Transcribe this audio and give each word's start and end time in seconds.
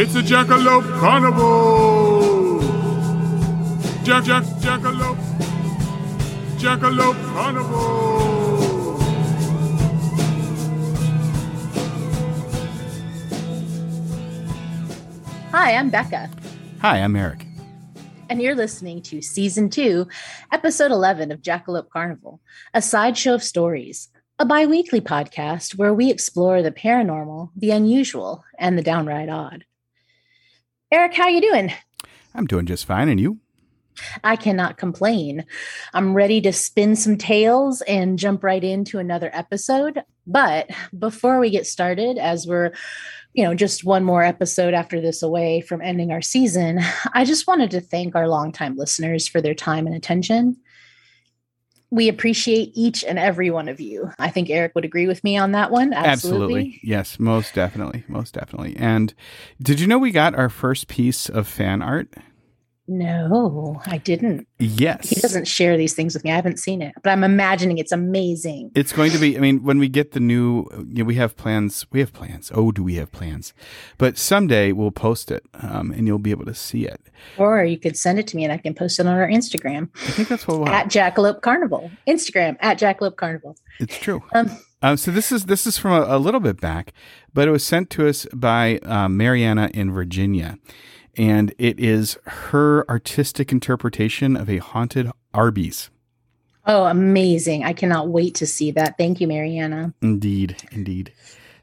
It's 0.00 0.14
a 0.14 0.22
Jackalope 0.22 1.00
Carnival! 1.00 2.60
Jack, 4.04 4.24
Jack, 4.24 4.44
Jackalope! 4.62 5.18
Jackalope 6.58 7.32
Carnival! 7.34 8.98
Hi, 15.50 15.74
I'm 15.74 15.90
Becca, 15.90 16.30
Hi, 16.80 16.98
I'm 17.00 17.16
Eric. 17.16 17.44
and 18.30 18.40
you're 18.40 18.54
listening 18.54 19.02
to 19.02 19.20
Season 19.22 19.68
2, 19.70 20.06
Episode 20.52 20.90
11 20.92 21.32
of 21.32 21.42
Jackalope 21.42 21.88
Carnival, 21.90 22.40
a 22.74 22.80
sideshow 22.82 23.34
of 23.34 23.42
stories, 23.42 24.08
a 24.40 24.44
bi 24.44 24.66
weekly 24.66 25.00
podcast 25.00 25.76
where 25.76 25.92
we 25.92 26.10
explore 26.10 26.62
the 26.62 26.70
paranormal, 26.70 27.50
the 27.56 27.72
unusual, 27.72 28.44
and 28.56 28.78
the 28.78 28.82
downright 28.82 29.28
odd. 29.28 29.64
Eric, 30.92 31.14
how 31.14 31.26
you 31.26 31.40
doing? 31.40 31.72
I'm 32.36 32.46
doing 32.46 32.64
just 32.64 32.86
fine, 32.86 33.08
and 33.08 33.18
you? 33.18 33.40
I 34.22 34.36
cannot 34.36 34.76
complain. 34.76 35.44
I'm 35.92 36.14
ready 36.14 36.40
to 36.42 36.52
spin 36.52 36.94
some 36.94 37.18
tales 37.18 37.80
and 37.82 38.16
jump 38.16 38.44
right 38.44 38.62
into 38.62 39.00
another 39.00 39.28
episode. 39.32 40.04
But 40.24 40.70
before 40.96 41.40
we 41.40 41.50
get 41.50 41.66
started, 41.66 42.16
as 42.16 42.46
we're, 42.46 42.70
you 43.32 43.42
know, 43.42 43.54
just 43.54 43.84
one 43.84 44.04
more 44.04 44.22
episode 44.22 44.72
after 44.72 45.00
this 45.00 45.20
away 45.20 45.62
from 45.62 45.82
ending 45.82 46.12
our 46.12 46.22
season, 46.22 46.78
I 47.12 47.24
just 47.24 47.48
wanted 47.48 47.72
to 47.72 47.80
thank 47.80 48.14
our 48.14 48.28
longtime 48.28 48.76
listeners 48.76 49.26
for 49.26 49.40
their 49.40 49.54
time 49.54 49.88
and 49.88 49.96
attention. 49.96 50.56
We 51.90 52.08
appreciate 52.08 52.72
each 52.74 53.02
and 53.02 53.18
every 53.18 53.50
one 53.50 53.68
of 53.68 53.80
you. 53.80 54.10
I 54.18 54.30
think 54.30 54.50
Eric 54.50 54.74
would 54.74 54.84
agree 54.84 55.06
with 55.06 55.24
me 55.24 55.38
on 55.38 55.52
that 55.52 55.70
one. 55.70 55.94
Absolutely. 55.94 56.78
Yes, 56.82 57.18
most 57.18 57.54
definitely. 57.54 58.04
Most 58.08 58.34
definitely. 58.34 58.76
And 58.76 59.14
did 59.62 59.80
you 59.80 59.86
know 59.86 59.98
we 59.98 60.10
got 60.10 60.34
our 60.34 60.50
first 60.50 60.88
piece 60.88 61.28
of 61.28 61.48
fan 61.48 61.80
art? 61.80 62.12
No, 62.88 63.80
I 63.86 63.98
didn't. 63.98 64.48
Yes. 64.58 65.10
He 65.10 65.20
doesn't 65.20 65.46
share 65.46 65.76
these 65.76 65.94
things 65.94 66.14
with 66.14 66.24
me. 66.24 66.32
I 66.32 66.36
haven't 66.36 66.58
seen 66.58 66.80
it, 66.80 66.94
but 67.02 67.10
I'm 67.10 67.22
imagining 67.22 67.76
it's 67.78 67.92
amazing. 67.92 68.70
It's 68.74 68.92
going 68.92 69.12
to 69.12 69.18
be, 69.18 69.36
I 69.36 69.40
mean, 69.40 69.62
when 69.62 69.78
we 69.78 69.88
get 69.88 70.12
the 70.12 70.20
new, 70.20 70.66
you 70.88 71.02
know, 71.02 71.04
we 71.04 71.16
have 71.16 71.36
plans. 71.36 71.86
We 71.92 72.00
have 72.00 72.12
plans. 72.12 72.50
Oh, 72.54 72.72
do 72.72 72.82
we 72.82 72.94
have 72.94 73.12
plans? 73.12 73.52
But 73.98 74.16
someday 74.16 74.72
we'll 74.72 74.90
post 74.90 75.30
it 75.30 75.44
um, 75.54 75.92
and 75.92 76.06
you'll 76.06 76.18
be 76.18 76.30
able 76.30 76.46
to 76.46 76.54
see 76.54 76.86
it. 76.86 77.00
Or 77.36 77.62
you 77.62 77.78
could 77.78 77.96
send 77.96 78.18
it 78.18 78.26
to 78.28 78.36
me 78.36 78.44
and 78.44 78.52
I 78.52 78.56
can 78.58 78.74
post 78.74 78.98
it 78.98 79.06
on 79.06 79.14
our 79.14 79.28
Instagram 79.28 79.90
I 79.94 80.10
think 80.12 80.28
that's 80.28 80.46
what 80.48 80.60
we'll 80.60 80.68
at 80.68 80.86
Jackalope 80.88 81.42
Carnival. 81.42 81.90
Instagram 82.06 82.56
at 82.60 82.78
Jackalope 82.78 83.16
Carnival. 83.16 83.56
It's 83.78 83.98
true. 83.98 84.22
Um, 84.32 84.50
Um, 84.80 84.96
so 84.96 85.10
this 85.10 85.32
is 85.32 85.46
this 85.46 85.66
is 85.66 85.76
from 85.76 85.90
a, 85.90 86.16
a 86.16 86.18
little 86.18 86.38
bit 86.38 86.60
back, 86.60 86.92
but 87.34 87.48
it 87.48 87.50
was 87.50 87.64
sent 87.64 87.90
to 87.90 88.06
us 88.06 88.26
by 88.32 88.78
um, 88.84 89.16
Mariana 89.16 89.70
in 89.74 89.90
Virginia, 89.90 90.56
and 91.18 91.52
it 91.58 91.78
is 91.78 92.16
her 92.24 92.88
artistic 92.88 93.52
interpretation 93.52 94.36
of 94.36 94.48
a 94.48 94.58
haunted 94.58 95.10
Arby's. 95.34 95.90
oh, 96.66 96.84
amazing. 96.84 97.64
I 97.64 97.72
cannot 97.72 98.08
wait 98.08 98.34
to 98.36 98.46
see 98.46 98.70
that. 98.72 98.96
Thank 98.96 99.20
you, 99.20 99.26
Mariana. 99.26 99.92
Indeed, 100.00 100.56
indeed. 100.72 101.12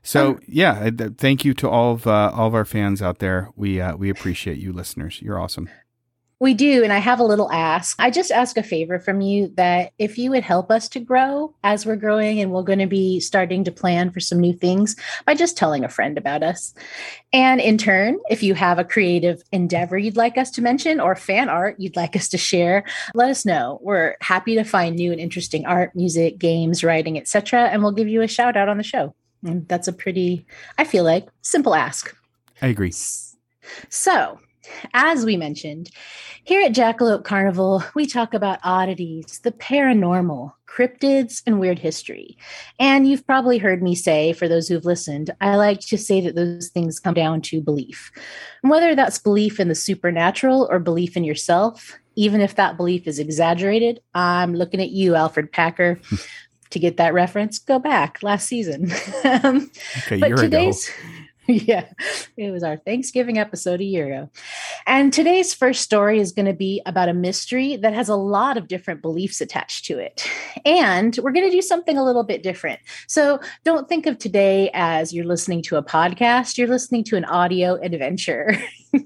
So 0.04 0.32
Um, 0.32 0.40
yeah, 0.48 0.90
th- 0.92 1.14
thank 1.18 1.44
you 1.46 1.54
to 1.56 1.70
all 1.70 1.94
of 1.94 2.06
uh, 2.06 2.32
all 2.36 2.48
of 2.48 2.54
our 2.54 2.66
fans 2.66 3.02
out 3.02 3.18
there. 3.20 3.50
We 3.56 3.82
uh, 3.82 3.96
we 3.96 4.10
appreciate 4.12 4.58
you, 4.58 4.72
listeners. 4.74 5.20
You're 5.22 5.40
awesome. 5.40 5.68
We 6.40 6.54
do. 6.54 6.84
And 6.84 6.92
I 6.92 6.98
have 6.98 7.20
a 7.20 7.24
little 7.24 7.50
ask. 7.52 7.96
I 7.98 8.12
just 8.12 8.30
ask 8.30 8.58
a 8.58 8.64
favor 8.64 9.00
from 9.00 9.22
you 9.22 9.54
that 9.56 9.94
if 9.98 10.18
you 10.18 10.32
would 10.32 10.44
help 10.44 10.70
us 10.70 10.90
to 10.90 11.00
grow 11.00 11.56
as 11.64 11.86
we're 11.86 11.96
growing, 11.96 12.42
and 12.42 12.52
we're 12.52 12.64
going 12.64 12.80
to 12.80 12.88
be 12.88 13.22
starting 13.22 13.64
to 13.64 13.72
plan 13.72 14.12
for 14.12 14.20
some 14.20 14.40
new 14.40 14.54
things 14.54 14.96
by 15.26 15.34
just 15.34 15.56
telling 15.58 15.86
a 15.86 15.90
friend 15.90 16.18
about 16.18 16.44
us. 16.44 16.74
And 17.32 17.62
in 17.62 17.78
turn, 17.78 18.20
if 18.30 18.44
you 18.44 18.54
have 18.54 18.80
a 18.80 18.84
creative 18.84 19.42
endeavor 19.52 19.98
you'd 19.98 20.18
like 20.18 20.38
us 20.38 20.52
to 20.52 20.62
mention 20.62 21.00
or 21.00 21.16
fan 21.16 21.50
art 21.50 21.76
you'd 21.80 21.96
like 21.96 22.16
us 22.16 22.28
to 22.30 22.38
share, 22.38 22.84
let 23.14 23.30
us 23.30 23.46
know. 23.46 23.80
We're 23.82 24.16
happy 24.22 24.56
to 24.56 24.64
find 24.64 24.96
new 24.96 25.12
and 25.12 25.22
interesting 25.22 25.66
art, 25.66 25.96
music, 25.96 26.38
games, 26.38 26.84
writing, 26.84 27.18
etc. 27.18 27.70
And 27.70 27.82
we'll 27.82 27.92
give 27.92 28.08
you 28.08 28.22
a 28.22 28.28
shout 28.28 28.58
out 28.58 28.70
on 28.70 28.78
the 28.78 28.84
show. 28.84 29.16
And 29.44 29.68
that's 29.68 29.88
a 29.88 29.94
pretty, 29.94 30.46
I 30.78 30.84
feel 30.84 31.04
like, 31.04 31.28
simple 31.42 31.76
ask. 31.76 32.16
I 32.62 32.68
agree. 32.68 32.94
So, 33.90 34.40
as 34.94 35.26
we 35.26 35.38
mentioned, 35.38 35.90
here 36.44 36.62
at 36.62 36.74
Jackalope 36.74 37.24
Carnival, 37.24 37.84
we 37.96 38.06
talk 38.06 38.34
about 38.34 38.60
oddities, 38.64 39.40
the 39.44 39.52
paranormal, 39.52 40.54
cryptids, 40.68 41.42
and 41.46 41.60
weird 41.60 41.80
history. 41.80 42.38
And 42.80 43.08
you've 43.08 43.26
probably 43.26 43.58
heard 43.58 43.82
me 43.82 43.96
say, 43.96 44.34
for 44.34 44.48
those 44.48 44.68
who've 44.68 44.86
listened, 44.86 45.32
I 45.42 45.56
like 45.56 45.80
to 45.82 45.98
say 45.98 46.22
that 46.22 46.36
those 46.36 46.70
things 46.70 47.00
come 47.00 47.14
down 47.14 47.42
to 47.44 47.62
belief. 47.62 48.12
And 48.62 48.70
whether 48.70 48.96
that's 48.96 49.18
belief 49.18 49.60
in 49.60 49.70
the 49.70 49.76
supernatural 49.76 50.68
or 50.70 50.80
belief 50.80 51.18
in 51.18 51.24
yourself, 51.24 51.98
even 52.16 52.42
if 52.42 52.56
that 52.56 52.78
belief 52.78 53.08
is 53.08 53.20
exaggerated, 53.20 54.00
I'm 54.14 54.54
looking 54.54 54.82
at 54.82 54.92
you, 54.92 55.16
Alfred 55.16 55.52
Packer. 55.52 56.00
to 56.72 56.80
get 56.80 56.98
that 56.98 57.14
reference, 57.14 57.60
go 57.60 57.80
back 57.80 58.22
last 58.22 58.48
season. 58.48 58.92
Um, 59.24 59.72
Okay, 60.06 60.20
but 60.20 60.30
year 60.30 60.44
ago. 60.44 60.72
yeah 61.66 61.90
it 62.38 62.52
was 62.52 62.64
our 62.64 62.78
thanksgiving 62.78 63.38
episode 63.38 63.82
a 63.82 63.86
year 63.86 64.08
ago 64.08 64.30
and 64.88 65.14
today's 65.14 65.54
first 65.54 65.82
story 65.82 66.20
is 66.20 66.32
going 66.32 66.46
to 66.46 66.54
be 66.54 66.82
about 66.86 67.10
a 67.10 67.14
mystery 67.14 67.76
that 67.76 67.94
has 67.94 68.10
a 68.10 68.16
lot 68.16 68.58
of 68.58 68.68
different 68.68 69.02
beliefs 69.02 69.42
attached 69.42 69.86
to 69.86 69.98
it 70.00 70.30
and 70.66 71.20
we're 71.22 71.32
going 71.32 71.46
to 71.46 71.56
do 71.56 71.62
something 71.62 71.98
a 71.98 72.04
little 72.04 72.24
bit 72.24 72.42
different 72.44 72.80
so 73.08 73.40
don't 73.64 73.88
think 73.88 74.06
of 74.06 74.18
today 74.18 74.70
as 74.74 75.14
you're 75.14 75.26
listening 75.26 75.62
to 75.62 75.76
a 75.76 75.84
podcast 75.84 76.58
you're 76.58 76.68
listening 76.68 77.04
to 77.04 77.16
an 77.16 77.26
audio 77.26 77.76
adventure 77.82 78.58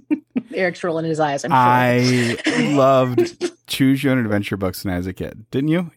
eric's 0.53 0.83
rolling 0.83 1.05
his 1.05 1.19
eyes 1.19 1.43
i'm 1.43 1.51
sure 1.51 1.57
I 1.57 2.71
loved 2.73 3.51
Choose 3.67 4.03
Your 4.03 4.13
Own 4.13 4.19
Adventure 4.19 4.57
books 4.57 4.83
when 4.83 4.93
I 4.93 4.97
was 4.97 5.07
a 5.07 5.13
kid. 5.13 5.45
Didn't 5.51 5.69
you? 5.69 5.91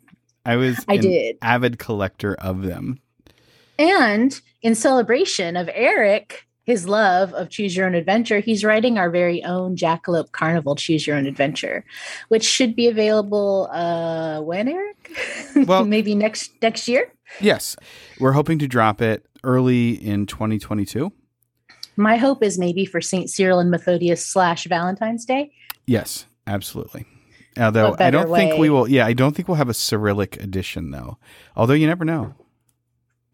I 0.45 0.57
was 0.57 0.85
I 0.89 0.95
an 0.95 1.01
did. 1.01 1.39
avid 1.43 1.79
collector 1.79 2.35
of 2.35 2.63
them. 2.63 3.01
And 3.79 4.39
in 4.63 4.75
celebration 4.75 5.57
of 5.57 5.69
Eric, 5.73 6.47
his 6.65 6.87
love 6.87 7.33
of 7.35 7.49
Choose 7.51 7.77
Your 7.77 7.87
Own 7.87 7.95
Adventure, 7.95 8.39
he's 8.41 8.65
writing 8.65 8.97
our 8.99 9.11
very 9.11 9.43
own 9.43 9.77
Jackalope 9.77 10.33
Carnival 10.33 10.77
Choose 10.77 11.07
Your 11.07 11.17
Own 11.17 11.27
Adventure, 11.27 11.85
which 12.29 12.45
should 12.45 12.77
be 12.77 12.87
available 12.89 13.69
uh 13.73 14.41
when 14.41 14.69
Eric? 14.69 15.11
Well- 15.67 15.85
maybe 15.85 16.15
next 16.15 16.53
next 16.63 16.87
year. 16.89 17.13
Yes, 17.41 17.77
we're 18.21 18.33
hoping 18.33 18.59
to 18.59 18.69
drop 18.69 19.01
it 19.01 19.25
early 19.43 19.91
in 19.93 20.27
2022. 20.27 21.11
My 21.97 22.17
hope 22.17 22.43
is 22.43 22.59
maybe 22.59 22.85
for 22.87 23.01
St. 23.01 23.29
Cyril 23.31 23.59
and 23.59 23.71
Methodius 23.71 24.25
slash 24.27 24.67
Valentine's 24.67 25.25
Day. 25.25 25.53
Yes, 25.87 26.27
absolutely. 26.47 27.07
Although 27.59 27.97
I 27.99 28.11
don't 28.11 28.35
think 28.35 28.59
we 28.59 28.71
will. 28.71 28.89
Yeah, 28.89 29.05
I 29.07 29.13
don't 29.13 29.35
think 29.37 29.49
we'll 29.49 29.57
have 29.57 29.69
a 29.69 29.75
Cyrillic 29.75 30.43
edition 30.43 30.91
though. 30.91 31.19
Although 31.57 31.75
you 31.75 31.87
never 31.87 32.05
know. 32.05 32.35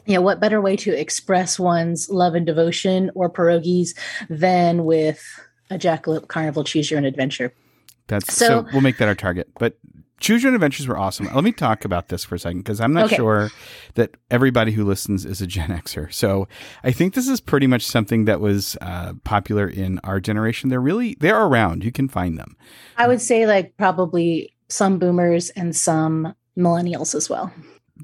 Yeah, 0.08 0.18
what 0.18 0.40
better 0.40 0.60
way 0.60 0.74
to 0.76 0.98
express 0.98 1.58
one's 1.58 2.08
love 2.08 2.34
and 2.34 2.46
devotion 2.46 3.10
or 3.14 3.30
pierogies 3.30 3.90
than 4.30 4.84
with 4.86 5.22
a 5.70 5.76
Jackalope 5.78 6.28
Carnival 6.28 6.64
Choose 6.64 6.90
Your 6.90 6.98
Own 6.98 7.04
Adventure? 7.04 7.52
That's 8.06 8.34
so, 8.34 8.46
So- 8.46 8.66
we'll 8.72 8.80
make 8.80 8.96
that 8.98 9.06
our 9.08 9.14
target. 9.14 9.48
But 9.58 9.78
Choose 10.18 10.42
Your 10.42 10.48
Own 10.50 10.54
Adventures 10.54 10.88
were 10.88 10.96
awesome. 10.98 11.28
Let 11.32 11.44
me 11.44 11.52
talk 11.52 11.84
about 11.84 12.08
this 12.08 12.24
for 12.24 12.34
a 12.36 12.38
second 12.38 12.60
because 12.60 12.80
I'm 12.80 12.94
not 12.94 13.04
Okay. 13.04 13.16
sure 13.16 13.50
that 13.94 14.12
everybody 14.30 14.72
who 14.72 14.82
listens 14.84 15.26
is 15.26 15.42
a 15.42 15.46
Gen 15.46 15.68
Xer. 15.68 16.10
So 16.12 16.48
I 16.82 16.90
think 16.90 17.12
this 17.12 17.28
is 17.28 17.38
pretty 17.40 17.66
much 17.66 17.86
something 17.86 18.24
that 18.24 18.40
was 18.40 18.78
uh, 18.80 19.12
popular 19.24 19.68
in 19.68 20.00
our 20.04 20.20
generation. 20.20 20.70
They're 20.70 20.80
really 20.80 21.16
they're 21.20 21.40
around. 21.40 21.84
You 21.84 21.92
can 21.92 22.08
find 22.08 22.36
them. 22.38 22.56
I 22.96 23.06
would 23.06 23.20
say 23.20 23.46
like 23.46 23.76
probably 23.76 24.54
some 24.68 24.98
boomers 24.98 25.50
and 25.50 25.76
some 25.76 26.34
millennials 26.58 27.14
as 27.14 27.28
well. 27.30 27.52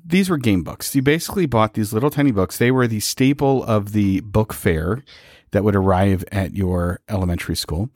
These 0.05 0.31
were 0.31 0.38
game 0.38 0.62
books. 0.62 0.94
You 0.94 1.03
basically 1.03 1.47
bought 1.47 1.75
these 1.75 1.93
little 1.93 2.11
tiny 2.11 2.31
books. 2.32 2.58
They 2.58 2.70
were 2.70 2.87
the 2.87 3.00
staple 3.00 3.62
of 3.64 3.93
the 3.93 4.20
book 4.20 4.52
fair 4.52 5.05
that 5.52 5.62
would 5.64 5.76
arrive 5.76 6.25
at 6.32 6.55
your 6.55 7.00
elementary 7.08 7.55
school, 7.56 7.91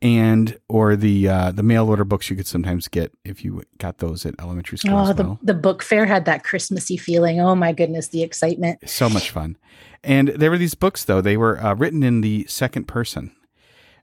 and 0.00 0.56
or 0.68 0.96
the 0.96 1.28
uh, 1.28 1.52
the 1.52 1.62
mail 1.62 1.88
order 1.88 2.04
books 2.04 2.30
you 2.30 2.36
could 2.36 2.46
sometimes 2.46 2.88
get 2.88 3.12
if 3.24 3.44
you 3.44 3.62
got 3.78 3.98
those 3.98 4.24
at 4.26 4.34
elementary 4.38 4.78
school 4.78 4.96
Oh, 4.96 5.12
the, 5.12 5.22
well. 5.24 5.38
the 5.42 5.54
book 5.54 5.82
fair 5.82 6.06
had 6.06 6.24
that 6.26 6.44
Christmassy 6.44 6.96
feeling. 6.96 7.40
Oh 7.40 7.54
my 7.54 7.72
goodness, 7.72 8.08
the 8.08 8.22
excitement. 8.22 8.78
So 8.88 9.08
much 9.08 9.30
fun. 9.30 9.56
And 10.02 10.28
there 10.28 10.50
were 10.50 10.58
these 10.58 10.74
books 10.74 11.04
though. 11.04 11.20
They 11.20 11.36
were 11.36 11.62
uh, 11.62 11.74
written 11.74 12.02
in 12.02 12.20
the 12.20 12.46
second 12.48 12.86
person. 12.88 13.32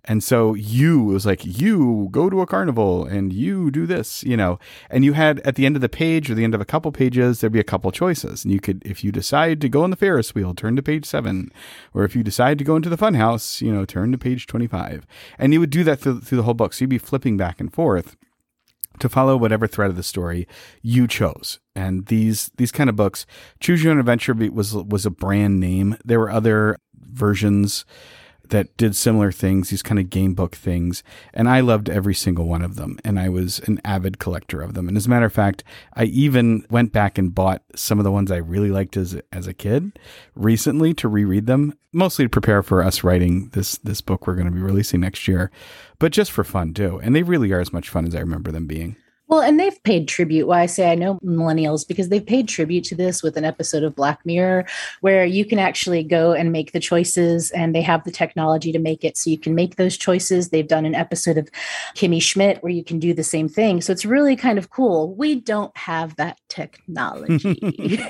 And 0.06 0.24
so 0.24 0.56
you 0.56 1.12
it 1.12 1.13
was 1.13 1.25
like 1.25 1.45
you 1.45 2.07
go 2.12 2.30
to 2.30 2.42
a 2.42 2.48
carnival 2.48 3.06
and 3.06 3.31
you 3.31 3.69
do 3.69 3.86
this, 3.86 4.24
you 4.24 4.36
know. 4.36 4.57
And 4.89 5.06
you 5.06 5.13
had 5.13 5.39
at 5.42 5.56
the 5.56 5.65
end 5.65 5.75
of 5.75 5.81
the 5.81 5.89
page 5.89 6.30
or 6.30 6.36
the 6.36 6.44
end 6.44 6.56
of 6.56 6.62
a 6.62 6.65
couple 6.65 6.92
pages 6.92 7.39
there'd 7.39 7.53
be 7.53 7.59
a 7.59 7.63
couple 7.63 7.92
choices. 7.92 8.44
And 8.44 8.51
you 8.51 8.59
could 8.59 8.81
if 8.86 9.03
you 9.03 9.12
decide 9.12 9.62
to 9.62 9.69
go 9.69 9.83
on 9.83 9.92
the 9.92 9.95
Ferris 9.95 10.33
wheel, 10.33 10.56
turn 10.56 10.75
to 10.75 10.83
page 10.83 11.06
7, 11.06 11.51
or 11.94 12.03
if 12.03 12.15
you 12.15 12.24
decide 12.24 12.57
to 12.57 12.63
go 12.63 12.75
into 12.75 12.89
the 12.89 12.98
fun 12.98 13.13
house, 13.13 13.62
you 13.62 13.71
know, 13.71 13.86
turn 13.86 14.12
to 14.12 14.18
page 14.18 14.48
25. 14.48 15.06
And 15.38 15.53
you 15.53 15.59
would 15.59 15.69
do 15.69 15.83
that 15.83 16.00
through, 16.00 16.21
through 16.21 16.38
the 16.38 16.44
whole 16.44 16.53
book. 16.56 16.74
So 16.74 16.83
you'd 16.83 16.89
be 16.89 16.98
flipping 16.98 17.38
back 17.38 17.59
and 17.59 17.71
forth 17.71 18.15
to 19.00 19.09
follow 19.09 19.38
whatever 19.38 19.68
thread 19.68 19.89
of 19.89 19.95
the 19.95 20.03
story 20.03 20.48
you 20.81 21.07
chose. 21.07 21.59
And 21.75 22.07
these 22.07 22.51
these 22.57 22.71
kind 22.71 22.89
of 22.89 22.95
books, 22.95 23.25
Choose 23.59 23.83
Your 23.83 23.94
Own 23.94 24.00
Adventure 24.00 24.33
was 24.33 24.74
was 24.74 25.06
a 25.06 25.12
brand 25.12 25.59
name. 25.59 25.98
There 26.03 26.19
were 26.19 26.31
other 26.31 26.77
versions 26.95 27.86
that 28.51 28.75
did 28.77 28.95
similar 28.95 29.31
things, 29.31 29.69
these 29.69 29.81
kind 29.81 30.00
of 30.00 30.09
game 30.09 30.33
book 30.33 30.56
things. 30.56 31.03
And 31.33 31.50
I 31.50 31.62
loved 31.62 31.89
every 31.89 32.13
single 32.13 32.45
one 32.45 32.62
of 32.62 32.75
them. 32.75 33.00
And 33.03 33.19
I 33.19 33.27
was 33.27 33.59
an 33.59 33.81
avid 33.83 34.19
collector 34.19 34.62
of 34.62 34.74
them. 34.74 34.88
And 34.88 34.95
as 34.95 35.07
a 35.07 35.09
matter 35.09 35.25
of 35.25 35.33
fact, 35.33 35.63
I 35.94 36.03
even 36.06 36.65
went 36.69 36.92
back 36.92 37.18
and 37.18 37.33
bought 37.33 37.63
some 37.75 37.98
of 37.98 38.03
the 38.03 38.12
ones 38.12 38.31
I 38.31 38.38
really 38.38 38.69
liked 38.69 38.95
as, 38.95 39.19
as 39.31 39.48
a 39.48 39.53
kid 39.53 39.98
recently 40.36 40.94
to 40.95 41.07
reread 41.07 41.48
them, 41.48 41.74
mostly 41.92 42.25
to 42.25 42.30
prepare 42.30 42.62
for 42.62 42.83
us 42.83 43.03
writing 43.03 43.50
this, 43.50 43.77
this 43.77 44.01
book 44.01 44.27
we're 44.27 44.36
going 44.36 44.45
to 44.45 44.51
be 44.51 44.62
releasing 44.62 45.00
next 45.00 45.27
year, 45.27 45.50
but 45.98 46.12
just 46.12 46.31
for 46.31 46.44
fun 46.44 46.74
too. 46.74 47.00
And 47.01 47.15
they 47.15 47.24
really 47.24 47.51
are 47.51 47.62
as 47.62 47.74
much 47.74 47.89
fun 47.89 48.06
as 48.06 48.15
I 48.15 48.19
remember 48.19 48.51
them 48.51 48.68
being. 48.68 48.95
Well, 49.31 49.42
and 49.42 49.57
they've 49.57 49.81
paid 49.83 50.10
tribute. 50.10 50.45
Why 50.45 50.62
I 50.62 50.66
say 50.66 50.92
I 50.92 50.95
know 50.95 51.18
millennials 51.24 51.88
because 51.88 52.10
they've 52.10 52.25
paid 52.25 52.50
tribute 52.50 52.83
to 52.86 52.95
this 52.95 53.24
with 53.24 53.38
an 53.38 53.45
episode 53.45 53.81
of 53.81 53.95
Black 53.95 54.25
Mirror 54.25 54.68
where 55.00 55.24
you 55.24 55.45
can 55.45 55.57
actually 55.57 56.04
go 56.04 56.33
and 56.33 56.51
make 56.51 56.74
the 56.74 56.81
choices 56.81 57.50
and 57.51 57.74
they 57.74 57.81
have 57.81 58.04
the 58.04 58.12
technology 58.12 58.74
to 58.74 58.80
make 58.80 59.06
it 59.06 59.18
so 59.18 59.30
you 59.30 59.38
can 59.38 59.56
make 59.56 59.78
those 59.78 59.95
choices. 59.95 60.50
They've 60.50 60.68
done 60.68 60.86
an 60.86 60.95
episode 60.95 61.38
of 61.38 61.50
Kimmy 61.95 62.22
Schmidt 62.22 62.62
where 62.62 62.74
you 62.74 62.83
can 62.83 63.00
do 63.00 63.13
the 63.13 63.24
same 63.24 63.48
thing. 63.48 63.80
So 63.80 63.94
it's 63.94 64.06
really 64.06 64.36
kind 64.36 64.57
of 64.57 64.69
cool. 64.69 65.16
We 65.16 65.36
don't 65.36 65.75
have 65.77 66.13
that 66.18 66.38
technology. 66.50 67.57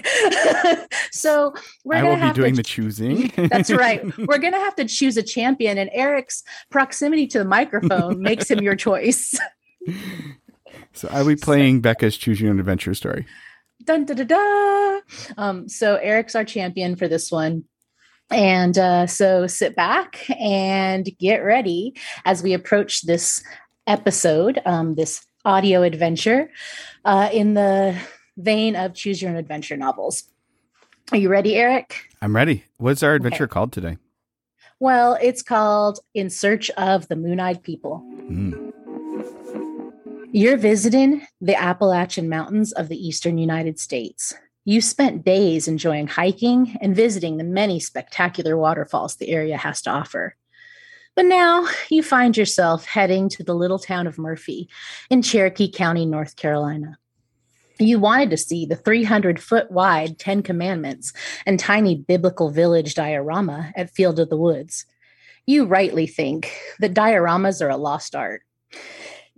so 1.12 1.54
we're 1.84 1.98
I 1.98 2.02
going 2.02 2.20
will 2.20 2.28
to 2.30 2.34
be 2.34 2.42
doing 2.42 2.54
to 2.54 2.58
the 2.58 2.64
choosing. 2.64 3.32
That's 3.36 3.72
right. 3.72 4.04
We're 4.18 4.40
going 4.40 4.54
to 4.54 4.60
have 4.60 4.76
to 4.76 4.86
choose 4.86 5.18
a 5.18 5.24
champion, 5.24 5.78
and 5.78 5.90
Eric's 5.94 6.44
proximity 6.70 7.28
to 7.28 7.40
the 7.40 7.46
microphone 7.46 8.22
makes 8.22 8.50
him 8.50 8.60
your 8.62 8.76
choice. 8.76 9.38
So 10.94 11.08
I'll 11.12 11.28
be 11.28 11.36
playing 11.36 11.82
Becca's 11.82 12.18
Choose 12.18 12.40
Your 12.42 12.52
Own 12.52 12.60
Adventure 12.60 12.94
story. 12.94 13.26
Dun 13.84 14.06
da 14.06 14.14
da 14.14 14.24
da. 14.24 15.00
Um, 15.38 15.68
so 15.68 15.96
Eric's 15.96 16.36
our 16.36 16.46
champion 16.46 16.96
for 16.96 17.08
this 17.08 17.32
one. 17.32 17.64
And 18.30 18.78
uh, 18.78 19.08
so 19.08 19.48
sit 19.48 19.76
back 19.76 20.26
and 20.40 21.10
get 21.20 21.38
ready 21.38 21.96
as 22.24 22.42
we 22.42 22.54
approach 22.54 23.02
this 23.02 23.44
episode, 23.88 24.62
um, 24.66 24.96
this 24.96 25.26
audio 25.44 25.82
adventure 25.82 26.50
uh, 27.04 27.30
in 27.34 27.56
the 27.56 27.98
vein 28.38 28.76
of 28.76 28.94
Choose 28.94 29.22
Your 29.22 29.32
Own 29.32 29.38
Adventure 29.38 29.76
novels. 29.76 30.24
Are 31.12 31.18
you 31.18 31.30
ready, 31.30 31.56
Eric? 31.56 32.08
I'm 32.22 32.36
ready. 32.36 32.64
What's 32.78 33.04
our 33.04 33.16
adventure 33.16 33.48
called 33.48 33.74
today? 33.74 33.98
Well, 34.80 35.18
it's 35.22 35.44
called 35.44 36.00
In 36.14 36.30
Search 36.30 36.70
of 36.72 37.08
the 37.08 37.16
Moon 37.16 37.40
Eyed 37.40 37.62
People. 37.64 38.04
Mm. 38.22 38.71
You're 40.34 40.56
visiting 40.56 41.28
the 41.42 41.62
Appalachian 41.62 42.30
Mountains 42.30 42.72
of 42.72 42.88
the 42.88 42.96
eastern 42.96 43.38
United 43.38 43.78
States. 43.78 44.34
You 44.64 44.80
spent 44.80 45.26
days 45.26 45.68
enjoying 45.68 46.08
hiking 46.08 46.78
and 46.80 46.96
visiting 46.96 47.36
the 47.36 47.44
many 47.44 47.82
spectacular 47.82 48.56
waterfalls 48.56 49.18
the 49.18 49.28
area 49.28 49.58
has 49.58 49.82
to 49.82 49.90
offer. 49.90 50.38
But 51.18 51.26
now 51.26 51.68
you 51.90 52.02
find 52.02 52.38
yourself 52.38 52.86
heading 52.86 53.28
to 53.28 53.44
the 53.44 53.54
little 53.54 53.78
town 53.78 54.08
of 54.08 54.18
Murphy 54.18 54.70
in 55.10 55.22
Cherokee 55.22 55.70
County, 55.70 56.06
North 56.06 56.38
Carolina. 56.38 56.98
You 57.78 58.00
wanted 58.00 58.30
to 58.30 58.38
see 58.38 58.66
the 58.66 58.78
300 58.78 59.38
foot 59.38 59.70
wide 59.70 60.18
Ten 60.18 60.44
Commandments 60.44 61.12
and 61.46 61.60
tiny 61.60 61.96
biblical 61.96 62.52
village 62.52 62.96
diorama 62.96 63.74
at 63.76 63.90
Field 63.90 64.18
of 64.18 64.30
the 64.30 64.38
Woods. 64.38 64.86
You 65.46 65.66
rightly 65.66 66.08
think 66.08 66.54
that 66.80 66.94
dioramas 66.94 67.62
are 67.62 67.70
a 67.70 67.76
lost 67.76 68.16
art. 68.16 68.44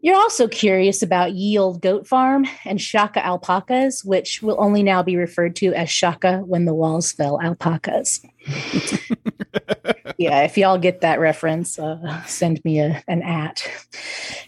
You're 0.03 0.17
also 0.17 0.49
curious 0.49 1.01
about 1.01 1.31
Ye 1.31 1.57
Old 1.57 1.81
Goat 1.81 2.05
Farm 2.05 2.45
and 2.65 2.81
Shaka 2.81 3.25
alpacas, 3.25 4.03
which 4.03 4.43
will 4.43 4.57
only 4.59 4.83
now 4.83 5.01
be 5.01 5.15
referred 5.15 5.55
to 5.55 5.73
as 5.73 5.89
Shaka 5.89 6.39
when 6.39 6.65
the 6.65 6.73
walls 6.73 7.13
fell 7.13 7.39
alpacas. 7.41 8.19
yeah, 10.17 10.41
if 10.43 10.57
y'all 10.57 10.77
get 10.77 11.01
that 11.01 11.19
reference, 11.19 11.79
uh, 11.79 12.23
send 12.25 12.63
me 12.63 12.79
a, 12.79 13.03
an 13.07 13.21
at. 13.21 13.67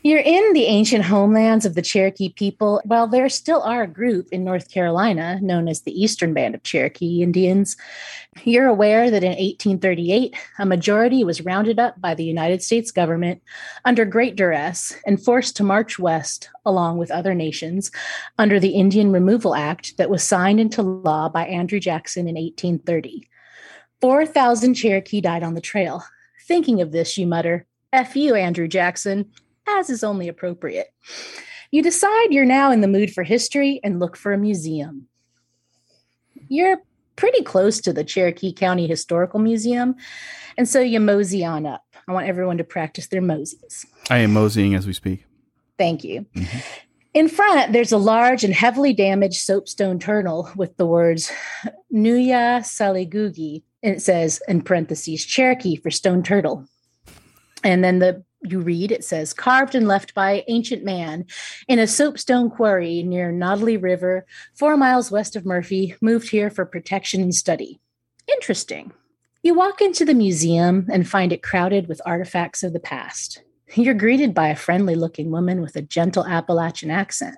You're 0.03 0.19
in 0.19 0.53
the 0.53 0.65
ancient 0.65 1.05
homelands 1.05 1.65
of 1.65 1.75
the 1.75 1.81
Cherokee 1.81 2.29
people. 2.29 2.81
While 2.85 3.07
there 3.07 3.27
still 3.29 3.61
are 3.61 3.83
a 3.83 3.87
group 3.87 4.27
in 4.31 4.43
North 4.43 4.69
Carolina 4.69 5.39
known 5.41 5.67
as 5.67 5.81
the 5.81 5.99
Eastern 5.99 6.33
Band 6.33 6.55
of 6.55 6.63
Cherokee 6.63 7.23
Indians, 7.23 7.77
you're 8.43 8.67
aware 8.67 9.09
that 9.09 9.23
in 9.23 9.29
1838, 9.29 10.35
a 10.59 10.65
majority 10.65 11.23
was 11.23 11.41
rounded 11.41 11.79
up 11.79 11.99
by 11.99 12.13
the 12.13 12.25
United 12.25 12.61
States 12.61 12.91
government 12.91 13.41
under 13.85 14.05
great 14.05 14.35
duress 14.35 14.95
and 15.05 15.23
forced 15.23 15.55
to 15.57 15.63
march 15.63 15.97
west 15.97 16.49
along 16.65 16.97
with 16.97 17.11
other 17.11 17.33
nations 17.33 17.91
under 18.37 18.59
the 18.59 18.69
Indian 18.69 19.11
Removal 19.11 19.55
Act 19.55 19.97
that 19.97 20.09
was 20.09 20.23
signed 20.23 20.59
into 20.59 20.81
law 20.81 21.29
by 21.29 21.45
Andrew 21.45 21.79
Jackson 21.79 22.27
in 22.27 22.35
1830. 22.35 23.27
4,000 24.05 24.75
Cherokee 24.75 25.19
died 25.19 25.41
on 25.41 25.55
the 25.55 25.61
trail. 25.61 26.03
Thinking 26.43 26.79
of 26.79 26.91
this, 26.91 27.17
you 27.17 27.25
mutter, 27.25 27.65
F 27.91 28.15
you, 28.15 28.35
Andrew 28.35 28.67
Jackson, 28.67 29.31
as 29.67 29.89
is 29.89 30.03
only 30.03 30.27
appropriate. 30.27 30.93
You 31.71 31.81
decide 31.81 32.27
you're 32.29 32.45
now 32.45 32.71
in 32.71 32.81
the 32.81 32.87
mood 32.87 33.11
for 33.11 33.23
history 33.23 33.79
and 33.83 33.99
look 33.99 34.15
for 34.15 34.31
a 34.31 34.37
museum. 34.37 35.07
You're 36.49 36.83
pretty 37.15 37.41
close 37.41 37.81
to 37.81 37.91
the 37.91 38.03
Cherokee 38.03 38.53
County 38.53 38.85
Historical 38.85 39.39
Museum, 39.39 39.95
and 40.55 40.69
so 40.69 40.81
you 40.81 40.99
mosey 40.99 41.43
on 41.43 41.65
up. 41.65 41.83
I 42.07 42.11
want 42.11 42.27
everyone 42.27 42.59
to 42.59 42.63
practice 42.63 43.07
their 43.07 43.23
moseys. 43.23 43.87
I 44.11 44.19
am 44.19 44.33
moseying 44.33 44.75
as 44.75 44.85
we 44.85 44.93
speak. 44.93 45.25
Thank 45.79 46.03
you. 46.03 46.27
Mm-hmm. 46.35 46.59
In 47.15 47.29
front, 47.29 47.71
there's 47.71 47.93
a 47.93 47.97
large 47.97 48.43
and 48.43 48.53
heavily 48.53 48.91
damaged 48.91 49.39
soapstone 49.39 49.99
turtle 49.99 50.51
with 50.57 50.75
the 50.75 50.85
words 50.85 51.31
Nuya 51.89 52.59
Saligugi 52.59 53.63
and 53.81 53.95
it 53.95 54.01
says 54.01 54.41
in 54.49 54.61
parentheses 54.61 55.25
Cherokee 55.25 55.77
for 55.77 55.89
stone 55.89 56.23
turtle. 56.23 56.65
And 57.63 57.85
then 57.85 57.99
the 57.99 58.21
you 58.41 58.59
read 58.59 58.91
it 58.91 59.05
says 59.05 59.33
carved 59.33 59.75
and 59.75 59.87
left 59.87 60.13
by 60.13 60.43
ancient 60.49 60.83
man 60.83 61.25
in 61.69 61.79
a 61.79 61.87
soapstone 61.87 62.49
quarry 62.49 63.01
near 63.01 63.31
Notla 63.31 63.81
River, 63.81 64.25
four 64.53 64.75
miles 64.75 65.09
west 65.09 65.37
of 65.37 65.45
Murphy, 65.45 65.95
moved 66.01 66.29
here 66.29 66.49
for 66.49 66.65
protection 66.65 67.21
and 67.21 67.33
study. 67.33 67.79
Interesting. 68.27 68.91
You 69.41 69.53
walk 69.53 69.81
into 69.81 70.03
the 70.03 70.13
museum 70.13 70.87
and 70.91 71.07
find 71.07 71.31
it 71.31 71.41
crowded 71.41 71.87
with 71.87 72.01
artifacts 72.05 72.61
of 72.61 72.73
the 72.73 72.79
past. 72.79 73.41
You're 73.73 73.93
greeted 73.93 74.33
by 74.33 74.49
a 74.49 74.55
friendly 74.55 74.95
looking 74.95 75.31
woman 75.31 75.61
with 75.61 75.75
a 75.75 75.81
gentle 75.81 76.25
Appalachian 76.25 76.91
accent. 76.91 77.37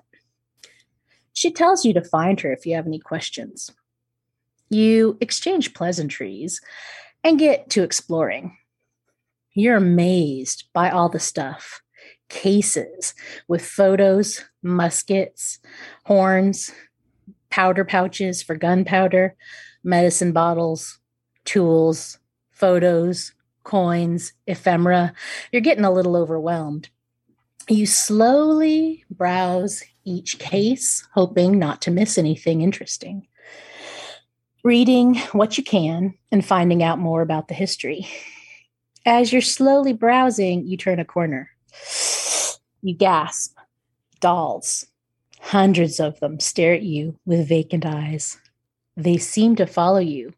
She 1.32 1.50
tells 1.50 1.84
you 1.84 1.94
to 1.94 2.04
find 2.04 2.40
her 2.40 2.52
if 2.52 2.66
you 2.66 2.74
have 2.74 2.86
any 2.86 2.98
questions. 2.98 3.70
You 4.70 5.16
exchange 5.20 5.72
pleasantries 5.72 6.60
and 7.24 7.38
get 7.38 7.70
to 7.70 7.82
exploring. 7.82 8.56
You're 9.54 9.76
amazed 9.76 10.64
by 10.72 10.90
all 10.90 11.08
the 11.08 11.20
stuff 11.20 11.80
cases 12.28 13.14
with 13.48 13.64
photos, 13.64 14.44
muskets, 14.62 15.58
horns, 16.04 16.72
powder 17.50 17.84
pouches 17.84 18.42
for 18.42 18.54
gunpowder, 18.54 19.34
medicine 19.82 20.32
bottles, 20.32 20.98
tools, 21.44 22.18
photos, 22.50 23.32
coins, 23.68 24.32
ephemera. 24.46 25.12
You're 25.52 25.62
getting 25.62 25.84
a 25.84 25.92
little 25.92 26.16
overwhelmed. 26.16 26.88
You 27.68 27.86
slowly 27.86 29.04
browse 29.10 29.84
each 30.04 30.38
case, 30.38 31.06
hoping 31.12 31.58
not 31.58 31.82
to 31.82 31.90
miss 31.90 32.18
anything 32.18 32.62
interesting 32.62 33.28
reading 34.64 35.16
what 35.32 35.56
you 35.56 35.64
can 35.64 36.14
and 36.30 36.44
finding 36.44 36.82
out 36.82 36.98
more 36.98 37.22
about 37.22 37.48
the 37.48 37.54
history. 37.54 38.06
As 39.06 39.32
you're 39.32 39.42
slowly 39.42 39.92
browsing, 39.92 40.66
you 40.66 40.76
turn 40.76 40.98
a 40.98 41.04
corner. 41.04 41.50
You 42.82 42.94
gasp. 42.94 43.56
Dolls. 44.20 44.86
Hundreds 45.40 46.00
of 46.00 46.18
them 46.20 46.40
stare 46.40 46.74
at 46.74 46.82
you 46.82 47.16
with 47.24 47.48
vacant 47.48 47.86
eyes. 47.86 48.36
They 48.96 49.16
seem 49.16 49.56
to 49.56 49.66
follow 49.66 50.00
you. 50.00 50.34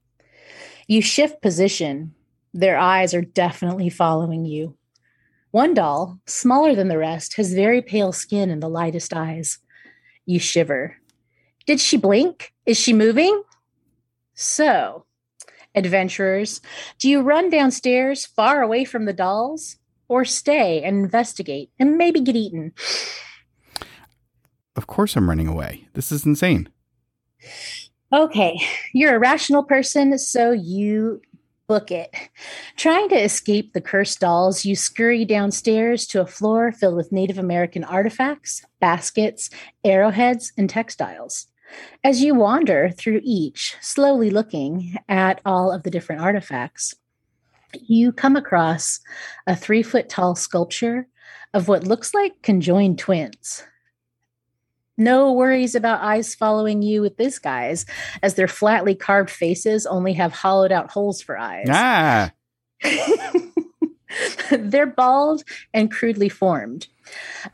You 0.87 1.00
shift 1.00 1.40
position. 1.40 2.14
Their 2.52 2.78
eyes 2.78 3.14
are 3.14 3.23
definitely 3.23 3.90
following 3.90 4.45
you. 4.45 4.76
One 5.52 5.75
doll, 5.75 6.19
smaller 6.26 6.75
than 6.75 6.88
the 6.88 6.99
rest, 6.99 7.35
has 7.37 7.52
very 7.52 7.83
pale 7.83 8.12
skin 8.12 8.50
and 8.50 8.62
the 8.62 8.69
lightest 8.69 9.12
eyes. 9.12 9.59
You 10.26 10.38
shiver. 10.38 10.97
Did 11.66 11.80
she 11.80 11.97
blink? 11.97 12.52
Is 12.66 12.78
she 12.78 12.92
moving? 12.92 13.42
So, 14.35 15.04
adventurers, 15.75 16.61
do 16.99 17.09
you 17.09 17.21
run 17.21 17.50
downstairs 17.50 18.26
far 18.26 18.62
away 18.62 18.85
from 18.85 19.04
the 19.04 19.12
dolls 19.12 19.76
or 20.09 20.25
stay 20.25 20.83
and 20.83 21.04
investigate 21.04 21.71
and 21.78 21.99
maybe 21.99 22.21
get 22.21 22.37
eaten? 22.37 22.73
Of 24.76 24.87
course, 24.87 25.16
I'm 25.16 25.28
running 25.28 25.49
away. 25.49 25.88
This 25.95 26.11
is 26.11 26.25
insane. 26.25 26.69
Okay, 28.12 28.61
you're 28.92 29.14
a 29.14 29.21
rational 29.21 29.62
person, 29.62 30.19
so 30.19 30.50
you 30.50 31.21
Book 31.70 31.92
it. 31.92 32.12
Trying 32.74 33.10
to 33.10 33.14
escape 33.14 33.74
the 33.74 33.80
cursed 33.80 34.18
dolls, 34.18 34.64
you 34.64 34.74
scurry 34.74 35.24
downstairs 35.24 36.04
to 36.08 36.20
a 36.20 36.26
floor 36.26 36.72
filled 36.72 36.96
with 36.96 37.12
Native 37.12 37.38
American 37.38 37.84
artifacts, 37.84 38.64
baskets, 38.80 39.50
arrowheads, 39.84 40.52
and 40.58 40.68
textiles. 40.68 41.46
As 42.02 42.24
you 42.24 42.34
wander 42.34 42.90
through 42.90 43.20
each, 43.22 43.76
slowly 43.80 44.30
looking 44.30 44.96
at 45.08 45.40
all 45.46 45.70
of 45.70 45.84
the 45.84 45.92
different 45.92 46.22
artifacts, 46.22 46.92
you 47.80 48.10
come 48.10 48.34
across 48.34 48.98
a 49.46 49.54
three 49.54 49.84
foot 49.84 50.08
tall 50.08 50.34
sculpture 50.34 51.06
of 51.54 51.68
what 51.68 51.86
looks 51.86 52.12
like 52.12 52.42
conjoined 52.42 52.98
twins. 52.98 53.62
No 55.00 55.33
worries 55.33 55.75
about 55.75 56.02
eyes 56.02 56.35
following 56.35 56.83
you 56.83 57.00
with 57.00 57.16
this 57.16 57.38
guys, 57.38 57.87
as 58.23 58.35
their 58.35 58.47
flatly 58.47 58.95
carved 58.95 59.30
faces 59.30 59.87
only 59.87 60.12
have 60.12 60.30
hollowed 60.35 60.73
out 60.73 60.90
holes 60.90 61.23
for 61.23 61.38
eyes. 61.38 61.69
Ah, 61.71 62.33
They're 64.50 64.87
bald 64.87 65.42
and 65.73 65.90
crudely 65.90 66.28
formed. 66.28 66.88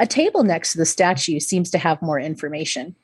A 0.00 0.08
table 0.08 0.42
next 0.42 0.72
to 0.72 0.78
the 0.78 0.84
statue 0.84 1.38
seems 1.38 1.70
to 1.70 1.78
have 1.78 2.02
more 2.02 2.18
information. 2.18 2.96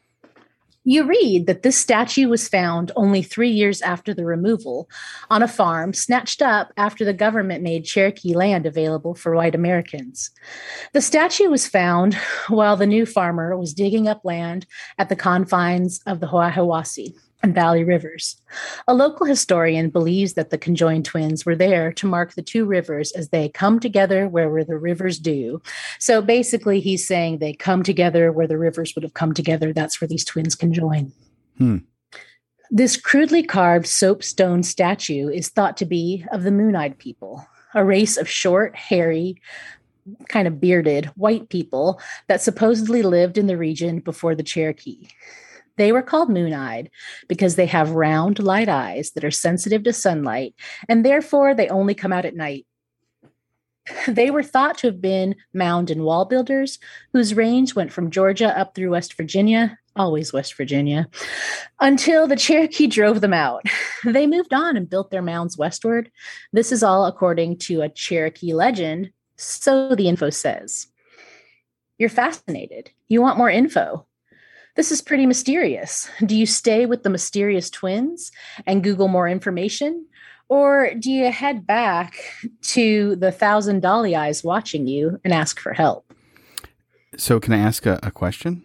You 0.85 1.05
read 1.05 1.47
that 1.47 1.63
this 1.63 1.79
statue 1.79 2.29
was 2.29 2.49
found 2.49 2.91
only 2.97 3.23
three 3.23 3.51
years 3.51 3.81
after 3.83 4.13
the 4.13 4.25
removal 4.25 4.89
on 5.31 5.41
a 5.41 5.49
farm 5.49 5.93
snatched 5.93 6.43
up 6.43 6.73
after 6.77 7.05
the 7.05 7.13
government 7.13 7.63
made 7.63 7.85
Cherokee 7.85 8.35
land 8.35 8.67
available 8.67 9.15
for 9.15 9.37
white 9.37 9.55
Americans. 9.55 10.31
The 10.93 11.01
statue 11.01 11.49
was 11.49 11.69
found 11.69 12.15
while 12.49 12.77
the 12.77 12.87
new 12.87 13.07
farmer 13.07 13.57
was 13.57 13.75
digging 13.75 14.09
up 14.09 14.25
land 14.25 14.67
at 14.99 15.09
the 15.09 15.17
confines 15.17 16.01
of 16.07 16.19
the 16.19 16.27
Hiwassee 16.27 17.15
and 17.43 17.55
Valley 17.55 17.85
Rivers. 17.85 18.41
A 18.87 18.95
local 18.95 19.27
historian 19.27 19.91
believes 19.91 20.35
that 20.35 20.51
the 20.51 20.59
conjoined 20.59 21.05
twins 21.05 21.45
were 21.45 21.57
there 21.57 21.93
to 21.95 22.07
mark 22.07 22.35
the 22.35 22.43
two 22.43 22.65
rivers 22.65 23.13
as 23.13 23.31
they 23.31 23.49
come 23.49 23.81
together 23.81 24.29
where 24.29 24.65
the 24.65 24.79
rivers 24.79 25.19
do. 25.19 25.61
So 25.99 26.23
basically, 26.23 26.81
he's 26.81 27.07
saying 27.07 27.39
they 27.39 27.53
come 27.53 27.83
together 27.83 28.31
where 28.31 28.47
the 28.47 28.59
rivers 28.59 28.95
would 28.95 29.03
have 29.03 29.15
come 29.15 29.35
together. 29.35 29.73
That's 29.73 30.01
where 30.01 30.09
these 30.09 30.25
twins 30.25 30.55
conjoin. 30.55 31.13
Hmm. 31.59 31.79
This 32.71 32.97
crudely 32.97 33.43
carved 33.43 33.87
soapstone 33.87 34.63
statue 34.63 35.29
is 35.29 35.49
thought 35.49 35.77
to 35.79 35.85
be 35.85 36.25
of 36.33 36.43
the 36.43 36.51
Moon 36.51 36.75
Eyed 36.75 36.97
people, 36.97 37.47
a 37.75 37.85
race 37.85 38.17
of 38.17 38.29
short, 38.29 38.75
hairy, 38.75 39.37
kind 40.29 40.49
of 40.49 40.61
bearded 40.61 41.07
white 41.17 41.49
people 41.49 42.01
that 42.29 42.41
supposedly 42.41 43.03
lived 43.03 43.37
in 43.37 43.47
the 43.47 43.57
region 43.57 43.99
before 43.99 44.35
the 44.35 44.43
Cherokee. 44.43 45.09
They 45.77 45.93
were 45.93 46.03
called 46.03 46.31
moon 46.31 46.53
eyed 46.53 46.91
because 47.29 47.57
they 47.57 47.67
have 47.67 47.91
round, 47.91 48.39
light 48.39 48.69
eyes 48.69 49.13
that 49.13 49.25
are 49.25 49.31
sensitive 49.31 49.85
to 49.85 49.93
sunlight, 49.93 50.55
and 50.89 51.05
therefore 51.05 51.55
they 51.55 51.69
only 51.69 51.95
come 51.95 52.13
out 52.13 52.25
at 52.25 52.37
night. 52.37 52.67
They 54.07 54.31
were 54.31 54.45
thought 54.45 54.79
to 54.79 54.87
have 54.87 55.01
been 55.01 55.35
mound 55.53 55.91
and 55.91 56.05
wall 56.05 56.25
builders 56.25 56.79
whose 57.13 57.35
range 57.35 57.75
went 57.75 57.93
from 57.93 58.13
Georgia 58.13 58.57
up 58.57 58.75
through 58.75 58.91
West 58.91 59.15
Virginia, 59.15 59.77
always 59.97 60.33
West 60.33 60.57
Virginia, 60.57 61.09
until 61.81 62.29
the 62.29 62.37
Cherokee 62.37 62.87
drove 62.87 63.21
them 63.21 63.35
out. 63.35 63.65
They 64.05 64.27
moved 64.27 64.53
on 64.53 64.77
and 64.77 64.91
built 64.91 65.13
their 65.13 65.23
mounds 65.23 65.57
westward. 65.57 66.11
This 66.53 66.73
is 66.73 66.83
all 66.83 67.07
according 67.07 67.59
to 67.59 67.83
a 67.83 67.89
Cherokee 67.89 68.53
legend, 68.53 69.13
so 69.37 69.95
the 69.95 70.09
info 70.09 70.29
says. 70.31 70.89
You're 71.99 72.09
fascinated. 72.09 72.91
You 73.07 73.23
want 73.23 73.39
more 73.39 73.49
info. 73.49 74.05
This 74.75 74.91
is 74.91 75.03
pretty 75.03 75.27
mysterious. 75.27 76.09
Do 76.25 76.35
you 76.35 76.47
stay 76.47 76.87
with 76.87 77.03
the 77.03 77.11
mysterious 77.11 77.69
twins 77.69 78.33
and 78.67 78.83
Google 78.83 79.09
more 79.09 79.29
information? 79.29 80.07
Or 80.49 80.95
do 80.99 81.11
you 81.11 81.31
head 81.31 81.67
back 81.67 82.15
to 82.63 83.17
the 83.17 83.33
thousand 83.33 83.81
dolly 83.81 84.17
eyes 84.17 84.43
watching 84.43 84.87
you 84.87 85.21
and 85.25 85.33
ask 85.33 85.61
for 85.61 85.73
help? 85.73 86.13
So, 87.17 87.39
can 87.39 87.53
I 87.53 87.59
ask 87.59 87.85
a, 87.85 87.99
a 88.03 88.11
question? 88.11 88.63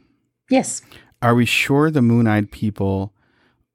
Yes. 0.50 0.82
Are 1.22 1.36
we 1.36 1.46
sure 1.46 1.92
the 1.92 2.02
moon 2.02 2.28
eyed 2.28 2.52
people 2.52 3.14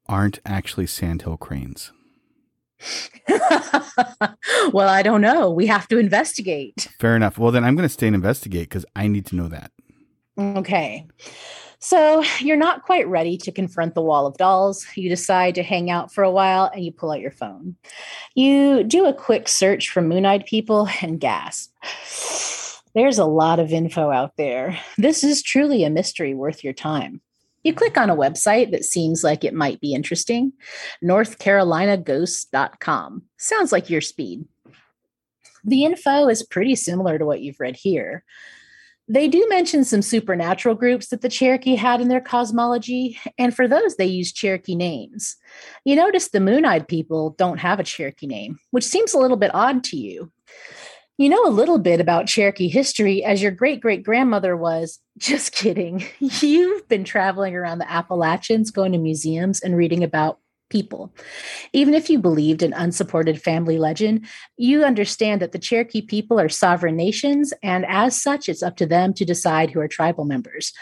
aren't 0.07 0.39
actually 0.45 0.87
sandhill 0.87 1.37
cranes? 1.37 1.91
well, 4.71 4.89
I 4.89 5.01
don't 5.03 5.21
know. 5.21 5.51
We 5.51 5.67
have 5.67 5.87
to 5.89 5.97
investigate. 5.97 6.89
Fair 6.99 7.15
enough. 7.15 7.37
Well, 7.37 7.51
then 7.51 7.63
I'm 7.63 7.75
going 7.75 7.87
to 7.87 7.93
stay 7.93 8.07
and 8.07 8.15
investigate 8.15 8.69
because 8.69 8.85
I 8.95 9.07
need 9.07 9.25
to 9.27 9.35
know 9.35 9.47
that. 9.47 9.71
Okay. 10.37 11.07
So 11.83 12.23
you're 12.39 12.55
not 12.55 12.83
quite 12.83 13.07
ready 13.07 13.37
to 13.39 13.51
confront 13.51 13.93
the 13.93 14.01
wall 14.01 14.25
of 14.25 14.37
dolls. 14.37 14.87
You 14.95 15.09
decide 15.09 15.55
to 15.55 15.63
hang 15.63 15.91
out 15.91 16.13
for 16.13 16.23
a 16.23 16.31
while 16.31 16.71
and 16.73 16.81
you 16.83 16.93
pull 16.93 17.11
out 17.11 17.19
your 17.19 17.31
phone. 17.31 17.75
You 18.35 18.83
do 18.83 19.05
a 19.05 19.13
quick 19.13 19.49
search 19.49 19.89
for 19.89 20.01
moon 20.01 20.25
eyed 20.25 20.45
people 20.45 20.87
and 21.01 21.19
gasp. 21.19 21.73
There's 22.95 23.17
a 23.17 23.25
lot 23.25 23.59
of 23.59 23.73
info 23.73 24.11
out 24.11 24.37
there. 24.37 24.79
This 24.97 25.23
is 25.23 25.41
truly 25.41 25.83
a 25.83 25.89
mystery 25.89 26.35
worth 26.35 26.63
your 26.63 26.73
time. 26.73 27.21
You 27.63 27.73
click 27.73 27.97
on 27.97 28.11
a 28.11 28.15
website 28.15 28.71
that 28.71 28.85
seems 28.85 29.23
like 29.23 29.43
it 29.43 29.53
might 29.53 29.81
be 29.81 29.93
interesting 29.93 30.53
NorthCarolinaGhosts.com. 31.03 33.23
Sounds 33.37 33.71
like 33.71 33.89
your 33.89 34.01
speed. 34.01 34.45
The 35.63 35.85
info 35.85 36.27
is 36.27 36.43
pretty 36.43 36.75
similar 36.75 37.17
to 37.17 37.25
what 37.25 37.41
you've 37.41 37.59
read 37.59 37.77
here. 37.77 38.23
They 39.07 39.27
do 39.27 39.45
mention 39.49 39.83
some 39.83 40.01
supernatural 40.01 40.75
groups 40.75 41.07
that 41.07 41.21
the 41.21 41.29
Cherokee 41.29 41.75
had 41.75 41.99
in 41.99 42.07
their 42.07 42.21
cosmology, 42.21 43.19
and 43.37 43.53
for 43.53 43.67
those, 43.67 43.97
they 43.97 44.05
use 44.05 44.31
Cherokee 44.31 44.75
names. 44.75 45.35
You 45.83 45.97
notice 45.97 46.29
the 46.29 46.39
Moon 46.39 46.63
Eyed 46.63 46.87
people 46.87 47.31
don't 47.31 47.57
have 47.57 47.79
a 47.79 47.83
Cherokee 47.83 48.27
name, 48.27 48.59
which 48.71 48.85
seems 48.85 49.13
a 49.13 49.19
little 49.19 49.37
bit 49.37 49.53
odd 49.53 49.83
to 49.85 49.97
you. 49.97 50.31
You 51.17 51.29
know 51.29 51.45
a 51.45 51.49
little 51.49 51.77
bit 51.77 51.99
about 51.99 52.27
Cherokee 52.27 52.69
history 52.69 53.23
as 53.23 53.41
your 53.41 53.51
great 53.51 53.81
great 53.81 54.03
grandmother 54.03 54.57
was. 54.57 54.99
Just 55.17 55.51
kidding. 55.51 56.03
You've 56.19 56.87
been 56.87 57.03
traveling 57.03 57.55
around 57.55 57.79
the 57.79 57.91
Appalachians, 57.91 58.71
going 58.71 58.93
to 58.93 58.97
museums, 58.97 59.59
and 59.59 59.77
reading 59.77 60.03
about 60.03 60.39
people. 60.73 61.13
Even 61.71 61.93
if 61.93 62.09
you 62.09 62.17
believed 62.17 62.63
in 62.63 62.73
unsupported 62.73 63.39
family 63.39 63.77
legend, 63.77 64.25
you 64.57 64.83
understand 64.83 65.39
that 65.39 65.51
the 65.51 65.59
Cherokee 65.59 66.01
people 66.01 66.39
are 66.39 66.49
sovereign 66.49 66.97
nations, 66.97 67.53
and 67.61 67.85
as 67.87 68.19
such, 68.19 68.49
it's 68.49 68.63
up 68.63 68.75
to 68.77 68.87
them 68.87 69.13
to 69.13 69.23
decide 69.23 69.69
who 69.69 69.79
are 69.79 69.87
tribal 69.87 70.25
members. 70.25 70.73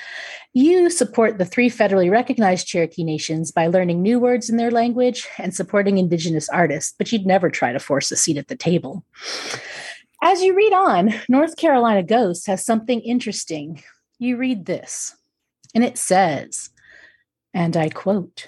You 0.54 0.90
support 0.90 1.38
the 1.38 1.46
three 1.46 1.70
federally 1.70 2.10
recognized 2.10 2.68
Cherokee 2.68 3.04
nations 3.04 3.52
by 3.52 3.68
learning 3.68 4.02
new 4.02 4.18
words 4.18 4.50
in 4.50 4.56
their 4.56 4.72
language 4.72 5.28
and 5.38 5.54
supporting 5.54 5.98
Indigenous 5.98 6.48
artists, 6.48 6.94
but 6.98 7.12
you'd 7.12 7.26
never 7.26 7.50
try 7.50 7.74
to 7.74 7.80
force 7.80 8.12
a 8.12 8.16
seat 8.16 8.38
at 8.38 8.48
the 8.48 8.56
table. 8.56 9.04
As 10.24 10.42
you 10.42 10.56
read 10.56 10.72
on, 10.72 11.14
North 11.28 11.58
Carolina 11.58 12.04
Ghosts 12.04 12.48
has 12.48 12.66
something 12.66 13.02
interesting. 13.02 13.84
You 14.20 14.38
read 14.38 14.66
this, 14.66 15.16
and 15.76 15.84
it 15.84 15.98
says, 15.98 16.70
and 17.54 17.76
I 17.76 17.90
quote, 17.90 18.48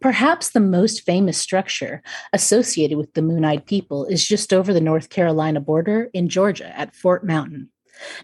Perhaps 0.00 0.50
the 0.50 0.60
most 0.60 1.02
famous 1.04 1.36
structure 1.36 2.02
associated 2.32 2.96
with 2.96 3.12
the 3.14 3.22
Moon 3.22 3.44
Eyed 3.44 3.66
people 3.66 4.06
is 4.06 4.26
just 4.26 4.52
over 4.52 4.72
the 4.72 4.80
North 4.80 5.10
Carolina 5.10 5.60
border 5.60 6.08
in 6.12 6.28
Georgia 6.28 6.76
at 6.78 6.94
Fort 6.94 7.24
Mountain. 7.24 7.68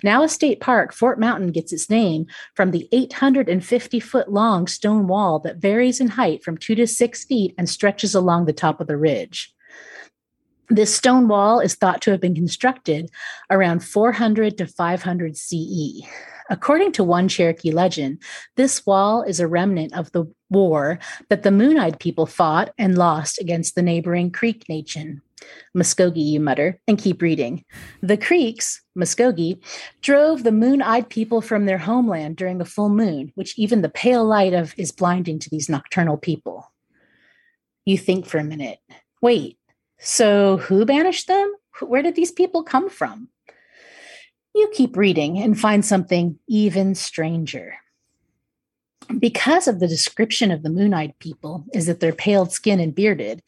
Now 0.03 0.23
a 0.23 0.29
state 0.29 0.61
park, 0.61 0.93
Fort 0.93 1.21
Mountain 1.21 1.53
gets 1.53 1.73
its 1.73 1.89
name 1.89 2.27
from 2.55 2.71
the 2.71 2.89
850 2.93 4.01
foot 4.01 4.33
long 4.33 4.67
stone 4.67 5.07
wall 5.07 5.39
that 5.41 5.59
varies 5.59 6.01
in 6.01 6.09
height 6.09 6.43
from 6.43 6.57
two 6.57 6.75
to 6.75 6.87
six 6.87 7.25
feet 7.25 7.55
and 7.57 7.69
stretches 7.69 8.15
along 8.15 8.47
the 8.47 8.53
top 8.53 8.81
of 8.81 8.87
the 8.87 8.97
ridge. 8.97 9.55
This 10.69 10.95
stone 10.95 11.29
wall 11.29 11.61
is 11.61 11.75
thought 11.75 12.01
to 12.03 12.13
have 12.13 12.21
been 12.21 12.35
constructed 12.35 13.11
around 13.51 13.85
400 13.85 14.57
to 14.59 14.67
500 14.67 15.37
CE. 15.37 16.03
According 16.51 16.93
to 16.93 17.05
one 17.05 17.29
Cherokee 17.29 17.71
legend, 17.71 18.23
this 18.57 18.85
wall 18.85 19.23
is 19.23 19.39
a 19.39 19.47
remnant 19.47 19.97
of 19.97 20.11
the 20.11 20.27
war 20.51 20.99
that 21.29 21.45
the 21.45 21.53
Moon 21.53 21.79
Eyed 21.79 22.01
people 22.01 22.27
fought 22.27 22.75
and 22.77 22.99
lost 22.99 23.41
against 23.41 23.77
the 23.77 23.83
neighboring 23.83 24.33
Creek 24.33 24.69
Nation. 24.69 25.23
Muskogee, 25.75 26.33
you 26.33 26.41
mutter, 26.41 26.81
and 26.87 26.99
keep 26.99 27.23
reading. 27.23 27.65
The 28.03 28.17
Creeks, 28.17 28.83
Muskogee, 28.99 29.63
drove 30.03 30.43
the 30.43 30.53
moon 30.53 30.83
eyed 30.83 31.09
people 31.09 31.41
from 31.41 31.65
their 31.65 31.79
homeland 31.79 32.37
during 32.37 32.59
the 32.59 32.65
full 32.65 32.91
moon, 32.91 33.33
which 33.37 33.59
even 33.59 33.81
the 33.81 33.89
pale 33.89 34.25
light 34.25 34.53
of 34.53 34.75
is 34.77 34.93
blinding 34.93 35.39
to 35.39 35.51
these 35.51 35.69
nocturnal 35.69 36.19
people. 36.19 36.71
You 37.87 37.97
think 37.97 38.27
for 38.27 38.39
a 38.39 38.45
minute. 38.45 38.79
Wait, 39.23 39.59
so 39.99 40.59
who 40.59 40.85
banished 40.85 41.27
them? 41.27 41.55
Where 41.81 42.03
did 42.03 42.17
these 42.17 42.33
people 42.33 42.63
come 42.63 42.91
from? 42.91 43.29
You 44.55 44.71
keep 44.73 44.97
reading 44.97 45.39
and 45.39 45.59
find 45.59 45.85
something 45.85 46.39
even 46.49 46.95
stranger. 46.95 47.75
Because 49.19 49.67
of 49.67 49.81
the 49.81 49.89
description 49.89 50.51
of 50.51 50.63
the 50.63 50.71
moon 50.71 50.95
eyed 50.95 51.19
people 51.19 51.65
is 51.75 51.87
that 51.87 51.99
they're 51.99 52.13
pale 52.13 52.47
skinned 52.47 52.81
and 52.81 52.95
bearded, 52.95 53.43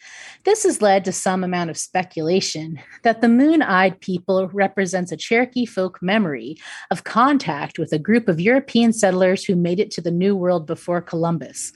this 0.45 0.65
has 0.65 0.83
led 0.83 1.05
to 1.05 1.13
some 1.13 1.45
amount 1.45 1.71
of 1.71 1.79
speculation 1.79 2.81
that 3.05 3.21
the 3.21 3.29
moon 3.29 3.63
eyed 3.63 4.01
people 4.01 4.49
represents 4.49 5.13
a 5.13 5.17
Cherokee 5.17 5.67
folk 5.67 6.03
memory 6.03 6.57
of 6.91 7.05
contact 7.05 7.79
with 7.79 7.93
a 7.93 7.99
group 7.99 8.29
of 8.29 8.41
European 8.41 8.93
settlers 8.93 9.45
who 9.45 9.55
made 9.55 9.79
it 9.79 9.93
to 9.93 10.01
the 10.01 10.11
New 10.11 10.35
World 10.35 10.67
before 10.67 11.01
Columbus. 11.01 11.73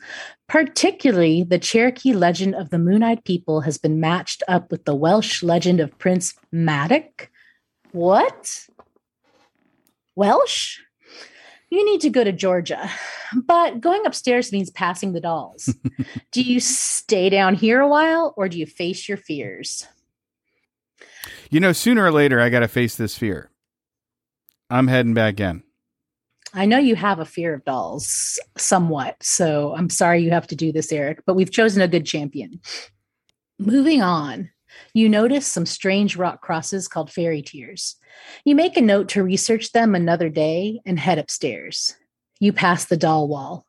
Particularly, 0.49 1.45
the 1.45 1.59
Cherokee 1.59 2.13
legend 2.13 2.57
of 2.57 2.71
the 2.71 2.79
Moon 2.79 3.05
Eyed 3.05 3.25
People 3.25 3.61
has 3.61 3.79
been 3.79 4.01
matched 4.01 4.43
up 4.49 4.71
with 4.73 4.85
the 4.85 4.95
Welsh 4.95 5.43
legend 5.45 5.79
of 5.79 5.97
Prince 5.99 6.35
Madoc. 6.53 7.29
What? 7.93 8.67
Welsh? 10.17 10.79
You 11.71 11.85
need 11.85 12.01
to 12.01 12.11
go 12.11 12.25
to 12.25 12.33
Georgia. 12.33 12.91
But 13.35 13.81
going 13.81 14.07
upstairs 14.07 14.53
means 14.53 14.71
passing 14.71 15.13
the 15.13 15.21
dolls. 15.21 15.75
do 16.33 16.43
you 16.43 16.61
stay 16.61 17.29
down 17.29 17.55
here 17.55 17.81
a 17.81 17.89
while 17.89 18.35
or 18.37 18.49
do 18.49 18.59
you 18.59 18.67
face 18.67 19.09
your 19.09 19.19
fears? 19.19 19.87
You 21.51 21.61
know, 21.61 21.73
sooner 21.73 22.05
or 22.05 22.13
later, 22.13 22.41
I 22.41 22.49
got 22.49 22.61
to 22.61 22.69
face 22.69 22.97
this 22.97 23.17
fear. 23.17 23.51
I'm 24.71 24.89
heading 24.89 25.15
back 25.15 25.39
in. 25.39 25.63
I 26.55 26.65
know 26.65 26.79
you 26.79 26.97
have 26.97 27.19
a 27.19 27.25
fear 27.25 27.55
of 27.55 27.65
dolls 27.65 28.39
somewhat. 28.57 29.17
So 29.23 29.75
I'm 29.77 29.91
sorry 29.91 30.23
you 30.23 30.31
have 30.31 30.47
to 30.49 30.57
do 30.57 30.73
this, 30.73 30.91
Eric, 30.91 31.21
but 31.27 31.35
we've 31.35 31.51
chosen 31.51 31.83
a 31.83 31.89
good 31.89 32.07
champion. 32.07 32.61
Moving 33.59 34.03
on, 34.03 34.51
you 34.95 35.09
notice 35.09 35.47
some 35.47 35.67
strange 35.67 36.17
rock 36.17 36.41
crosses 36.41 36.89
called 36.89 37.11
fairy 37.11 37.43
tears. 37.43 37.97
You 38.45 38.55
make 38.55 38.77
a 38.77 38.81
note 38.81 39.09
to 39.11 39.23
research 39.23 39.73
them 39.73 39.95
another 39.95 40.29
day 40.29 40.81
and 40.85 40.99
head 40.99 41.19
upstairs. 41.19 41.97
You 42.41 42.53
pass 42.53 42.85
the 42.85 42.97
doll 42.97 43.29
wall. 43.29 43.67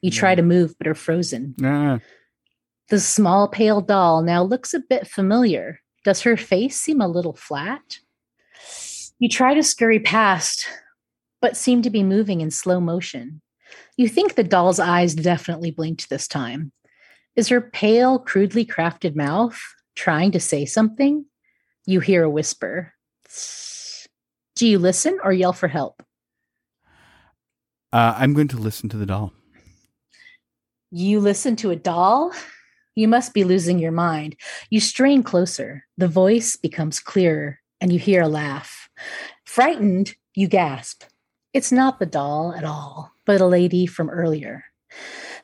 You 0.00 0.10
try 0.10 0.34
to 0.34 0.42
move, 0.42 0.74
but 0.78 0.88
are 0.88 0.94
frozen. 0.94 1.54
Ah, 1.62 2.00
The 2.88 3.00
small, 3.00 3.48
pale 3.48 3.80
doll 3.80 4.22
now 4.22 4.42
looks 4.42 4.74
a 4.74 4.80
bit 4.80 5.06
familiar. 5.06 5.80
Does 6.04 6.22
her 6.22 6.36
face 6.36 6.78
seem 6.78 7.00
a 7.00 7.08
little 7.08 7.34
flat? 7.34 8.00
You 9.18 9.28
try 9.28 9.54
to 9.54 9.62
scurry 9.62 10.00
past, 10.00 10.66
but 11.40 11.56
seem 11.56 11.82
to 11.82 11.90
be 11.90 12.02
moving 12.02 12.40
in 12.40 12.50
slow 12.50 12.80
motion. 12.80 13.40
You 13.96 14.08
think 14.08 14.34
the 14.34 14.42
doll's 14.42 14.80
eyes 14.80 15.14
definitely 15.14 15.70
blinked 15.70 16.10
this 16.10 16.26
time. 16.26 16.72
Is 17.36 17.48
her 17.48 17.60
pale, 17.60 18.18
crudely 18.18 18.66
crafted 18.66 19.14
mouth 19.14 19.58
trying 19.94 20.32
to 20.32 20.40
say 20.40 20.64
something? 20.64 21.24
You 21.86 22.00
hear 22.00 22.22
a 22.22 22.30
whisper. 22.30 22.92
Do 24.56 24.66
you 24.66 24.78
listen 24.78 25.18
or 25.22 25.32
yell 25.32 25.52
for 25.52 25.68
help? 25.68 26.02
uh, 27.92 28.14
I'm 28.16 28.32
going 28.32 28.48
to 28.48 28.56
listen 28.56 28.88
to 28.90 28.96
the 28.96 29.06
doll. 29.06 29.32
You 30.90 31.20
listen 31.20 31.56
to 31.56 31.70
a 31.70 31.76
doll? 31.76 32.32
You 32.94 33.08
must 33.08 33.34
be 33.34 33.44
losing 33.44 33.78
your 33.78 33.92
mind. 33.92 34.36
You 34.70 34.80
strain 34.80 35.22
closer. 35.22 35.84
The 35.96 36.08
voice 36.08 36.56
becomes 36.56 37.00
clearer, 37.00 37.58
and 37.80 37.92
you 37.92 37.98
hear 37.98 38.22
a 38.22 38.28
laugh. 38.28 38.88
Frightened, 39.46 40.14
you 40.34 40.48
gasp. 40.48 41.04
It's 41.54 41.72
not 41.72 41.98
the 41.98 42.06
doll 42.06 42.54
at 42.54 42.64
all, 42.64 43.12
but 43.26 43.40
a 43.40 43.46
lady 43.46 43.86
from 43.86 44.10
earlier. 44.10 44.64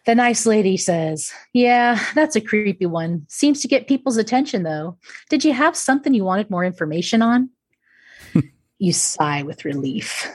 The 0.06 0.14
nice 0.14 0.46
lady 0.46 0.76
says, 0.76 1.32
Yeah, 1.52 2.02
that's 2.14 2.36
a 2.36 2.40
creepy 2.40 2.86
one. 2.86 3.26
Seems 3.28 3.60
to 3.60 3.68
get 3.68 3.88
people's 3.88 4.16
attention, 4.16 4.62
though. 4.62 4.96
Did 5.28 5.44
you 5.44 5.52
have 5.52 5.76
something 5.76 6.14
you 6.14 6.24
wanted 6.24 6.50
more 6.50 6.64
information 6.64 7.22
on? 7.22 7.50
you 8.78 8.92
sigh 8.92 9.42
with 9.42 9.64
relief. 9.64 10.26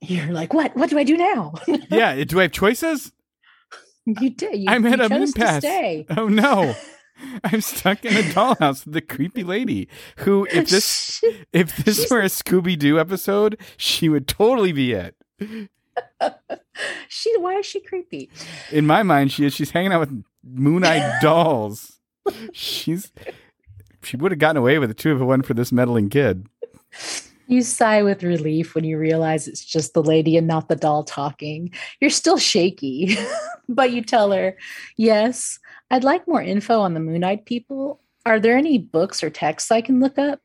You're 0.00 0.32
like, 0.32 0.52
What? 0.52 0.76
What 0.76 0.90
do 0.90 0.98
I 0.98 1.04
do 1.04 1.16
now? 1.16 1.54
Yeah, 1.90 2.10
eh, 2.10 2.24
do 2.24 2.38
I 2.38 2.42
have 2.42 2.52
choices? 2.52 3.12
you 4.06 4.30
did. 4.30 4.58
You, 4.58 4.66
I'm 4.68 4.84
at 4.86 5.00
a 5.00 5.08
moon 5.08 5.32
pass. 5.32 5.64
Oh 6.16 6.28
no. 6.28 6.74
I'm 7.44 7.60
stuck 7.60 8.04
in 8.04 8.12
a 8.16 8.22
dollhouse 8.22 8.84
with 8.84 8.94
the 8.94 9.00
creepy 9.00 9.44
lady 9.44 9.88
who 10.18 10.46
if 10.50 10.68
this 10.68 11.22
if 11.52 11.76
this 11.76 12.10
were 12.10 12.20
a 12.20 12.24
Scooby 12.24 12.78
Doo 12.78 12.98
episode, 12.98 13.58
she 13.76 14.08
would 14.08 14.26
totally 14.26 14.72
be 14.72 14.92
it. 14.92 15.14
she 17.08 17.36
why 17.38 17.58
is 17.58 17.66
she 17.66 17.80
creepy? 17.80 18.30
In 18.70 18.86
my 18.86 19.02
mind, 19.02 19.32
she 19.32 19.44
is 19.44 19.54
she's 19.54 19.70
hanging 19.70 19.92
out 19.92 20.00
with 20.00 20.24
moon-eyed 20.42 21.18
dolls. 21.22 21.98
She's 22.52 23.12
she 24.02 24.16
would 24.16 24.32
have 24.32 24.38
gotten 24.38 24.56
away 24.56 24.78
with 24.78 24.90
it 24.90 24.98
too 24.98 25.14
if 25.14 25.20
it 25.20 25.24
wasn't 25.24 25.46
for 25.46 25.54
this 25.54 25.72
meddling 25.72 26.08
kid. 26.08 26.46
You 27.46 27.62
sigh 27.62 28.02
with 28.02 28.22
relief 28.22 28.74
when 28.74 28.84
you 28.84 28.98
realize 28.98 29.46
it's 29.46 29.64
just 29.64 29.92
the 29.92 30.02
lady 30.02 30.36
and 30.36 30.46
not 30.46 30.68
the 30.68 30.76
doll 30.76 31.04
talking. 31.04 31.72
You're 32.00 32.10
still 32.10 32.38
shaky, 32.38 33.16
but 33.68 33.92
you 33.92 34.02
tell 34.02 34.32
her, 34.32 34.56
Yes, 34.96 35.58
I'd 35.90 36.04
like 36.04 36.26
more 36.26 36.42
info 36.42 36.80
on 36.80 36.94
the 36.94 37.00
Moon 37.00 37.22
Eyed 37.22 37.44
people. 37.44 38.00
Are 38.24 38.40
there 38.40 38.56
any 38.56 38.78
books 38.78 39.22
or 39.22 39.28
texts 39.28 39.70
I 39.70 39.82
can 39.82 40.00
look 40.00 40.18
up? 40.18 40.40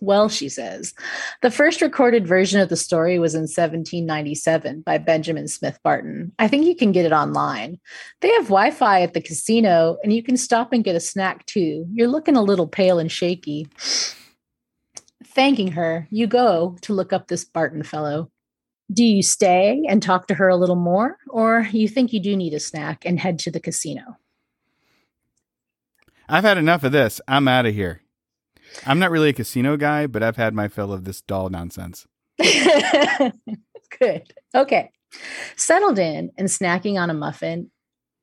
Well, 0.00 0.28
she 0.28 0.48
says, 0.48 0.94
the 1.42 1.50
first 1.50 1.82
recorded 1.82 2.26
version 2.26 2.60
of 2.60 2.68
the 2.68 2.76
story 2.76 3.18
was 3.18 3.34
in 3.34 3.42
1797 3.42 4.82
by 4.82 4.98
Benjamin 4.98 5.48
Smith 5.48 5.78
Barton. 5.82 6.32
I 6.38 6.46
think 6.46 6.66
you 6.66 6.76
can 6.76 6.92
get 6.92 7.04
it 7.04 7.12
online. 7.12 7.80
They 8.20 8.30
have 8.32 8.44
Wi 8.44 8.70
Fi 8.70 9.02
at 9.02 9.14
the 9.14 9.20
casino, 9.20 9.98
and 10.02 10.12
you 10.12 10.22
can 10.22 10.36
stop 10.36 10.72
and 10.72 10.84
get 10.84 10.94
a 10.94 11.00
snack 11.00 11.46
too. 11.46 11.86
You're 11.92 12.08
looking 12.08 12.36
a 12.36 12.42
little 12.42 12.68
pale 12.68 12.98
and 12.98 13.10
shaky. 13.10 13.66
Thanking 15.24 15.72
her, 15.72 16.06
you 16.10 16.26
go 16.26 16.76
to 16.82 16.92
look 16.92 17.12
up 17.12 17.28
this 17.28 17.44
Barton 17.44 17.82
fellow. 17.82 18.30
Do 18.92 19.04
you 19.04 19.22
stay 19.22 19.82
and 19.88 20.02
talk 20.02 20.28
to 20.28 20.34
her 20.34 20.48
a 20.48 20.56
little 20.56 20.76
more, 20.76 21.18
or 21.28 21.68
you 21.72 21.88
think 21.88 22.12
you 22.12 22.20
do 22.20 22.36
need 22.36 22.54
a 22.54 22.60
snack 22.60 23.04
and 23.04 23.18
head 23.20 23.38
to 23.40 23.50
the 23.50 23.60
casino? 23.60 24.16
I've 26.28 26.44
had 26.44 26.58
enough 26.58 26.84
of 26.84 26.92
this. 26.92 27.20
I'm 27.26 27.48
out 27.48 27.66
of 27.66 27.74
here. 27.74 28.02
I'm 28.86 28.98
not 28.98 29.10
really 29.10 29.30
a 29.30 29.34
casino 29.34 29.76
guy, 29.76 30.06
but 30.06 30.22
I've 30.22 30.36
had 30.36 30.54
my 30.54 30.68
fill 30.68 30.92
of 30.92 31.04
this 31.04 31.20
doll 31.20 31.48
nonsense. 31.48 32.06
Good. 32.38 34.32
Okay. 34.54 34.90
Settled 35.56 35.98
in 35.98 36.30
and 36.36 36.48
snacking 36.48 37.00
on 37.00 37.10
a 37.10 37.14
muffin 37.14 37.70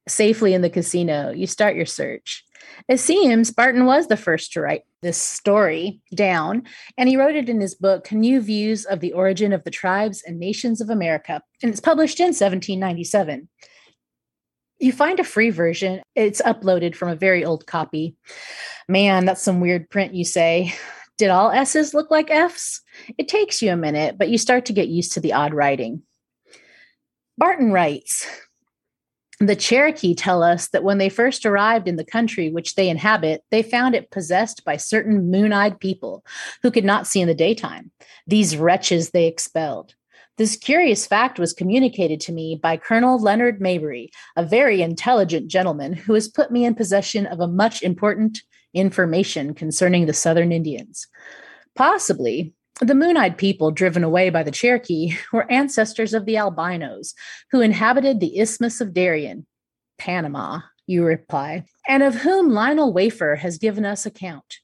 safely 0.07 0.53
in 0.53 0.61
the 0.61 0.69
casino, 0.69 1.31
you 1.31 1.47
start 1.47 1.75
your 1.75 1.85
search. 1.85 2.43
It 2.87 2.99
seems 2.99 3.51
Barton 3.51 3.85
was 3.85 4.07
the 4.07 4.17
first 4.17 4.53
to 4.53 4.61
write 4.61 4.83
this 5.01 5.17
story 5.17 6.01
down, 6.13 6.63
and 6.97 7.09
he 7.09 7.17
wrote 7.17 7.35
it 7.35 7.49
in 7.49 7.61
his 7.61 7.75
book, 7.75 8.11
New 8.11 8.41
Views 8.41 8.85
of 8.85 8.99
the 8.99 9.13
Origin 9.13 9.53
of 9.53 9.63
the 9.63 9.71
Tribes 9.71 10.23
and 10.25 10.39
Nations 10.39 10.81
of 10.81 10.89
America, 10.89 11.41
and 11.61 11.71
it's 11.71 11.81
published 11.81 12.19
in 12.19 12.27
1797. 12.27 13.47
You 14.79 14.91
find 14.91 15.19
a 15.19 15.23
free 15.23 15.51
version. 15.51 16.01
It's 16.15 16.41
uploaded 16.41 16.95
from 16.95 17.09
a 17.09 17.15
very 17.15 17.45
old 17.45 17.65
copy. 17.65 18.15
Man, 18.87 19.25
that's 19.25 19.41
some 19.41 19.61
weird 19.61 19.89
print, 19.89 20.13
you 20.13 20.25
say. 20.25 20.73
Did 21.17 21.29
all 21.29 21.51
S's 21.51 21.93
look 21.93 22.11
like 22.11 22.29
F's? 22.29 22.81
It 23.17 23.29
takes 23.29 23.61
you 23.61 23.71
a 23.71 23.77
minute, 23.77 24.17
but 24.17 24.29
you 24.29 24.37
start 24.37 24.65
to 24.65 24.73
get 24.73 24.89
used 24.89 25.13
to 25.13 25.21
the 25.21 25.31
odd 25.31 25.53
writing. 25.53 26.01
Barton 27.37 27.71
writes 27.71 28.27
The 29.39 29.55
Cherokee 29.55 30.13
tell 30.13 30.43
us 30.43 30.67
that 30.69 30.83
when 30.83 30.97
they 30.97 31.07
first 31.07 31.45
arrived 31.45 31.87
in 31.87 31.95
the 31.95 32.03
country 32.03 32.49
which 32.49 32.75
they 32.75 32.89
inhabit, 32.89 33.43
they 33.51 33.63
found 33.63 33.95
it 33.95 34.11
possessed 34.11 34.65
by 34.65 34.75
certain 34.75 35.31
moon 35.31 35.53
eyed 35.53 35.79
people 35.79 36.25
who 36.61 36.71
could 36.71 36.85
not 36.85 37.07
see 37.07 37.21
in 37.21 37.29
the 37.29 37.33
daytime. 37.33 37.91
These 38.27 38.57
wretches 38.57 39.11
they 39.11 39.27
expelled. 39.27 39.95
This 40.37 40.57
curious 40.57 41.07
fact 41.07 41.39
was 41.39 41.53
communicated 41.53 42.19
to 42.21 42.33
me 42.33 42.59
by 42.61 42.75
Colonel 42.75 43.17
Leonard 43.17 43.61
Marbury, 43.61 44.11
a 44.35 44.43
very 44.43 44.81
intelligent 44.81 45.47
gentleman 45.47 45.93
who 45.93 46.13
has 46.13 46.27
put 46.27 46.51
me 46.51 46.65
in 46.65 46.75
possession 46.75 47.25
of 47.25 47.39
a 47.39 47.47
much 47.47 47.81
important 47.81 48.41
information 48.73 49.53
concerning 49.53 50.05
the 50.05 50.13
Southern 50.13 50.51
Indians. 50.51 51.07
Possibly, 51.73 52.53
the 52.81 52.95
Moon 52.95 53.15
Eyed 53.15 53.37
people 53.37 53.71
driven 53.71 54.03
away 54.03 54.29
by 54.29 54.43
the 54.43 54.51
Cherokee 54.51 55.15
were 55.31 55.49
ancestors 55.49 56.13
of 56.13 56.25
the 56.25 56.35
albinos 56.35 57.13
who 57.51 57.61
inhabited 57.61 58.19
the 58.19 58.37
Isthmus 58.37 58.81
of 58.81 58.93
Darien, 58.93 59.45
Panama, 59.97 60.59
you 60.85 61.05
reply, 61.05 61.63
and 61.87 62.03
of 62.03 62.15
whom 62.15 62.49
Lionel 62.49 62.91
Wafer 62.91 63.37
has 63.37 63.57
given 63.57 63.85
us 63.85 64.05
account. 64.05 64.59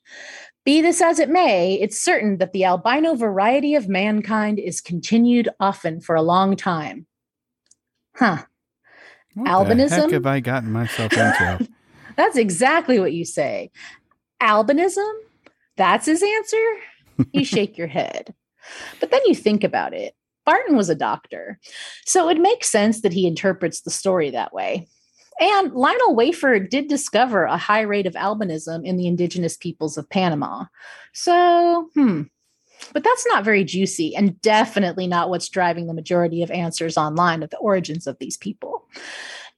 Be 0.63 0.81
this 0.81 1.01
as 1.01 1.19
it 1.19 1.29
may, 1.29 1.73
it's 1.75 1.99
certain 1.99 2.37
that 2.37 2.53
the 2.53 2.65
albino 2.65 3.15
variety 3.15 3.73
of 3.73 3.89
mankind 3.89 4.59
is 4.59 4.79
continued 4.79 5.49
often 5.59 6.01
for 6.01 6.15
a 6.15 6.21
long 6.21 6.55
time. 6.55 7.07
Huh. 8.15 8.43
What 9.33 9.45
the 9.45 9.75
Albinism? 9.75 9.89
heck 9.89 10.11
have 10.11 10.25
I 10.25 10.39
gotten 10.39 10.71
myself 10.71 11.13
into? 11.13 11.67
That's 12.15 12.37
exactly 12.37 12.99
what 12.99 13.13
you 13.13 13.25
say. 13.25 13.71
Albinism? 14.41 15.11
That's 15.77 16.05
his 16.05 16.21
answer? 16.21 17.27
You 17.31 17.45
shake 17.45 17.77
your 17.77 17.87
head. 17.87 18.33
But 18.99 19.09
then 19.09 19.21
you 19.25 19.33
think 19.33 19.63
about 19.63 19.93
it. 19.93 20.13
Barton 20.45 20.75
was 20.75 20.89
a 20.89 20.95
doctor. 20.95 21.59
So 22.05 22.29
it 22.29 22.39
makes 22.39 22.69
sense 22.69 23.01
that 23.01 23.13
he 23.13 23.25
interprets 23.25 23.81
the 23.81 23.89
story 23.89 24.31
that 24.31 24.53
way. 24.53 24.87
And 25.41 25.73
Lionel 25.73 26.15
Wafer 26.15 26.59
did 26.59 26.87
discover 26.87 27.45
a 27.45 27.57
high 27.57 27.81
rate 27.81 28.05
of 28.05 28.13
albinism 28.13 28.85
in 28.85 28.95
the 28.95 29.07
indigenous 29.07 29.57
peoples 29.57 29.97
of 29.97 30.07
Panama. 30.07 30.65
So, 31.13 31.89
hmm. 31.95 32.23
But 32.93 33.03
that's 33.03 33.25
not 33.27 33.43
very 33.43 33.63
juicy 33.63 34.15
and 34.15 34.39
definitely 34.41 35.07
not 35.07 35.29
what's 35.29 35.49
driving 35.49 35.87
the 35.87 35.93
majority 35.93 36.43
of 36.43 36.51
answers 36.51 36.97
online 36.97 37.43
of 37.43 37.49
the 37.49 37.57
origins 37.57 38.07
of 38.07 38.17
these 38.19 38.37
people. 38.37 38.87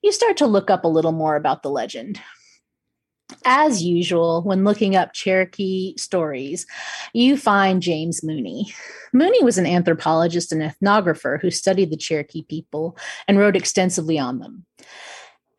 You 0.01 0.11
start 0.11 0.37
to 0.37 0.47
look 0.47 0.69
up 0.69 0.83
a 0.83 0.89
little 0.89 1.11
more 1.11 1.35
about 1.35 1.63
the 1.63 1.69
legend. 1.69 2.19
As 3.45 3.83
usual, 3.83 4.41
when 4.43 4.63
looking 4.63 4.95
up 4.95 5.13
Cherokee 5.13 5.95
stories, 5.97 6.65
you 7.13 7.37
find 7.37 7.81
James 7.81 8.23
Mooney. 8.23 8.73
Mooney 9.13 9.43
was 9.43 9.57
an 9.57 9.65
anthropologist 9.65 10.51
and 10.51 10.61
ethnographer 10.61 11.41
who 11.41 11.49
studied 11.49 11.89
the 11.89 11.97
Cherokee 11.97 12.43
people 12.43 12.97
and 13.27 13.39
wrote 13.39 13.55
extensively 13.55 14.19
on 14.19 14.39
them. 14.39 14.65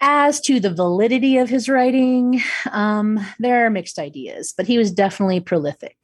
As 0.07 0.39
to 0.43 0.61
the 0.61 0.73
validity 0.73 1.39
of 1.39 1.49
his 1.49 1.67
writing, 1.67 2.43
um, 2.71 3.19
there 3.39 3.65
are 3.65 3.71
mixed 3.71 3.99
ideas, 3.99 4.53
but 4.55 4.67
he 4.67 4.77
was 4.77 4.93
definitely 4.93 5.41
prolific. 5.41 5.97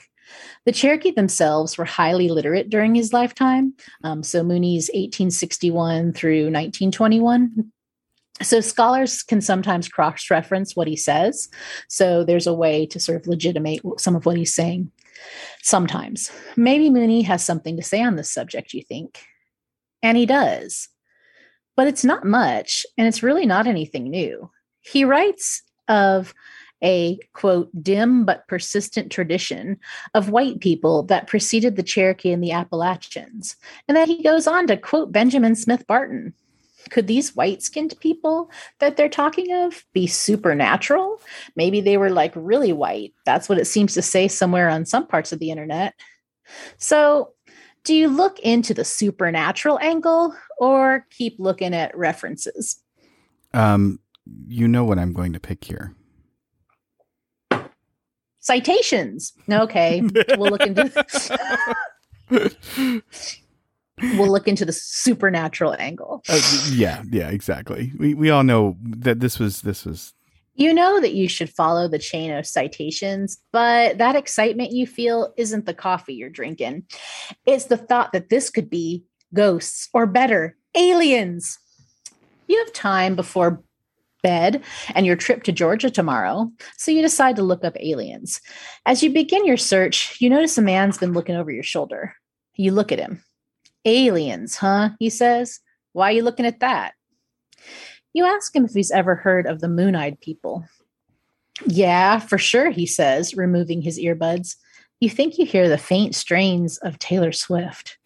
The 0.64 0.72
Cherokee 0.72 1.10
themselves 1.10 1.76
were 1.76 1.84
highly 1.84 2.30
literate 2.30 2.70
during 2.70 2.94
his 2.94 3.12
lifetime. 3.12 3.74
Um, 4.02 4.22
so 4.22 4.42
Mooney's 4.42 4.88
1861 4.88 6.14
through 6.14 6.44
1921. 6.44 7.70
So 8.40 8.62
scholars 8.62 9.22
can 9.22 9.42
sometimes 9.42 9.86
cross 9.86 10.30
reference 10.30 10.74
what 10.74 10.88
he 10.88 10.96
says. 10.96 11.50
So 11.90 12.24
there's 12.24 12.46
a 12.46 12.54
way 12.54 12.86
to 12.86 12.98
sort 12.98 13.20
of 13.20 13.26
legitimate 13.26 13.82
some 13.98 14.16
of 14.16 14.24
what 14.24 14.38
he's 14.38 14.54
saying. 14.54 14.90
Sometimes. 15.62 16.32
Maybe 16.56 16.88
Mooney 16.88 17.20
has 17.20 17.44
something 17.44 17.76
to 17.76 17.82
say 17.82 18.00
on 18.02 18.16
this 18.16 18.32
subject, 18.32 18.72
you 18.72 18.82
think? 18.82 19.20
And 20.02 20.16
he 20.16 20.24
does. 20.24 20.88
But 21.80 21.86
it's 21.86 22.04
not 22.04 22.26
much, 22.26 22.84
and 22.98 23.08
it's 23.08 23.22
really 23.22 23.46
not 23.46 23.66
anything 23.66 24.10
new. 24.10 24.50
He 24.82 25.02
writes 25.06 25.62
of 25.88 26.34
a 26.84 27.18
quote 27.32 27.70
dim 27.82 28.26
but 28.26 28.46
persistent 28.48 29.10
tradition 29.10 29.78
of 30.12 30.28
white 30.28 30.60
people 30.60 31.04
that 31.04 31.26
preceded 31.26 31.76
the 31.76 31.82
Cherokee 31.82 32.32
and 32.32 32.44
the 32.44 32.52
Appalachians. 32.52 33.56
And 33.88 33.96
then 33.96 34.08
he 34.08 34.22
goes 34.22 34.46
on 34.46 34.66
to 34.66 34.76
quote 34.76 35.10
Benjamin 35.10 35.56
Smith 35.56 35.86
Barton. 35.86 36.34
Could 36.90 37.06
these 37.06 37.34
white 37.34 37.62
skinned 37.62 37.98
people 37.98 38.50
that 38.80 38.98
they're 38.98 39.08
talking 39.08 39.50
of 39.50 39.82
be 39.94 40.06
supernatural? 40.06 41.22
Maybe 41.56 41.80
they 41.80 41.96
were 41.96 42.10
like 42.10 42.34
really 42.36 42.74
white. 42.74 43.14
That's 43.24 43.48
what 43.48 43.56
it 43.56 43.66
seems 43.66 43.94
to 43.94 44.02
say 44.02 44.28
somewhere 44.28 44.68
on 44.68 44.84
some 44.84 45.06
parts 45.06 45.32
of 45.32 45.38
the 45.38 45.50
internet. 45.50 45.94
So, 46.76 47.32
do 47.84 47.94
you 47.94 48.08
look 48.08 48.38
into 48.40 48.74
the 48.74 48.84
supernatural 48.84 49.78
angle 49.80 50.34
or 50.58 51.06
keep 51.10 51.36
looking 51.38 51.74
at 51.74 51.96
references? 51.96 52.82
Um, 53.54 54.00
you 54.46 54.68
know 54.68 54.84
what 54.84 54.98
I'm 54.98 55.12
going 55.12 55.32
to 55.32 55.40
pick 55.40 55.64
here 55.64 55.94
citations. 58.40 59.32
Okay, 59.48 60.02
we'll 60.36 60.50
look 60.50 60.62
into 60.62 60.90
we'll 64.02 64.30
look 64.30 64.48
into 64.48 64.64
the 64.64 64.72
supernatural 64.72 65.76
angle. 65.78 66.22
Uh, 66.28 66.40
yeah, 66.70 67.02
yeah, 67.10 67.28
exactly. 67.28 67.92
We 67.98 68.14
we 68.14 68.30
all 68.30 68.42
know 68.42 68.76
that 68.82 69.20
this 69.20 69.38
was 69.38 69.62
this 69.62 69.84
was 69.84 70.14
you 70.61 70.75
know 70.75 71.01
that 71.01 71.14
you 71.14 71.27
should 71.27 71.49
follow 71.49 71.88
the 71.88 71.99
chain 71.99 72.31
of 72.31 72.46
citations, 72.46 73.38
but 73.51 73.96
that 73.96 74.14
excitement 74.14 74.73
you 74.73 74.87
feel 74.87 75.33
isn't 75.38 75.64
the 75.64 75.73
coffee 75.73 76.12
you're 76.12 76.29
drinking. 76.29 76.85
It's 77.46 77.64
the 77.64 77.79
thought 77.79 78.12
that 78.12 78.29
this 78.29 78.51
could 78.51 78.68
be 78.68 79.03
ghosts 79.33 79.88
or 79.94 80.07
better, 80.07 80.59
aliens. 80.77 81.59
You 82.46 82.59
have 82.59 82.75
time 82.75 83.16
before 83.16 83.64
bed 84.23 84.62
and 84.94 85.07
your 85.07 85.16
trip 85.16 85.44
to 85.44 85.53
Georgia 85.53 85.88
tomorrow, 85.88 86.53
so 86.77 86.90
you 86.90 87.01
decide 87.01 87.37
to 87.37 87.42
look 87.42 87.64
up 87.64 87.77
aliens. 87.81 88.42
As 88.85 89.03
you 89.03 89.11
begin 89.11 89.46
your 89.46 89.57
search, 89.57 90.20
you 90.20 90.29
notice 90.29 90.59
a 90.59 90.62
man's 90.62 90.99
been 90.99 91.14
looking 91.14 91.37
over 91.37 91.51
your 91.51 91.62
shoulder. 91.62 92.14
You 92.55 92.73
look 92.73 92.92
at 92.92 92.99
him. 92.99 93.25
Aliens, 93.87 94.57
huh? 94.57 94.90
He 94.99 95.09
says. 95.09 95.61
Why 95.92 96.11
are 96.11 96.16
you 96.16 96.23
looking 96.23 96.44
at 96.44 96.61
that? 96.61 96.92
You 98.12 98.25
ask 98.25 98.55
him 98.55 98.64
if 98.64 98.73
he's 98.73 98.90
ever 98.90 99.14
heard 99.14 99.46
of 99.46 99.61
the 99.61 99.68
moon 99.68 99.94
eyed 99.94 100.20
people. 100.20 100.64
Yeah, 101.66 102.18
for 102.18 102.38
sure, 102.38 102.70
he 102.70 102.87
says, 102.87 103.35
removing 103.35 103.83
his 103.83 103.99
earbuds. 103.99 104.57
You 105.01 105.11
think 105.11 105.38
you 105.38 105.46
hear 105.46 105.68
the 105.68 105.79
faint 105.79 106.14
strains 106.14 106.79
of 106.79 106.99
Taylor 106.99 107.33
Swift. 107.33 107.99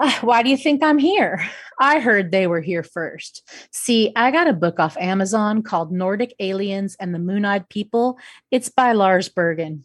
Uh, 0.00 0.12
why 0.22 0.42
do 0.42 0.50
you 0.50 0.56
think 0.56 0.82
I'm 0.82 0.98
here? 0.98 1.44
I 1.80 2.00
heard 2.00 2.30
they 2.30 2.46
were 2.46 2.60
here 2.60 2.82
first. 2.82 3.48
See, 3.72 4.12
I 4.16 4.30
got 4.30 4.48
a 4.48 4.52
book 4.52 4.78
off 4.78 4.96
Amazon 4.96 5.62
called 5.62 5.92
Nordic 5.92 6.34
Aliens 6.38 6.96
and 7.00 7.14
the 7.14 7.18
Moon 7.18 7.44
Eyed 7.44 7.68
People. 7.68 8.18
It's 8.50 8.68
by 8.68 8.92
Lars 8.92 9.28
Bergen. 9.28 9.84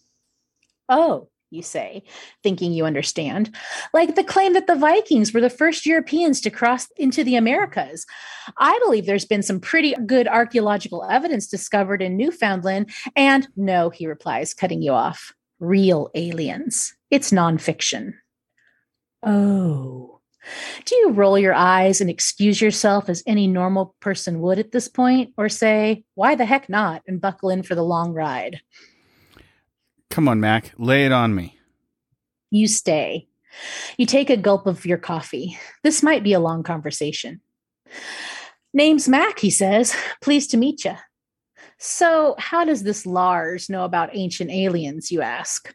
Oh, 0.87 1.29
you 1.51 1.61
say, 1.61 2.03
thinking 2.43 2.71
you 2.71 2.85
understand. 2.85 3.55
Like 3.93 4.15
the 4.15 4.23
claim 4.23 4.53
that 4.53 4.67
the 4.67 4.75
Vikings 4.75 5.33
were 5.33 5.41
the 5.41 5.49
first 5.49 5.85
Europeans 5.85 6.41
to 6.41 6.49
cross 6.49 6.87
into 6.97 7.23
the 7.23 7.35
Americas. 7.35 8.05
I 8.57 8.79
believe 8.83 9.05
there's 9.05 9.25
been 9.25 9.43
some 9.43 9.59
pretty 9.59 9.95
good 10.05 10.27
archaeological 10.27 11.07
evidence 11.09 11.47
discovered 11.47 12.01
in 12.01 12.17
Newfoundland. 12.17 12.91
And 13.15 13.47
no, 13.55 13.89
he 13.89 14.07
replies, 14.07 14.53
cutting 14.53 14.81
you 14.81 14.91
off. 14.91 15.33
Real 15.59 16.09
aliens. 16.15 16.95
It's 17.11 17.31
nonfiction. 17.31 18.13
Oh. 19.23 20.21
Do 20.85 20.95
you 20.95 21.11
roll 21.11 21.37
your 21.37 21.53
eyes 21.53 21.99
and 21.99 22.09
excuse 22.09 22.61
yourself 22.61 23.09
as 23.09 23.21
any 23.27 23.45
normal 23.45 23.95
person 23.99 24.39
would 24.39 24.57
at 24.57 24.71
this 24.71 24.87
point, 24.87 25.33
or 25.37 25.49
say, 25.49 26.05
why 26.15 26.35
the 26.35 26.45
heck 26.45 26.69
not, 26.69 27.01
and 27.07 27.19
buckle 27.19 27.49
in 27.49 27.61
for 27.61 27.75
the 27.75 27.83
long 27.83 28.13
ride? 28.13 28.61
Come 30.09 30.27
on, 30.27 30.39
Mac, 30.39 30.73
lay 30.77 31.05
it 31.05 31.11
on 31.11 31.35
me. 31.35 31.57
You 32.51 32.67
stay. 32.67 33.27
You 33.97 34.05
take 34.05 34.29
a 34.29 34.37
gulp 34.37 34.65
of 34.65 34.85
your 34.85 34.97
coffee. 34.97 35.57
This 35.83 36.01
might 36.01 36.23
be 36.23 36.33
a 36.33 36.39
long 36.39 36.63
conversation. 36.63 37.41
Name's 38.73 39.07
Mac, 39.07 39.39
he 39.39 39.49
says. 39.49 39.95
Pleased 40.21 40.51
to 40.51 40.57
meet 40.57 40.85
you. 40.85 40.95
So, 41.77 42.35
how 42.37 42.65
does 42.65 42.83
this 42.83 43.05
Lars 43.05 43.69
know 43.69 43.85
about 43.85 44.09
ancient 44.13 44.51
aliens, 44.51 45.11
you 45.11 45.21
ask? 45.21 45.73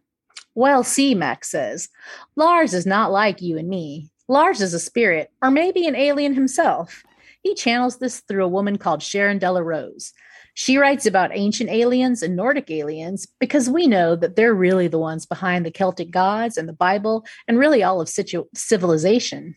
Well, 0.55 0.85
see, 0.85 1.15
Mac 1.15 1.45
says, 1.45 1.89
Lars 2.37 2.75
is 2.75 2.87
not 2.87 3.11
like 3.11 3.43
you 3.43 3.59
and 3.59 3.69
me. 3.69 4.11
Lars 4.29 4.61
is 4.61 4.75
a 4.75 4.79
spirit, 4.79 5.31
or 5.43 5.51
maybe 5.51 5.87
an 5.87 5.97
alien 5.97 6.35
himself. 6.35 7.03
He 7.43 7.55
channels 7.55 7.99
this 7.99 8.21
through 8.21 8.45
a 8.45 8.49
woman 8.49 8.79
called 8.79 9.03
Sharon 9.03 9.39
Delarose. 9.39 10.13
She 10.55 10.79
writes 10.79 11.05
about 11.05 11.31
ancient 11.35 11.69
aliens 11.69 12.23
and 12.23 12.37
Nordic 12.37 12.71
aliens 12.71 13.27
because 13.41 13.69
we 13.69 13.89
know 13.89 14.15
that 14.15 14.37
they're 14.37 14.55
really 14.55 14.87
the 14.87 14.99
ones 14.99 15.27
behind 15.27 15.67
the 15.67 15.73
Celtic 15.73 16.11
gods 16.11 16.57
and 16.57 16.69
the 16.69 16.73
Bible 16.73 17.27
and 17.49 17.59
really 17.59 17.83
all 17.83 18.01
of 18.01 18.09
situ- 18.09 18.49
civilization. 18.55 19.57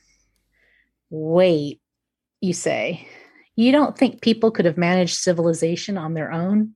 Wait, 1.12 1.80
you 2.42 2.54
say, 2.54 3.08
you 3.56 3.72
don't 3.72 3.98
think 3.98 4.22
people 4.22 4.50
could 4.52 4.66
have 4.66 4.78
managed 4.78 5.18
civilization 5.18 5.98
on 5.98 6.16
their 6.16 6.32
own? 6.32 6.74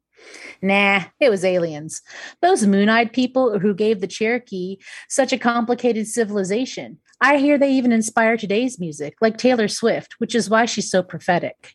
Nah, 0.62 1.02
it 1.20 1.30
was 1.30 1.44
aliens. 1.44 2.04
Those 2.44 2.68
moon 2.68 2.90
eyed 2.90 3.12
people 3.12 3.60
who 3.60 3.74
gave 3.74 4.02
the 4.02 4.08
Cherokee 4.08 4.78
such 5.10 5.34
a 5.34 5.40
complicated 5.40 6.08
civilization. 6.08 7.00
I 7.22 7.38
hear 7.38 7.58
they 7.58 7.72
even 7.72 7.92
inspire 7.92 8.38
today's 8.38 8.80
music, 8.80 9.16
like 9.20 9.38
Taylor 9.38 9.68
Swift, 9.68 10.16
which 10.20 10.36
is 10.36 10.50
why 10.50 10.66
she's 10.66 10.92
so 10.92 11.02
prophetic. 11.02 11.74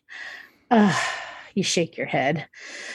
Uh, 0.71 0.97
you 1.57 1.63
shake 1.63 1.97
your 1.97 2.07
head. 2.07 2.47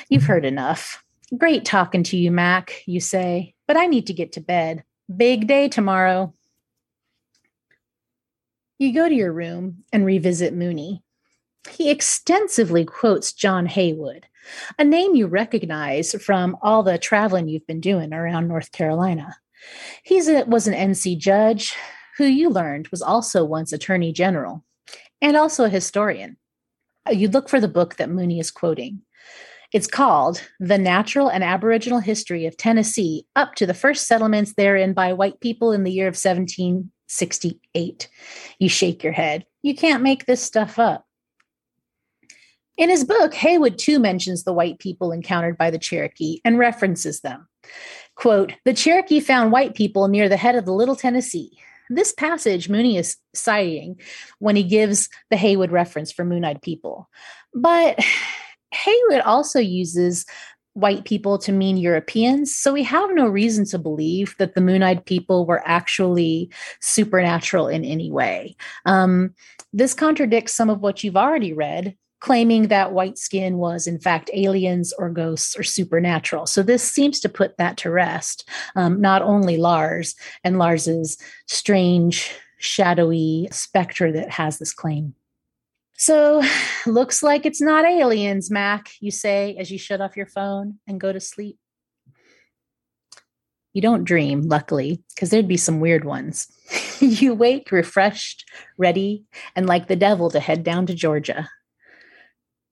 You've 0.08 0.22
heard 0.22 0.44
enough. 0.44 1.04
Great 1.36 1.64
talking 1.64 2.04
to 2.04 2.16
you, 2.16 2.30
Mac, 2.30 2.82
you 2.86 3.00
say, 3.00 3.54
but 3.66 3.76
I 3.76 3.86
need 3.86 4.06
to 4.06 4.12
get 4.12 4.32
to 4.32 4.40
bed. 4.40 4.84
Big 5.14 5.48
day 5.48 5.68
tomorrow. 5.68 6.32
You 8.78 8.94
go 8.94 9.08
to 9.08 9.14
your 9.14 9.32
room 9.32 9.84
and 9.92 10.06
revisit 10.06 10.54
Mooney. 10.54 11.02
He 11.70 11.90
extensively 11.90 12.84
quotes 12.84 13.32
John 13.32 13.66
Haywood, 13.66 14.26
a 14.78 14.84
name 14.84 15.14
you 15.14 15.26
recognize 15.26 16.12
from 16.22 16.56
all 16.62 16.82
the 16.82 16.98
traveling 16.98 17.48
you've 17.48 17.66
been 17.66 17.80
doing 17.80 18.12
around 18.12 18.48
North 18.48 18.72
Carolina. 18.72 19.36
He 20.02 20.16
was 20.16 20.66
an 20.66 20.74
NC 20.74 21.18
judge 21.18 21.74
who 22.16 22.24
you 22.24 22.50
learned 22.50 22.88
was 22.88 23.02
also 23.02 23.44
once 23.44 23.72
attorney 23.72 24.12
general 24.12 24.64
and 25.20 25.36
also 25.36 25.64
a 25.64 25.68
historian. 25.68 26.36
You 27.10 27.28
look 27.28 27.48
for 27.48 27.60
the 27.60 27.68
book 27.68 27.96
that 27.96 28.10
Mooney 28.10 28.38
is 28.38 28.50
quoting. 28.50 29.02
It's 29.72 29.86
called 29.86 30.42
The 30.60 30.78
Natural 30.78 31.28
and 31.28 31.42
Aboriginal 31.42 31.98
History 31.98 32.46
of 32.46 32.56
Tennessee 32.56 33.26
Up 33.34 33.54
to 33.56 33.66
the 33.66 33.74
First 33.74 34.06
Settlements 34.06 34.52
Therein 34.52 34.92
by 34.92 35.12
White 35.12 35.40
People 35.40 35.72
in 35.72 35.82
the 35.82 35.90
Year 35.90 36.06
of 36.06 36.14
1768. 36.14 38.08
You 38.58 38.68
shake 38.68 39.02
your 39.02 39.14
head. 39.14 39.46
You 39.62 39.74
can't 39.74 40.02
make 40.02 40.26
this 40.26 40.42
stuff 40.42 40.78
up. 40.78 41.06
In 42.76 42.88
his 42.88 43.04
book, 43.04 43.34
Haywood 43.34 43.78
too 43.78 43.98
mentions 43.98 44.44
the 44.44 44.52
white 44.52 44.78
people 44.78 45.10
encountered 45.10 45.58
by 45.58 45.70
the 45.70 45.78
Cherokee 45.78 46.40
and 46.44 46.58
references 46.58 47.20
them. 47.20 47.48
Quote, 48.14 48.52
the 48.64 48.74
Cherokee 48.74 49.20
found 49.20 49.52
white 49.52 49.74
people 49.74 50.08
near 50.08 50.28
the 50.28 50.36
head 50.36 50.54
of 50.54 50.64
the 50.64 50.72
Little 50.72 50.96
Tennessee. 50.96 51.58
This 51.94 52.12
passage 52.12 52.68
Mooney 52.68 52.96
is 52.96 53.16
citing 53.34 54.00
when 54.38 54.56
he 54.56 54.62
gives 54.62 55.08
the 55.30 55.36
Haywood 55.36 55.72
reference 55.72 56.12
for 56.12 56.24
moon 56.24 56.44
eyed 56.44 56.62
people. 56.62 57.08
But 57.54 57.98
Haywood 58.72 59.20
also 59.20 59.58
uses 59.58 60.24
white 60.74 61.04
people 61.04 61.36
to 61.38 61.52
mean 61.52 61.76
Europeans. 61.76 62.54
So 62.54 62.72
we 62.72 62.82
have 62.84 63.10
no 63.12 63.28
reason 63.28 63.66
to 63.66 63.78
believe 63.78 64.34
that 64.38 64.54
the 64.54 64.60
moon 64.60 64.82
eyed 64.82 65.04
people 65.04 65.44
were 65.44 65.62
actually 65.66 66.50
supernatural 66.80 67.68
in 67.68 67.84
any 67.84 68.10
way. 68.10 68.56
Um, 68.86 69.34
this 69.72 69.92
contradicts 69.92 70.54
some 70.54 70.70
of 70.70 70.80
what 70.80 71.04
you've 71.04 71.16
already 71.16 71.52
read 71.52 71.94
claiming 72.22 72.68
that 72.68 72.92
white 72.92 73.18
skin 73.18 73.58
was, 73.58 73.88
in 73.88 73.98
fact, 73.98 74.30
aliens 74.32 74.94
or 74.96 75.10
ghosts 75.10 75.58
or 75.58 75.64
supernatural. 75.64 76.46
So 76.46 76.62
this 76.62 76.84
seems 76.84 77.18
to 77.20 77.28
put 77.28 77.56
that 77.58 77.76
to 77.78 77.90
rest. 77.90 78.48
Um, 78.76 79.00
not 79.00 79.22
only 79.22 79.56
Lars 79.56 80.14
and 80.44 80.56
Lars's 80.56 81.18
strange, 81.48 82.32
shadowy 82.58 83.48
specter 83.50 84.12
that 84.12 84.30
has 84.30 84.58
this 84.58 84.72
claim. 84.72 85.14
So, 85.94 86.42
looks 86.86 87.24
like 87.24 87.44
it's 87.44 87.60
not 87.60 87.84
aliens, 87.84 88.52
Mac, 88.52 88.92
you 89.00 89.10
say 89.10 89.56
as 89.58 89.72
you 89.72 89.78
shut 89.78 90.00
off 90.00 90.16
your 90.16 90.26
phone 90.26 90.78
and 90.86 91.00
go 91.00 91.12
to 91.12 91.20
sleep. 91.20 91.58
You 93.72 93.82
don't 93.82 94.04
dream, 94.04 94.42
luckily, 94.42 95.02
because 95.12 95.30
there'd 95.30 95.48
be 95.48 95.56
some 95.56 95.80
weird 95.80 96.04
ones. 96.04 96.46
you 97.00 97.34
wake 97.34 97.72
refreshed, 97.72 98.48
ready, 98.78 99.24
and 99.56 99.66
like 99.66 99.88
the 99.88 99.96
devil 99.96 100.30
to 100.30 100.38
head 100.38 100.62
down 100.62 100.86
to 100.86 100.94
Georgia. 100.94 101.48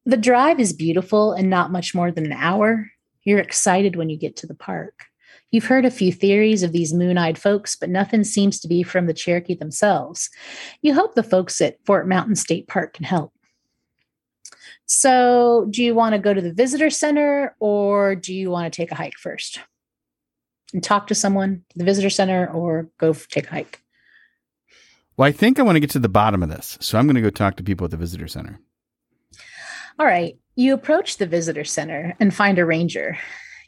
The 0.06 0.16
drive 0.16 0.58
is 0.60 0.72
beautiful 0.72 1.32
and 1.32 1.50
not 1.50 1.72
much 1.72 1.94
more 1.94 2.10
than 2.10 2.26
an 2.26 2.32
hour. 2.32 2.90
You're 3.24 3.38
excited 3.38 3.96
when 3.96 4.08
you 4.08 4.16
get 4.16 4.36
to 4.36 4.46
the 4.46 4.54
park. 4.54 5.04
You've 5.50 5.66
heard 5.66 5.84
a 5.84 5.90
few 5.90 6.12
theories 6.12 6.62
of 6.62 6.72
these 6.72 6.94
moon 6.94 7.18
eyed 7.18 7.38
folks, 7.38 7.76
but 7.76 7.90
nothing 7.90 8.24
seems 8.24 8.60
to 8.60 8.68
be 8.68 8.82
from 8.82 9.06
the 9.06 9.14
Cherokee 9.14 9.54
themselves. 9.54 10.30
You 10.80 10.94
hope 10.94 11.14
the 11.14 11.22
folks 11.22 11.60
at 11.60 11.84
Fort 11.84 12.08
Mountain 12.08 12.36
State 12.36 12.68
Park 12.68 12.94
can 12.94 13.04
help. 13.04 13.32
So, 14.86 15.66
do 15.70 15.84
you 15.84 15.94
want 15.94 16.14
to 16.14 16.18
go 16.18 16.34
to 16.34 16.40
the 16.40 16.52
visitor 16.52 16.90
center 16.90 17.54
or 17.60 18.16
do 18.16 18.34
you 18.34 18.50
want 18.50 18.72
to 18.72 18.76
take 18.76 18.90
a 18.90 18.96
hike 18.96 19.16
first? 19.16 19.60
and 20.72 20.82
talk 20.82 21.06
to 21.08 21.14
someone, 21.14 21.64
the 21.76 21.84
visitor 21.84 22.10
center, 22.10 22.48
or 22.48 22.88
go 22.98 23.12
take 23.12 23.46
a 23.46 23.50
hike? 23.50 23.82
Well, 25.16 25.28
I 25.28 25.32
think 25.32 25.58
I 25.58 25.62
want 25.62 25.76
to 25.76 25.80
get 25.80 25.90
to 25.90 25.98
the 25.98 26.08
bottom 26.08 26.42
of 26.42 26.48
this. 26.48 26.78
So 26.80 26.98
I'm 26.98 27.06
going 27.06 27.16
to 27.16 27.20
go 27.20 27.30
talk 27.30 27.56
to 27.56 27.62
people 27.62 27.84
at 27.84 27.90
the 27.90 27.96
visitor 27.96 28.28
center. 28.28 28.60
All 30.00 30.06
right. 30.06 30.38
You 30.56 30.72
approach 30.72 31.18
the 31.18 31.26
visitor 31.26 31.62
center 31.62 32.16
and 32.18 32.32
find 32.32 32.58
a 32.58 32.64
ranger. 32.64 33.18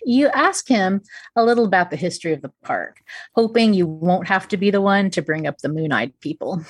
You 0.02 0.28
ask 0.28 0.66
him 0.66 1.02
a 1.36 1.44
little 1.44 1.66
about 1.66 1.90
the 1.90 1.96
history 1.96 2.32
of 2.32 2.40
the 2.40 2.50
park, 2.62 3.02
hoping 3.34 3.74
you 3.74 3.86
won't 3.86 4.28
have 4.28 4.48
to 4.48 4.56
be 4.56 4.70
the 4.70 4.80
one 4.80 5.10
to 5.10 5.20
bring 5.20 5.46
up 5.46 5.58
the 5.58 5.68
moon 5.68 5.92
eyed 5.92 6.18
people. 6.20 6.64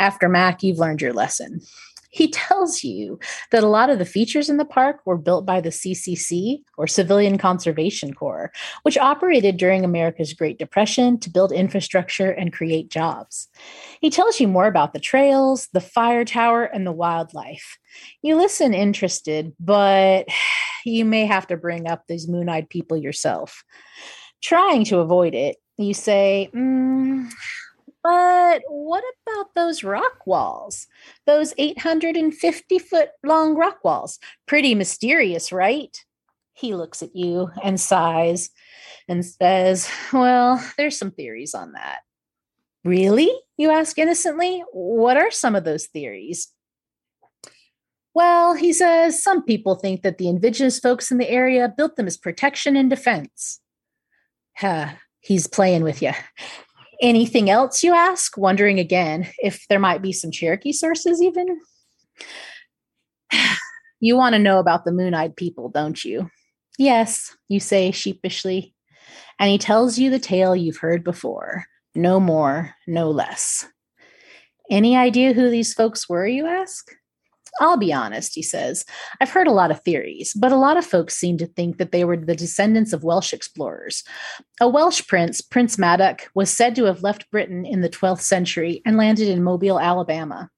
After 0.00 0.28
Mac, 0.28 0.64
you've 0.64 0.80
learned 0.80 1.00
your 1.00 1.12
lesson 1.12 1.60
he 2.12 2.28
tells 2.28 2.84
you 2.84 3.18
that 3.50 3.64
a 3.64 3.68
lot 3.68 3.88
of 3.88 3.98
the 3.98 4.04
features 4.04 4.50
in 4.50 4.58
the 4.58 4.66
park 4.66 5.00
were 5.06 5.16
built 5.16 5.46
by 5.46 5.62
the 5.62 5.70
CCC 5.70 6.62
or 6.76 6.86
Civilian 6.86 7.38
Conservation 7.38 8.12
Corps, 8.12 8.52
which 8.82 8.98
operated 8.98 9.56
during 9.56 9.82
America's 9.82 10.34
Great 10.34 10.58
Depression 10.58 11.18
to 11.20 11.30
build 11.30 11.52
infrastructure 11.52 12.30
and 12.30 12.52
create 12.52 12.90
jobs. 12.90 13.48
He 14.02 14.10
tells 14.10 14.40
you 14.40 14.46
more 14.46 14.66
about 14.66 14.92
the 14.92 15.00
trails, 15.00 15.68
the 15.72 15.80
fire 15.80 16.26
tower, 16.26 16.64
and 16.64 16.86
the 16.86 16.92
wildlife. 16.92 17.78
You 18.20 18.36
listen 18.36 18.74
interested, 18.74 19.54
but 19.58 20.28
you 20.84 21.06
may 21.06 21.24
have 21.24 21.46
to 21.46 21.56
bring 21.56 21.88
up 21.88 22.04
these 22.06 22.28
moon 22.28 22.50
eyed 22.50 22.68
people 22.68 22.98
yourself. 22.98 23.64
Trying 24.42 24.84
to 24.86 24.98
avoid 24.98 25.34
it, 25.34 25.56
you 25.78 25.94
say, 25.94 26.50
mm, 26.54 27.30
but 28.02 28.62
what 28.68 29.04
about 29.26 29.54
those 29.54 29.84
rock 29.84 30.26
walls? 30.26 30.86
Those 31.26 31.54
850 31.56 32.78
foot 32.78 33.10
long 33.24 33.54
rock 33.54 33.84
walls? 33.84 34.18
Pretty 34.46 34.74
mysterious, 34.74 35.52
right? 35.52 35.96
He 36.54 36.74
looks 36.74 37.02
at 37.02 37.14
you 37.14 37.50
and 37.62 37.80
sighs 37.80 38.50
and 39.08 39.24
says, 39.24 39.88
Well, 40.12 40.62
there's 40.76 40.98
some 40.98 41.12
theories 41.12 41.54
on 41.54 41.72
that. 41.72 42.00
Really? 42.84 43.30
You 43.56 43.70
ask 43.70 43.98
innocently. 43.98 44.64
What 44.72 45.16
are 45.16 45.30
some 45.30 45.54
of 45.54 45.64
those 45.64 45.86
theories? 45.86 46.48
Well, 48.14 48.54
he 48.54 48.72
says 48.72 49.22
some 49.22 49.42
people 49.44 49.76
think 49.76 50.02
that 50.02 50.18
the 50.18 50.28
indigenous 50.28 50.78
folks 50.78 51.10
in 51.10 51.18
the 51.18 51.30
area 51.30 51.72
built 51.74 51.96
them 51.96 52.06
as 52.06 52.16
protection 52.16 52.76
and 52.76 52.90
defense. 52.90 53.60
Huh, 54.56 54.88
he's 55.20 55.46
playing 55.46 55.82
with 55.82 56.02
you. 56.02 56.12
Anything 57.02 57.50
else 57.50 57.82
you 57.82 57.92
ask? 57.92 58.38
Wondering 58.38 58.78
again 58.78 59.28
if 59.38 59.66
there 59.68 59.80
might 59.80 60.00
be 60.00 60.12
some 60.12 60.30
Cherokee 60.30 60.72
sources, 60.72 61.20
even. 61.20 61.60
You 64.04 64.16
want 64.16 64.32
to 64.32 64.40
know 64.40 64.58
about 64.58 64.84
the 64.84 64.90
moon 64.90 65.14
eyed 65.14 65.36
people, 65.36 65.68
don't 65.68 66.04
you? 66.04 66.28
Yes, 66.76 67.36
you 67.48 67.60
say 67.60 67.92
sheepishly. 67.92 68.74
And 69.38 69.48
he 69.48 69.58
tells 69.58 69.96
you 69.96 70.10
the 70.10 70.18
tale 70.18 70.56
you've 70.56 70.78
heard 70.78 71.04
before 71.04 71.66
no 71.94 72.18
more, 72.18 72.74
no 72.86 73.10
less. 73.10 73.66
Any 74.70 74.96
idea 74.96 75.32
who 75.32 75.50
these 75.50 75.74
folks 75.74 76.08
were, 76.08 76.26
you 76.26 76.46
ask? 76.46 76.90
I'll 77.60 77.76
be 77.76 77.92
honest, 77.92 78.34
he 78.34 78.42
says. 78.42 78.84
I've 79.20 79.30
heard 79.30 79.46
a 79.46 79.52
lot 79.52 79.70
of 79.70 79.82
theories, 79.82 80.32
but 80.34 80.52
a 80.52 80.56
lot 80.56 80.76
of 80.76 80.86
folks 80.86 81.16
seem 81.16 81.36
to 81.38 81.46
think 81.46 81.78
that 81.78 81.92
they 81.92 82.04
were 82.04 82.16
the 82.16 82.34
descendants 82.34 82.92
of 82.92 83.04
Welsh 83.04 83.32
explorers. 83.32 84.04
A 84.60 84.68
Welsh 84.68 85.06
prince, 85.06 85.40
Prince 85.40 85.76
Madoc, 85.76 86.22
was 86.34 86.50
said 86.50 86.74
to 86.76 86.84
have 86.84 87.02
left 87.02 87.30
Britain 87.30 87.66
in 87.66 87.80
the 87.80 87.90
12th 87.90 88.20
century 88.20 88.80
and 88.86 88.96
landed 88.96 89.28
in 89.28 89.42
Mobile, 89.42 89.78
Alabama. 89.78 90.50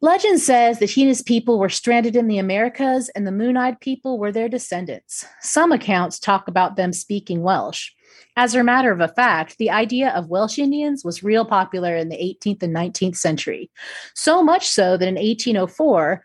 Legend 0.00 0.38
says 0.38 0.80
that 0.80 0.90
he 0.90 1.02
and 1.02 1.08
his 1.08 1.22
people 1.22 1.58
were 1.58 1.70
stranded 1.70 2.14
in 2.14 2.28
the 2.28 2.36
Americas 2.36 3.08
and 3.10 3.26
the 3.26 3.32
Moon 3.32 3.56
Eyed 3.56 3.80
people 3.80 4.18
were 4.18 4.30
their 4.30 4.50
descendants. 4.50 5.24
Some 5.40 5.72
accounts 5.72 6.18
talk 6.18 6.46
about 6.46 6.76
them 6.76 6.92
speaking 6.92 7.42
Welsh. 7.42 7.90
As 8.36 8.54
a 8.54 8.64
matter 8.64 8.92
of 8.92 9.14
fact, 9.14 9.58
the 9.58 9.70
idea 9.70 10.10
of 10.10 10.28
Welsh 10.28 10.58
Indians 10.58 11.04
was 11.04 11.22
real 11.22 11.44
popular 11.44 11.96
in 11.96 12.08
the 12.08 12.16
18th 12.16 12.62
and 12.62 12.74
19th 12.74 13.16
century. 13.16 13.70
So 14.14 14.42
much 14.42 14.68
so 14.68 14.96
that 14.96 15.08
in 15.08 15.14
1804, 15.14 16.22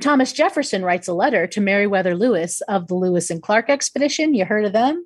Thomas 0.00 0.32
Jefferson 0.32 0.84
writes 0.84 1.08
a 1.08 1.12
letter 1.12 1.46
to 1.48 1.60
Meriwether 1.60 2.14
Lewis 2.14 2.60
of 2.62 2.86
the 2.86 2.94
Lewis 2.94 3.30
and 3.30 3.42
Clark 3.42 3.68
expedition. 3.68 4.34
You 4.34 4.44
heard 4.44 4.64
of 4.64 4.72
them? 4.72 5.04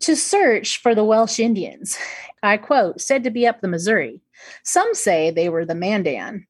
To 0.00 0.16
search 0.16 0.80
for 0.80 0.94
the 0.94 1.04
Welsh 1.04 1.38
Indians. 1.38 1.98
I 2.42 2.56
quote, 2.56 3.00
said 3.00 3.24
to 3.24 3.30
be 3.30 3.46
up 3.46 3.60
the 3.60 3.68
Missouri. 3.68 4.20
Some 4.64 4.94
say 4.94 5.30
they 5.30 5.48
were 5.48 5.66
the 5.66 5.74
Mandan. 5.74 6.46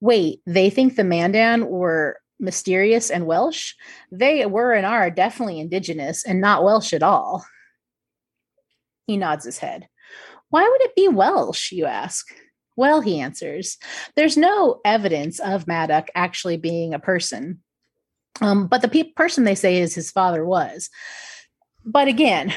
Wait, 0.00 0.40
they 0.46 0.70
think 0.70 0.94
the 0.94 1.04
Mandan 1.04 1.66
were 1.66 2.18
mysterious 2.38 3.10
and 3.10 3.26
Welsh? 3.26 3.74
They 4.10 4.46
were 4.46 4.72
and 4.72 4.86
are 4.86 5.10
definitely 5.10 5.60
indigenous 5.60 6.24
and 6.24 6.40
not 6.40 6.64
Welsh 6.64 6.92
at 6.92 7.02
all. 7.02 7.44
He 9.06 9.16
nods 9.16 9.44
his 9.44 9.58
head. 9.58 9.88
Why 10.50 10.62
would 10.62 10.82
it 10.82 10.94
be 10.94 11.08
Welsh, 11.08 11.72
you 11.72 11.86
ask? 11.86 12.26
Well, 12.76 13.00
he 13.00 13.20
answers, 13.20 13.78
there's 14.16 14.36
no 14.36 14.80
evidence 14.84 15.38
of 15.38 15.66
Madoc 15.66 16.08
actually 16.14 16.56
being 16.56 16.92
a 16.92 16.98
person. 16.98 17.62
Um, 18.40 18.66
but 18.66 18.82
the 18.82 18.88
pe- 18.88 19.12
person 19.12 19.44
they 19.44 19.54
say 19.54 19.78
is 19.78 19.94
his 19.94 20.10
father 20.10 20.44
was. 20.44 20.90
But 21.84 22.08
again, 22.08 22.52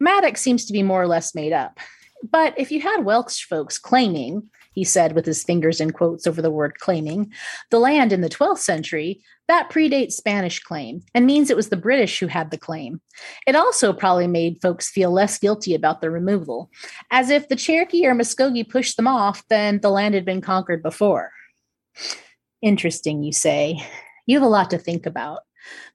Madoc 0.00 0.36
seems 0.36 0.66
to 0.66 0.72
be 0.72 0.82
more 0.82 1.02
or 1.02 1.08
less 1.08 1.34
made 1.34 1.52
up. 1.52 1.80
But 2.22 2.58
if 2.58 2.70
you 2.70 2.80
had 2.80 3.04
Welsh 3.04 3.44
folks 3.44 3.78
claiming 3.78 4.48
he 4.78 4.84
said 4.84 5.16
with 5.16 5.26
his 5.26 5.42
fingers 5.42 5.80
in 5.80 5.90
quotes 5.90 6.24
over 6.24 6.40
the 6.40 6.52
word 6.52 6.78
claiming, 6.78 7.32
the 7.70 7.80
land 7.80 8.12
in 8.12 8.20
the 8.20 8.28
12th 8.28 8.58
century, 8.58 9.20
that 9.48 9.70
predates 9.70 10.12
Spanish 10.12 10.60
claim 10.60 11.00
and 11.14 11.26
means 11.26 11.50
it 11.50 11.56
was 11.56 11.68
the 11.68 11.76
British 11.76 12.20
who 12.20 12.28
had 12.28 12.52
the 12.52 12.58
claim. 12.58 13.00
It 13.44 13.56
also 13.56 13.92
probably 13.92 14.28
made 14.28 14.62
folks 14.62 14.88
feel 14.88 15.10
less 15.10 15.36
guilty 15.36 15.74
about 15.74 16.00
the 16.00 16.12
removal, 16.12 16.70
as 17.10 17.28
if 17.28 17.48
the 17.48 17.56
Cherokee 17.56 18.06
or 18.06 18.14
Muskogee 18.14 18.68
pushed 18.68 18.96
them 18.96 19.08
off, 19.08 19.42
then 19.48 19.80
the 19.80 19.90
land 19.90 20.14
had 20.14 20.24
been 20.24 20.40
conquered 20.40 20.80
before. 20.80 21.32
Interesting, 22.62 23.24
you 23.24 23.32
say. 23.32 23.82
You 24.26 24.36
have 24.36 24.46
a 24.46 24.50
lot 24.50 24.70
to 24.70 24.78
think 24.78 25.06
about. 25.06 25.40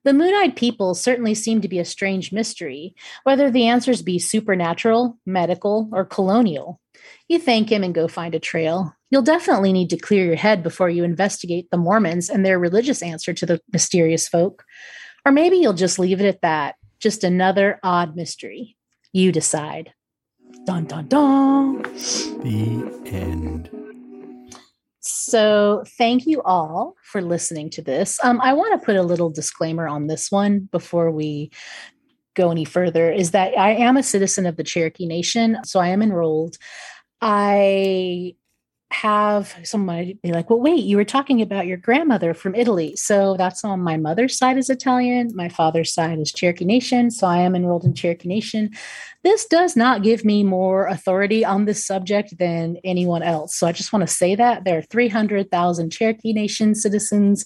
The 0.04 0.12
moon 0.12 0.34
eyed 0.34 0.56
people 0.56 0.94
certainly 0.94 1.34
seem 1.34 1.60
to 1.60 1.68
be 1.68 1.78
a 1.78 1.84
strange 1.84 2.32
mystery, 2.32 2.94
whether 3.24 3.50
the 3.50 3.66
answers 3.66 4.02
be 4.02 4.18
supernatural, 4.18 5.18
medical, 5.24 5.88
or 5.92 6.04
colonial. 6.04 6.80
You 7.28 7.38
thank 7.38 7.70
him 7.70 7.82
and 7.82 7.94
go 7.94 8.08
find 8.08 8.34
a 8.34 8.40
trail. 8.40 8.94
You'll 9.10 9.22
definitely 9.22 9.72
need 9.72 9.90
to 9.90 9.96
clear 9.96 10.24
your 10.24 10.36
head 10.36 10.62
before 10.62 10.90
you 10.90 11.04
investigate 11.04 11.70
the 11.70 11.76
Mormons 11.76 12.28
and 12.28 12.44
their 12.44 12.58
religious 12.58 13.02
answer 13.02 13.32
to 13.32 13.46
the 13.46 13.60
mysterious 13.72 14.28
folk. 14.28 14.64
Or 15.24 15.32
maybe 15.32 15.56
you'll 15.56 15.72
just 15.72 15.98
leave 15.98 16.20
it 16.20 16.26
at 16.26 16.42
that. 16.42 16.76
Just 16.98 17.24
another 17.24 17.78
odd 17.82 18.16
mystery. 18.16 18.76
You 19.12 19.32
decide. 19.32 19.92
Dun 20.66 20.84
dun 20.86 21.08
dun. 21.08 21.82
The 21.82 23.02
end. 23.06 23.83
So, 25.06 25.84
thank 25.98 26.24
you 26.26 26.40
all 26.42 26.94
for 27.02 27.20
listening 27.20 27.68
to 27.70 27.82
this. 27.82 28.18
Um, 28.24 28.40
I 28.40 28.54
want 28.54 28.80
to 28.80 28.84
put 28.84 28.96
a 28.96 29.02
little 29.02 29.28
disclaimer 29.28 29.86
on 29.86 30.06
this 30.06 30.30
one 30.30 30.60
before 30.72 31.10
we 31.10 31.50
go 32.34 32.50
any 32.50 32.64
further 32.64 33.12
is 33.12 33.32
that 33.32 33.56
I 33.58 33.72
am 33.72 33.98
a 33.98 34.02
citizen 34.02 34.46
of 34.46 34.56
the 34.56 34.64
Cherokee 34.64 35.06
Nation, 35.06 35.58
so 35.62 35.78
I 35.78 35.88
am 35.88 36.00
enrolled. 36.00 36.56
I 37.20 38.34
have 38.94 39.54
someone 39.64 40.18
be 40.22 40.32
like, 40.32 40.48
well, 40.48 40.60
wait, 40.60 40.84
you 40.84 40.96
were 40.96 41.04
talking 41.04 41.42
about 41.42 41.66
your 41.66 41.76
grandmother 41.76 42.32
from 42.32 42.54
Italy. 42.54 42.94
So 42.96 43.36
that's 43.36 43.64
on 43.64 43.80
my 43.80 43.96
mother's 43.96 44.38
side 44.38 44.56
is 44.56 44.70
Italian. 44.70 45.32
My 45.34 45.48
father's 45.48 45.92
side 45.92 46.18
is 46.20 46.32
Cherokee 46.32 46.64
Nation. 46.64 47.10
So 47.10 47.26
I 47.26 47.38
am 47.38 47.56
enrolled 47.56 47.84
in 47.84 47.94
Cherokee 47.94 48.28
Nation. 48.28 48.70
This 49.24 49.46
does 49.46 49.74
not 49.74 50.02
give 50.02 50.24
me 50.24 50.44
more 50.44 50.86
authority 50.86 51.44
on 51.44 51.64
this 51.64 51.84
subject 51.84 52.38
than 52.38 52.76
anyone 52.84 53.22
else. 53.22 53.56
So 53.56 53.66
I 53.66 53.72
just 53.72 53.92
want 53.92 54.06
to 54.06 54.14
say 54.14 54.34
that 54.36 54.64
there 54.64 54.78
are 54.78 54.82
300,000 54.82 55.90
Cherokee 55.90 56.32
Nation 56.32 56.74
citizens 56.74 57.44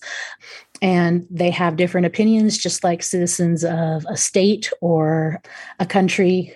and 0.83 1.27
they 1.31 1.51
have 1.51 1.77
different 1.77 2.07
opinions, 2.07 2.59
just 2.59 2.85
like 2.85 3.03
citizens 3.03 3.65
of 3.65 4.05
a 4.09 4.17
state 4.17 4.71
or 4.81 5.41
a 5.81 5.87
country. 5.87 6.55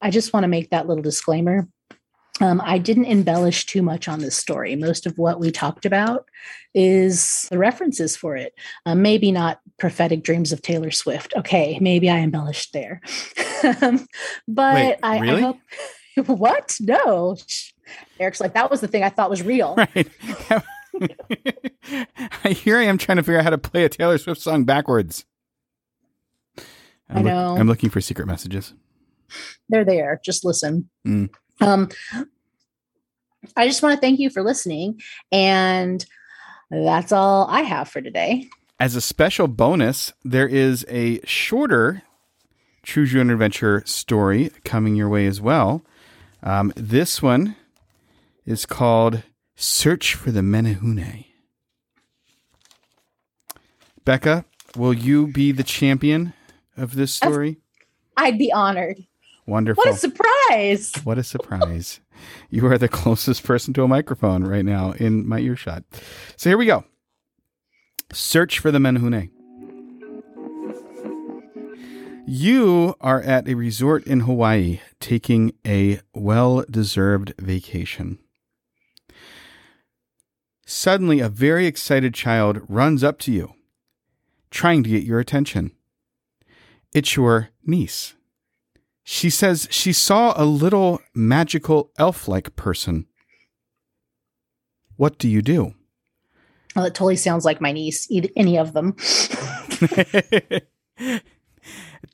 I 0.00 0.10
just 0.10 0.32
want 0.32 0.44
to 0.44 0.48
make 0.48 0.70
that 0.70 0.88
little 0.88 1.02
disclaimer. 1.02 1.68
Um, 2.42 2.60
I 2.64 2.78
didn't 2.78 3.04
embellish 3.04 3.66
too 3.66 3.82
much 3.82 4.08
on 4.08 4.18
this 4.18 4.34
story. 4.36 4.74
Most 4.74 5.06
of 5.06 5.16
what 5.16 5.38
we 5.38 5.52
talked 5.52 5.86
about 5.86 6.26
is 6.74 7.46
the 7.50 7.56
references 7.58 8.16
for 8.16 8.36
it. 8.36 8.52
Um, 8.84 9.00
maybe 9.00 9.30
not 9.30 9.60
prophetic 9.78 10.24
dreams 10.24 10.50
of 10.50 10.60
Taylor 10.60 10.90
Swift. 10.90 11.32
Okay, 11.36 11.78
maybe 11.80 12.10
I 12.10 12.18
embellished 12.18 12.72
there. 12.72 13.00
but 14.48 14.74
Wait, 14.74 14.96
I, 15.04 15.18
really? 15.20 15.38
I 15.38 15.40
hope. 15.40 15.58
What? 16.26 16.76
No. 16.78 17.36
Eric's 18.20 18.40
like, 18.40 18.52
that 18.54 18.70
was 18.70 18.82
the 18.82 18.88
thing 18.88 19.02
I 19.02 19.08
thought 19.08 19.30
was 19.30 19.42
real. 19.42 19.78
Right. 20.94 22.56
Here 22.56 22.76
I 22.76 22.82
am 22.84 22.98
trying 22.98 23.16
to 23.16 23.22
figure 23.22 23.38
out 23.38 23.44
how 23.44 23.50
to 23.50 23.56
play 23.56 23.84
a 23.84 23.88
Taylor 23.88 24.18
Swift 24.18 24.42
song 24.42 24.64
backwards. 24.64 25.24
I'm 26.58 26.64
I 27.08 27.14
look- 27.16 27.24
know. 27.24 27.56
I'm 27.56 27.66
looking 27.66 27.88
for 27.88 28.02
secret 28.02 28.26
messages. 28.26 28.74
They're 29.70 29.86
there. 29.86 30.20
Just 30.22 30.44
listen. 30.44 30.90
Mm. 31.06 31.30
Um, 31.62 31.88
I 33.56 33.66
just 33.66 33.82
want 33.82 33.94
to 33.94 34.00
thank 34.00 34.20
you 34.20 34.30
for 34.30 34.42
listening. 34.42 35.00
And 35.30 36.04
that's 36.70 37.12
all 37.12 37.46
I 37.48 37.62
have 37.62 37.88
for 37.88 38.00
today. 38.00 38.48
As 38.80 38.96
a 38.96 39.00
special 39.00 39.48
bonus, 39.48 40.12
there 40.24 40.48
is 40.48 40.84
a 40.88 41.20
shorter 41.24 42.02
Choose 42.82 43.12
Your 43.12 43.20
Own 43.20 43.30
Adventure 43.30 43.82
story 43.86 44.50
coming 44.64 44.96
your 44.96 45.08
way 45.08 45.26
as 45.26 45.40
well. 45.40 45.84
Um, 46.42 46.72
this 46.74 47.22
one 47.22 47.54
is 48.44 48.66
called 48.66 49.22
Search 49.54 50.14
for 50.14 50.32
the 50.32 50.40
Menehune. 50.40 51.26
Becca, 54.04 54.44
will 54.76 54.92
you 54.92 55.28
be 55.28 55.52
the 55.52 55.62
champion 55.62 56.32
of 56.76 56.96
this 56.96 57.14
story? 57.14 57.58
I'd 58.16 58.38
be 58.38 58.52
honored. 58.52 58.98
Wonderful. 59.52 59.84
What 59.84 59.92
a 59.92 59.98
surprise. 59.98 60.92
What 61.04 61.18
a 61.18 61.22
surprise. 61.22 62.00
you 62.50 62.64
are 62.68 62.78
the 62.78 62.88
closest 62.88 63.44
person 63.44 63.74
to 63.74 63.82
a 63.82 63.88
microphone 63.88 64.44
right 64.44 64.64
now 64.64 64.92
in 64.92 65.28
my 65.28 65.40
earshot. 65.40 65.84
So 66.38 66.48
here 66.48 66.56
we 66.56 66.64
go. 66.64 66.86
Search 68.14 68.58
for 68.58 68.70
the 68.70 68.78
Menehune. 68.78 69.28
You 72.26 72.94
are 73.02 73.20
at 73.20 73.46
a 73.46 73.52
resort 73.52 74.06
in 74.06 74.20
Hawaii 74.20 74.80
taking 75.00 75.52
a 75.66 76.00
well 76.14 76.64
deserved 76.70 77.34
vacation. 77.38 78.20
Suddenly, 80.64 81.20
a 81.20 81.28
very 81.28 81.66
excited 81.66 82.14
child 82.14 82.62
runs 82.70 83.04
up 83.04 83.18
to 83.18 83.30
you, 83.30 83.52
trying 84.50 84.82
to 84.82 84.88
get 84.88 85.04
your 85.04 85.20
attention. 85.20 85.72
It's 86.94 87.16
your 87.16 87.50
niece. 87.66 88.14
She 89.04 89.30
says 89.30 89.68
she 89.70 89.92
saw 89.92 90.32
a 90.36 90.44
little 90.44 91.00
magical 91.14 91.90
elf 91.98 92.28
like 92.28 92.54
person. 92.56 93.06
What 94.96 95.18
do 95.18 95.28
you 95.28 95.42
do? 95.42 95.74
Well, 96.76 96.84
it 96.84 96.94
totally 96.94 97.16
sounds 97.16 97.44
like 97.44 97.60
my 97.60 97.72
niece, 97.72 98.10
either, 98.10 98.28
any 98.36 98.56
of 98.56 98.72
them. 98.72 98.96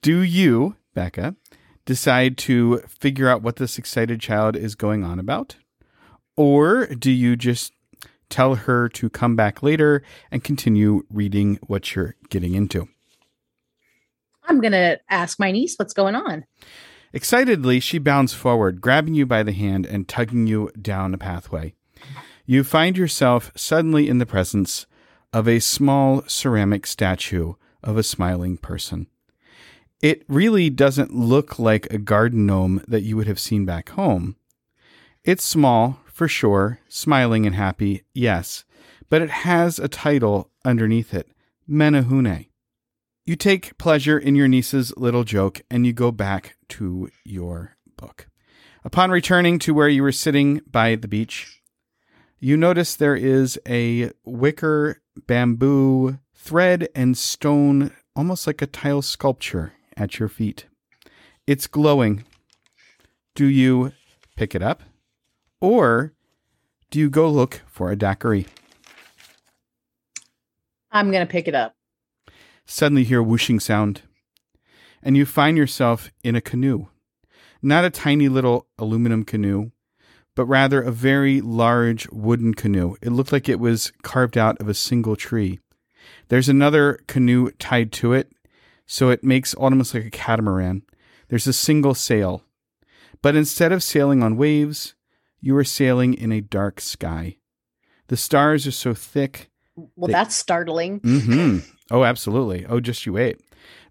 do 0.03 0.21
you, 0.21 0.77
Becca, 0.95 1.37
decide 1.85 2.37
to 2.39 2.79
figure 2.89 3.29
out 3.29 3.43
what 3.43 3.57
this 3.57 3.79
excited 3.79 4.21
child 4.21 4.57
is 4.57 4.75
going 4.75 5.05
on 5.05 5.19
about? 5.19 5.57
Or 6.37 6.87
do 6.87 7.11
you 7.11 7.37
just 7.37 7.73
tell 8.31 8.57
her 8.57 8.89
to 8.91 9.09
come 9.09 9.37
back 9.37 9.63
later 9.63 10.03
and 10.31 10.43
continue 10.43 11.03
reading 11.11 11.59
what 11.67 11.95
you're 11.95 12.17
getting 12.31 12.55
into? 12.55 12.89
I'm 14.49 14.61
going 14.61 14.73
to 14.73 14.99
ask 15.09 15.39
my 15.39 15.53
niece 15.53 15.77
what's 15.77 15.93
going 15.93 16.15
on. 16.15 16.45
Excitedly, 17.13 17.81
she 17.81 17.99
bounds 17.99 18.35
forward, 18.35 18.81
grabbing 18.81 19.15
you 19.15 19.27
by 19.27 19.43
the 19.43 19.53
hand 19.53 19.87
and 19.87 20.09
tugging 20.09 20.47
you 20.47 20.71
down 20.81 21.15
a 21.15 21.19
pathway. 21.19 21.75
You 22.45 22.65
find 22.65 22.97
yourself 22.97 23.53
suddenly 23.55 24.09
in 24.09 24.19
the 24.19 24.27
presence 24.27 24.87
of 25.33 25.47
a 25.47 25.61
small 25.61 26.23
ceramic 26.27 26.87
statue 26.87 27.55
of 27.83 27.97
a 27.97 28.03
smiling 28.03 28.57
person. 28.57 29.07
It 30.01 30.25
really 30.29 30.71
doesn't 30.71 31.15
look 31.15 31.59
like 31.59 31.87
a 31.93 31.99
garden 31.99 32.47
gnome 32.47 32.83
that 32.87 33.03
you 33.03 33.17
would 33.17 33.27
have 33.27 33.41
seen 33.41 33.65
back 33.65 33.91
home. 33.91 34.37
It's 35.25 35.45
small, 35.45 36.01
for 36.07 36.29
sure, 36.29 36.81
smiling 36.89 37.47
and 37.47 37.55
happy, 37.55 38.05
yes, 38.15 38.65
but 39.11 39.23
it 39.23 39.31
has 39.31 39.79
a 39.79 39.89
title 39.89 40.51
underneath 40.65 41.13
it 41.13 41.29
Menehune. 41.69 42.48
You 43.29 43.37
take 43.37 43.77
pleasure 43.77 44.19
in 44.19 44.37
your 44.37 44.49
niece's 44.49 44.91
little 44.97 45.23
joke 45.23 45.61
and 45.71 45.85
you 45.87 45.93
go 45.93 46.11
back 46.11 46.57
to 46.71 47.11
your 47.27 47.77
book. 47.99 48.27
Upon 48.85 49.11
returning 49.11 49.59
to 49.59 49.75
where 49.75 49.91
you 49.91 50.03
were 50.03 50.13
sitting 50.13 50.63
by 50.67 50.95
the 50.95 51.09
beach, 51.09 51.61
you 52.41 52.57
notice 52.57 52.97
there 52.97 53.15
is 53.15 53.61
a 53.69 54.13
wicker, 54.25 55.03
bamboo, 55.27 56.21
thread, 56.35 56.89
and 56.95 57.19
stone, 57.19 57.93
almost 58.17 58.47
like 58.47 58.63
a 58.63 58.67
tile 58.67 59.03
sculpture 59.03 59.75
at 59.95 60.19
your 60.19 60.31
feet. 60.31 60.65
It's 61.47 61.67
glowing. 61.67 62.25
Do 63.35 63.45
you 63.45 63.93
pick 64.37 64.55
it 64.55 64.63
up? 64.63 64.83
Or 65.61 66.15
do 66.91 66.99
you 66.99 67.11
go 67.11 67.29
look 67.29 67.61
for 67.67 67.91
a 67.91 67.97
daiquiri? 67.97 68.47
I'm 70.91 71.11
going 71.11 71.27
to 71.27 71.31
pick 71.31 71.47
it 71.47 71.55
up. 71.55 71.75
Suddenly 72.71 73.05
hear 73.05 73.21
a 73.21 73.25
whooshing 73.25 73.61
sound, 73.61 74.03
and 75.03 75.17
you 75.17 75.25
find 75.25 75.57
yourself 75.57 76.11
in 76.23 76.37
a 76.37 76.41
canoe. 76.43 76.89
Not 77.63 77.87
a 77.87 77.91
tiny 77.91 78.29
little 78.29 78.67
aluminum 78.79 79.25
canoe, 79.25 79.71
but 80.35 80.45
rather 80.45 80.83
a 80.83 80.93
very 80.93 81.41
large 81.41 82.07
wooden 82.11 82.53
canoe. 82.53 82.95
It 83.01 83.09
looked 83.11 83.33
like 83.33 83.49
it 83.49 83.59
was 83.59 83.91
carved 84.03 84.37
out 84.37 84.61
of 84.61 84.69
a 84.69 84.75
single 84.75 85.17
tree. 85.17 85.61
There's 86.29 86.49
another 86.51 87.01
canoe 87.07 87.51
tied 87.53 87.91
to 87.93 88.13
it, 88.13 88.31
so 88.87 89.09
it 89.09 89.25
makes 89.25 89.55
almost 89.55 89.95
like 89.95 90.05
a 90.05 90.11
catamaran. 90.11 90.83
There's 91.29 91.47
a 91.47 91.53
single 91.55 91.95
sail. 91.95 92.45
But 93.23 93.35
instead 93.35 93.73
of 93.73 93.83
sailing 93.83 94.23
on 94.23 94.37
waves, 94.37 94.95
you 95.41 95.57
are 95.57 95.65
sailing 95.65 96.13
in 96.13 96.33
a 96.33 96.43
dark 96.43 96.81
sky. 96.83 97.39
The 98.09 98.17
stars 98.19 98.67
are 98.67 98.73
so 98.73 98.93
thick 98.93 99.51
Well, 99.75 100.07
They- 100.09 100.13
that's 100.13 100.35
startling. 100.37 100.99
hmm 101.01 101.59
Oh, 101.91 102.05
absolutely. 102.05 102.67
Oh, 102.67 102.81
just 102.81 103.07
you 103.07 103.15
wait. 103.15 103.41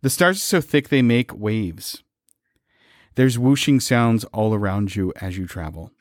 The 0.02 0.10
stars 0.10 0.38
are 0.38 0.40
so 0.40 0.62
thick 0.62 0.90
they 0.90 1.02
make 1.02 1.38
waves. 1.38 2.04
There's 3.16 3.40
whooshing 3.40 3.80
sounds 3.80 4.24
all 4.26 4.54
around 4.54 4.96
you 4.96 5.12
as 5.20 5.38
you 5.38 5.48
travel. 5.48 5.92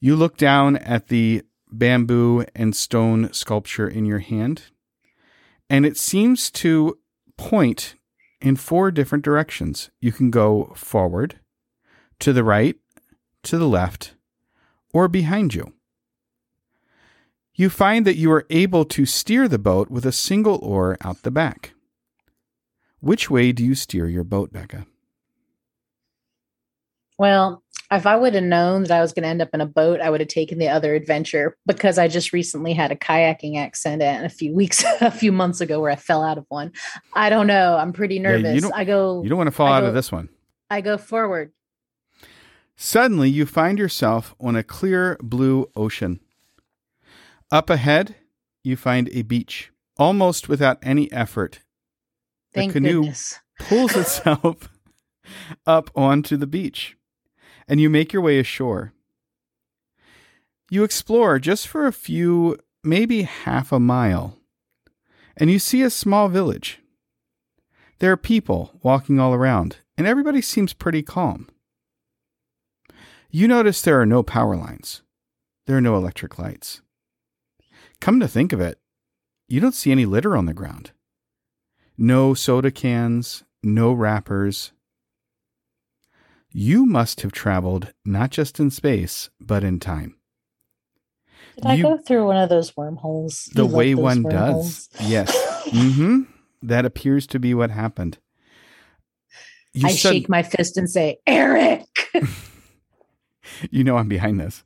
You 0.00 0.16
look 0.16 0.38
down 0.38 0.76
at 0.78 1.08
the 1.08 1.42
bamboo 1.70 2.46
and 2.54 2.74
stone 2.74 3.32
sculpture 3.32 3.86
in 3.86 4.06
your 4.06 4.20
hand, 4.20 4.62
and 5.68 5.84
it 5.84 5.98
seems 5.98 6.50
to 6.52 6.98
point 7.36 7.96
in 8.40 8.56
four 8.56 8.90
different 8.90 9.24
directions. 9.24 9.90
You 10.00 10.12
can 10.12 10.30
go 10.30 10.72
forward, 10.74 11.40
to 12.20 12.32
the 12.32 12.42
right, 12.42 12.76
to 13.42 13.58
the 13.58 13.68
left, 13.68 14.14
or 14.94 15.08
behind 15.08 15.54
you 15.54 15.74
you 17.60 17.68
find 17.68 18.06
that 18.06 18.16
you 18.16 18.32
are 18.32 18.46
able 18.48 18.86
to 18.86 19.04
steer 19.04 19.46
the 19.46 19.58
boat 19.58 19.90
with 19.90 20.06
a 20.06 20.12
single 20.12 20.58
oar 20.62 20.96
out 21.02 21.22
the 21.22 21.30
back. 21.30 21.74
Which 23.00 23.30
way 23.30 23.52
do 23.52 23.62
you 23.62 23.74
steer 23.74 24.08
your 24.08 24.24
boat, 24.24 24.50
Becca? 24.50 24.86
Well, 27.18 27.62
if 27.90 28.06
I 28.06 28.16
would 28.16 28.32
have 28.32 28.44
known 28.44 28.84
that 28.84 28.92
I 28.92 29.02
was 29.02 29.12
going 29.12 29.24
to 29.24 29.28
end 29.28 29.42
up 29.42 29.50
in 29.52 29.60
a 29.60 29.66
boat, 29.66 30.00
I 30.00 30.08
would 30.08 30.20
have 30.20 30.28
taken 30.28 30.58
the 30.58 30.68
other 30.68 30.94
adventure 30.94 31.58
because 31.66 31.98
I 31.98 32.08
just 32.08 32.32
recently 32.32 32.72
had 32.72 32.92
a 32.92 32.96
kayaking 32.96 33.58
accident 33.58 34.24
a 34.24 34.30
few 34.30 34.54
weeks, 34.54 34.82
a 35.02 35.10
few 35.10 35.30
months 35.30 35.60
ago 35.60 35.80
where 35.80 35.90
I 35.90 35.96
fell 35.96 36.22
out 36.22 36.38
of 36.38 36.46
one. 36.48 36.72
I 37.12 37.28
don't 37.28 37.46
know. 37.46 37.76
I'm 37.76 37.92
pretty 37.92 38.18
nervous. 38.20 38.62
don't- 38.62 38.74
I 38.74 38.84
go, 38.84 39.22
You 39.22 39.28
don't 39.28 39.38
want 39.38 39.48
to 39.48 39.52
fall 39.52 39.66
I 39.66 39.76
out 39.76 39.84
of 39.84 39.92
this 39.92 40.10
one. 40.10 40.30
I 40.70 40.80
go 40.80 40.96
forward. 40.96 41.52
Suddenly, 42.76 43.28
you 43.28 43.44
find 43.44 43.78
yourself 43.78 44.34
on 44.40 44.56
a 44.56 44.62
clear 44.62 45.18
blue 45.20 45.68
ocean. 45.76 46.20
Up 47.50 47.68
ahead, 47.70 48.16
you 48.62 48.76
find 48.76 49.08
a 49.12 49.22
beach. 49.22 49.70
Almost 49.98 50.48
without 50.48 50.78
any 50.82 51.10
effort, 51.12 51.60
The 52.52 52.60
Thank 52.60 52.72
canoe- 52.72 53.00
goodness. 53.00 53.38
pulls 53.60 53.94
itself 53.94 54.68
up 55.66 55.90
onto 55.94 56.36
the 56.36 56.46
beach, 56.46 56.96
and 57.68 57.80
you 57.80 57.90
make 57.90 58.12
your 58.12 58.22
way 58.22 58.38
ashore. 58.38 58.92
You 60.70 60.84
explore 60.84 61.38
just 61.38 61.66
for 61.68 61.86
a 61.86 61.92
few, 61.92 62.56
maybe 62.82 63.22
half 63.22 63.72
a 63.72 63.78
mile, 63.80 64.38
and 65.36 65.50
you 65.50 65.58
see 65.58 65.82
a 65.82 65.90
small 65.90 66.28
village. 66.28 66.78
There 67.98 68.12
are 68.12 68.16
people 68.16 68.78
walking 68.82 69.20
all 69.20 69.34
around, 69.34 69.78
and 69.98 70.06
everybody 70.06 70.40
seems 70.40 70.72
pretty 70.72 71.02
calm. 71.02 71.48
You 73.30 73.46
notice 73.46 73.82
there 73.82 74.00
are 74.00 74.06
no 74.06 74.22
power 74.22 74.56
lines. 74.56 75.02
There 75.66 75.76
are 75.76 75.80
no 75.82 75.96
electric 75.96 76.38
lights. 76.38 76.80
Come 78.00 78.20
to 78.20 78.28
think 78.28 78.52
of 78.52 78.60
it, 78.60 78.78
you 79.48 79.60
don't 79.60 79.74
see 79.74 79.90
any 79.92 80.06
litter 80.06 80.36
on 80.36 80.46
the 80.46 80.54
ground. 80.54 80.92
No 81.98 82.32
soda 82.34 82.70
cans, 82.70 83.44
no 83.62 83.92
wrappers. 83.92 84.72
You 86.52 86.86
must 86.86 87.20
have 87.20 87.32
traveled 87.32 87.92
not 88.04 88.30
just 88.30 88.58
in 88.58 88.70
space, 88.70 89.30
but 89.40 89.62
in 89.62 89.78
time. 89.78 90.16
Did 91.56 91.66
I 91.66 91.80
go 91.80 91.98
through 91.98 92.26
one 92.26 92.38
of 92.38 92.48
those 92.48 92.76
wormholes? 92.76 93.50
The 93.54 93.66
You 93.66 93.74
way 93.74 93.94
one 93.94 94.22
wormholes. 94.22 94.86
does. 94.88 95.08
Yes. 95.08 95.64
mm-hmm. 95.68 96.22
That 96.62 96.84
appears 96.86 97.26
to 97.28 97.38
be 97.38 97.52
what 97.54 97.70
happened. 97.70 98.18
You 99.74 99.86
I 99.88 99.90
said- 99.92 100.12
shake 100.12 100.28
my 100.28 100.42
fist 100.42 100.76
and 100.76 100.88
say, 100.90 101.18
Eric. 101.26 101.84
you 103.70 103.84
know 103.84 103.96
I'm 103.98 104.08
behind 104.08 104.40
this. 104.40 104.64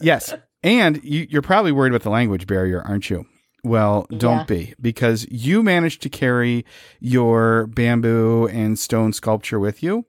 Yes. 0.00 0.34
And 0.62 1.02
you, 1.02 1.26
you're 1.30 1.42
probably 1.42 1.72
worried 1.72 1.92
about 1.92 2.02
the 2.02 2.10
language 2.10 2.46
barrier, 2.46 2.82
aren't 2.82 3.08
you? 3.10 3.26
Well, 3.62 4.06
don't 4.10 4.38
Yeah. 4.38 4.44
be, 4.44 4.74
because 4.80 5.26
you 5.30 5.62
managed 5.62 6.02
to 6.02 6.08
carry 6.08 6.64
your 6.98 7.66
bamboo 7.66 8.46
and 8.48 8.78
stone 8.78 9.12
sculpture 9.12 9.58
with 9.58 9.82
you. 9.82 10.06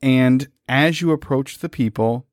And 0.00 0.48
as 0.68 1.00
you 1.00 1.10
approach 1.12 1.58
the 1.58 1.68
people, 1.68 2.26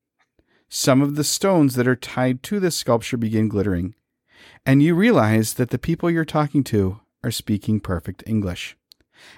some 0.68 1.02
of 1.02 1.16
the 1.16 1.24
stones 1.24 1.74
that 1.74 1.88
are 1.88 1.96
tied 1.96 2.42
to 2.44 2.60
this 2.60 2.76
sculpture 2.76 3.16
begin 3.16 3.48
glittering. 3.48 3.94
And 4.64 4.82
you 4.82 4.94
realize 4.94 5.54
that 5.54 5.70
the 5.70 5.78
people 5.78 6.10
you're 6.10 6.24
talking 6.24 6.62
to 6.64 7.00
are 7.24 7.30
speaking 7.30 7.80
perfect 7.80 8.22
English. 8.26 8.76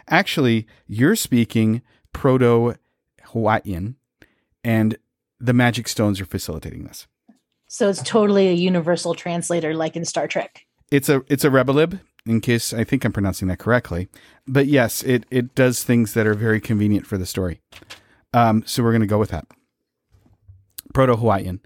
Actually, 0.08 0.66
you're 0.86 1.16
speaking 1.16 1.82
Proto 2.12 2.74
Hawaiian, 3.24 3.96
and 4.62 4.96
the 5.40 5.52
magic 5.54 5.88
stones 5.88 6.20
are 6.20 6.26
facilitating 6.26 6.84
this. 6.84 7.06
So 7.72 7.88
it's 7.88 8.02
totally 8.02 8.48
a 8.48 8.52
universal 8.52 9.14
translator 9.14 9.74
like 9.74 9.96
in 9.96 10.04
Star 10.04 10.28
Trek. 10.28 10.66
It's 10.90 11.08
a 11.08 11.22
it's 11.28 11.42
a 11.42 11.48
Rebelib, 11.48 12.00
in 12.26 12.42
case 12.42 12.74
I 12.74 12.84
think 12.84 13.02
I'm 13.02 13.12
pronouncing 13.12 13.48
that 13.48 13.58
correctly. 13.58 14.08
But 14.46 14.66
yes, 14.66 15.02
it 15.02 15.24
it 15.30 15.54
does 15.54 15.82
things 15.82 16.12
that 16.12 16.26
are 16.26 16.34
very 16.34 16.60
convenient 16.60 17.06
for 17.06 17.16
the 17.16 17.24
story. 17.24 17.62
Um, 18.34 18.62
so 18.66 18.82
we're 18.82 18.92
gonna 18.92 19.06
go 19.06 19.18
with 19.18 19.30
that. 19.30 19.46
Proto 20.92 21.16
Hawaiian. 21.16 21.60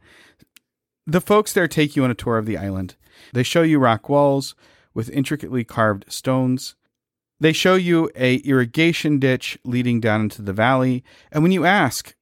The 1.09 1.21
folks 1.21 1.53
there 1.53 1.67
take 1.67 1.97
you 1.97 2.05
on 2.05 2.11
a 2.13 2.15
tour 2.15 2.39
of 2.39 2.47
the 2.47 2.57
island. 2.57 2.95
They 3.33 3.43
show 3.43 3.63
you 3.63 3.81
rock 3.81 4.09
walls 4.09 4.55
with 4.95 5.11
intricately 5.11 5.65
carved 5.65 6.05
stones. 6.09 6.77
They 7.41 7.53
show 7.53 7.75
you 7.75 8.11
a 8.15 8.37
irrigation 8.37 9.19
ditch 9.19 9.59
leading 9.65 10.01
down 10.01 10.21
into 10.21 10.41
the 10.41 10.53
valley, 10.53 11.03
and 11.33 11.43
when 11.43 11.53
you 11.53 11.65
ask 11.65 12.15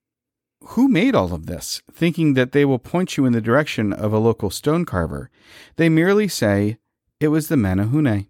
who 0.63 0.87
made 0.87 1.15
all 1.15 1.33
of 1.33 1.45
this, 1.45 1.81
thinking 1.91 2.33
that 2.33 2.51
they 2.51 2.65
will 2.65 2.79
point 2.79 3.17
you 3.17 3.25
in 3.25 3.33
the 3.33 3.41
direction 3.41 3.93
of 3.93 4.13
a 4.13 4.19
local 4.19 4.49
stone 4.49 4.85
carver, 4.85 5.29
they 5.75 5.89
merely 5.89 6.27
say 6.27 6.77
it 7.19 7.27
was 7.29 7.47
the 7.47 7.55
Menehune. 7.55 8.27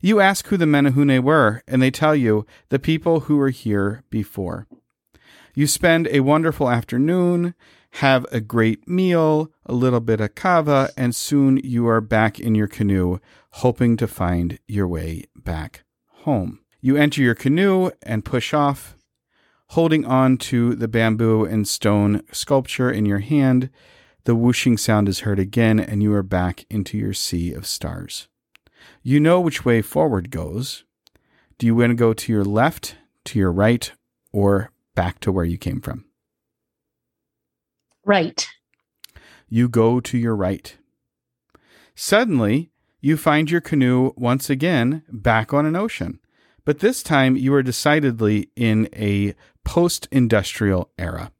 You 0.00 0.20
ask 0.20 0.46
who 0.48 0.56
the 0.56 0.64
Menehune 0.64 1.22
were, 1.22 1.62
and 1.66 1.80
they 1.80 1.90
tell 1.90 2.14
you 2.14 2.46
the 2.68 2.78
people 2.78 3.20
who 3.20 3.36
were 3.36 3.50
here 3.50 4.02
before. 4.10 4.66
You 5.54 5.66
spend 5.66 6.08
a 6.08 6.20
wonderful 6.20 6.68
afternoon, 6.68 7.54
have 7.92 8.26
a 8.30 8.40
great 8.40 8.86
meal, 8.86 9.50
a 9.66 9.72
little 9.72 10.00
bit 10.00 10.20
of 10.20 10.34
kava, 10.34 10.90
and 10.96 11.14
soon 11.14 11.58
you 11.64 11.88
are 11.88 12.00
back 12.00 12.38
in 12.38 12.54
your 12.54 12.68
canoe, 12.68 13.18
hoping 13.50 13.96
to 13.96 14.06
find 14.06 14.58
your 14.68 14.86
way 14.86 15.24
back 15.34 15.84
home. 16.22 16.60
You 16.80 16.96
enter 16.96 17.22
your 17.22 17.34
canoe 17.34 17.90
and 18.02 18.24
push 18.24 18.54
off, 18.54 18.96
holding 19.70 20.04
on 20.04 20.36
to 20.38 20.74
the 20.74 20.88
bamboo 20.88 21.44
and 21.44 21.68
stone 21.68 22.22
sculpture 22.32 22.90
in 22.90 23.06
your 23.06 23.18
hand. 23.20 23.70
The 24.24 24.34
whooshing 24.34 24.76
sound 24.76 25.08
is 25.08 25.20
heard 25.20 25.38
again, 25.38 25.78
and 25.78 26.02
you 26.02 26.12
are 26.14 26.22
back 26.22 26.64
into 26.70 26.98
your 26.98 27.14
sea 27.14 27.52
of 27.52 27.66
stars. 27.66 28.28
You 29.02 29.20
know 29.20 29.40
which 29.40 29.64
way 29.64 29.82
forward 29.82 30.30
goes. 30.30 30.84
Do 31.58 31.66
you 31.66 31.74
want 31.74 31.90
to 31.90 31.94
go 31.94 32.12
to 32.12 32.32
your 32.32 32.44
left, 32.44 32.96
to 33.24 33.38
your 33.38 33.52
right, 33.52 33.90
or 34.32 34.70
back 34.94 35.20
to 35.20 35.32
where 35.32 35.44
you 35.44 35.58
came 35.58 35.80
from? 35.80 36.04
Right. 38.04 38.48
You 39.48 39.68
go 39.68 40.00
to 40.00 40.18
your 40.18 40.36
right. 40.36 40.76
Suddenly, 41.94 42.70
you 43.00 43.16
find 43.16 43.50
your 43.50 43.60
canoe 43.60 44.12
once 44.16 44.50
again 44.50 45.02
back 45.10 45.52
on 45.52 45.66
an 45.66 45.76
ocean, 45.76 46.20
but 46.64 46.80
this 46.80 47.02
time 47.02 47.36
you 47.36 47.54
are 47.54 47.62
decidedly 47.62 48.50
in 48.56 48.88
a 48.94 49.34
post 49.68 50.08
industrial 50.10 50.90
era. 50.98 51.30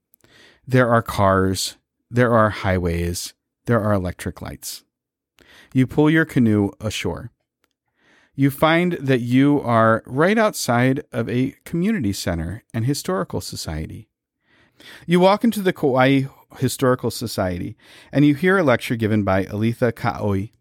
There 0.66 0.90
are 0.90 1.00
cars, 1.00 1.78
there 2.10 2.34
are 2.34 2.50
highways, 2.50 3.32
there 3.64 3.80
are 3.80 3.94
electric 3.94 4.42
lights. 4.42 4.84
You 5.72 5.86
pull 5.86 6.10
your 6.10 6.26
canoe 6.26 6.72
ashore. 6.78 7.30
You 8.34 8.50
find 8.50 8.92
that 9.00 9.22
you 9.22 9.62
are 9.62 10.02
right 10.04 10.36
outside 10.36 11.02
of 11.10 11.26
a 11.30 11.54
community 11.64 12.12
center 12.12 12.64
and 12.74 12.84
historical 12.84 13.40
society. 13.40 14.10
You 15.06 15.20
walk 15.20 15.42
into 15.42 15.62
the 15.62 15.72
Kauai 15.72 16.24
Historical 16.58 17.10
Society 17.10 17.78
and 18.12 18.26
you 18.26 18.34
hear 18.34 18.58
a 18.58 18.62
lecture 18.62 18.96
given 18.96 19.24
by 19.24 19.46
Aletha 19.46 19.90
Kaohi. 19.90 20.52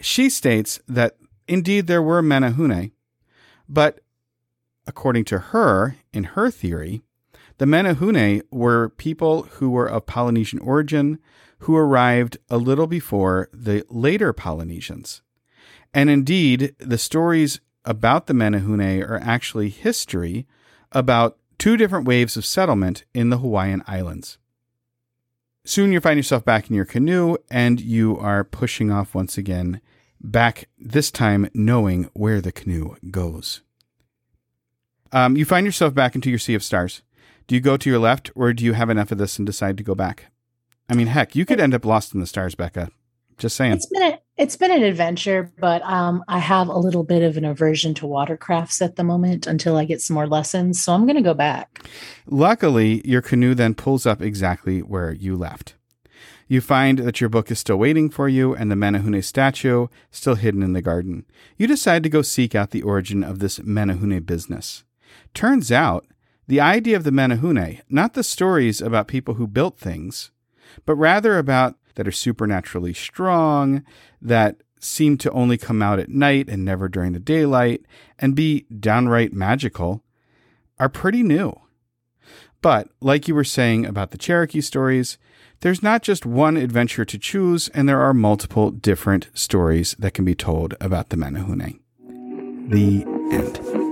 She 0.00 0.28
states 0.28 0.80
that 0.88 1.16
indeed 1.46 1.86
there 1.86 2.02
were 2.02 2.22
Manahune, 2.24 2.90
but 3.68 4.00
according 4.86 5.24
to 5.26 5.38
her, 5.38 5.96
in 6.12 6.24
her 6.24 6.50
theory, 6.50 7.02
the 7.58 7.66
Menehune 7.66 8.42
were 8.50 8.88
people 8.88 9.44
who 9.44 9.70
were 9.70 9.86
of 9.86 10.06
Polynesian 10.06 10.58
origin 10.60 11.18
who 11.58 11.76
arrived 11.76 12.38
a 12.50 12.58
little 12.58 12.86
before 12.86 13.48
the 13.52 13.84
later 13.88 14.32
Polynesians. 14.32 15.22
And 15.94 16.10
indeed, 16.10 16.74
the 16.78 16.98
stories 16.98 17.60
about 17.84 18.26
the 18.26 18.34
Menehune 18.34 19.08
are 19.08 19.20
actually 19.22 19.68
history 19.68 20.46
about 20.90 21.38
two 21.58 21.76
different 21.76 22.06
waves 22.06 22.36
of 22.36 22.44
settlement 22.44 23.04
in 23.14 23.30
the 23.30 23.38
Hawaiian 23.38 23.82
Islands. 23.86 24.38
Soon 25.64 25.92
you 25.92 26.00
find 26.00 26.16
yourself 26.16 26.44
back 26.44 26.68
in 26.68 26.74
your 26.74 26.84
canoe 26.84 27.36
and 27.48 27.80
you 27.80 28.18
are 28.18 28.42
pushing 28.42 28.90
off 28.90 29.14
once 29.14 29.38
again, 29.38 29.80
back 30.20 30.68
this 30.78 31.10
time 31.12 31.48
knowing 31.54 32.10
where 32.14 32.40
the 32.40 32.50
canoe 32.50 32.96
goes. 33.10 33.62
Um, 35.12 35.36
you 35.36 35.44
find 35.44 35.66
yourself 35.66 35.94
back 35.94 36.14
into 36.14 36.30
your 36.30 36.38
sea 36.38 36.54
of 36.54 36.64
stars. 36.64 37.02
Do 37.46 37.54
you 37.54 37.60
go 37.60 37.76
to 37.76 37.90
your 37.90 37.98
left 37.98 38.30
or 38.34 38.52
do 38.52 38.64
you 38.64 38.72
have 38.72 38.90
enough 38.90 39.12
of 39.12 39.18
this 39.18 39.38
and 39.38 39.46
decide 39.46 39.76
to 39.76 39.84
go 39.84 39.94
back? 39.94 40.26
I 40.88 40.94
mean, 40.94 41.08
heck, 41.08 41.36
you 41.36 41.44
could 41.44 41.60
end 41.60 41.74
up 41.74 41.84
lost 41.84 42.14
in 42.14 42.20
the 42.20 42.26
stars, 42.26 42.54
Becca. 42.54 42.90
Just 43.38 43.56
saying. 43.56 43.72
It's 43.72 43.86
been 43.86 44.02
a, 44.02 44.18
it's 44.36 44.56
been 44.56 44.70
an 44.70 44.82
adventure, 44.82 45.52
but 45.58 45.82
um, 45.82 46.22
I 46.28 46.38
have 46.38 46.68
a 46.68 46.78
little 46.78 47.02
bit 47.02 47.22
of 47.22 47.36
an 47.36 47.44
aversion 47.44 47.94
to 47.94 48.06
watercrafts 48.06 48.80
at 48.80 48.96
the 48.96 49.04
moment 49.04 49.46
until 49.46 49.76
I 49.76 49.84
get 49.84 50.00
some 50.00 50.14
more 50.14 50.26
lessons. 50.26 50.82
So 50.82 50.92
I'm 50.92 51.06
going 51.06 51.16
to 51.16 51.22
go 51.22 51.34
back. 51.34 51.84
Luckily, 52.26 53.02
your 53.04 53.22
canoe 53.22 53.54
then 53.54 53.74
pulls 53.74 54.06
up 54.06 54.22
exactly 54.22 54.80
where 54.80 55.12
you 55.12 55.36
left. 55.36 55.74
You 56.46 56.60
find 56.60 56.98
that 56.98 57.20
your 57.20 57.30
book 57.30 57.50
is 57.50 57.58
still 57.58 57.78
waiting 57.78 58.10
for 58.10 58.28
you 58.28 58.54
and 58.54 58.70
the 58.70 58.76
Menehune 58.76 59.24
statue 59.24 59.86
still 60.10 60.34
hidden 60.34 60.62
in 60.62 60.74
the 60.74 60.82
garden. 60.82 61.24
You 61.56 61.66
decide 61.66 62.02
to 62.02 62.10
go 62.10 62.22
seek 62.22 62.54
out 62.54 62.70
the 62.70 62.82
origin 62.82 63.24
of 63.24 63.38
this 63.38 63.58
Menehune 63.60 64.24
business. 64.26 64.84
Turns 65.34 65.72
out, 65.72 66.06
the 66.46 66.60
idea 66.60 66.96
of 66.96 67.04
the 67.04 67.10
Menehune, 67.10 67.80
not 67.88 68.14
the 68.14 68.22
stories 68.22 68.80
about 68.80 69.08
people 69.08 69.34
who 69.34 69.46
built 69.46 69.78
things, 69.78 70.30
but 70.84 70.96
rather 70.96 71.38
about 71.38 71.76
that 71.94 72.08
are 72.08 72.12
supernaturally 72.12 72.94
strong, 72.94 73.84
that 74.20 74.56
seem 74.78 75.16
to 75.18 75.30
only 75.30 75.56
come 75.56 75.80
out 75.80 75.98
at 75.98 76.08
night 76.08 76.48
and 76.48 76.64
never 76.64 76.88
during 76.88 77.12
the 77.12 77.20
daylight, 77.20 77.82
and 78.18 78.34
be 78.34 78.66
downright 78.78 79.32
magical, 79.32 80.02
are 80.78 80.88
pretty 80.88 81.22
new. 81.22 81.52
But, 82.60 82.88
like 83.00 83.28
you 83.28 83.34
were 83.34 83.44
saying 83.44 83.86
about 83.86 84.10
the 84.10 84.18
Cherokee 84.18 84.60
stories, 84.60 85.18
there's 85.60 85.82
not 85.82 86.02
just 86.02 86.26
one 86.26 86.56
adventure 86.56 87.04
to 87.04 87.18
choose, 87.18 87.68
and 87.68 87.88
there 87.88 88.00
are 88.00 88.14
multiple 88.14 88.70
different 88.70 89.28
stories 89.34 89.94
that 89.98 90.14
can 90.14 90.24
be 90.24 90.34
told 90.34 90.74
about 90.80 91.10
the 91.10 91.16
Menehune. 91.16 91.78
The 92.68 93.04
end. 93.32 93.91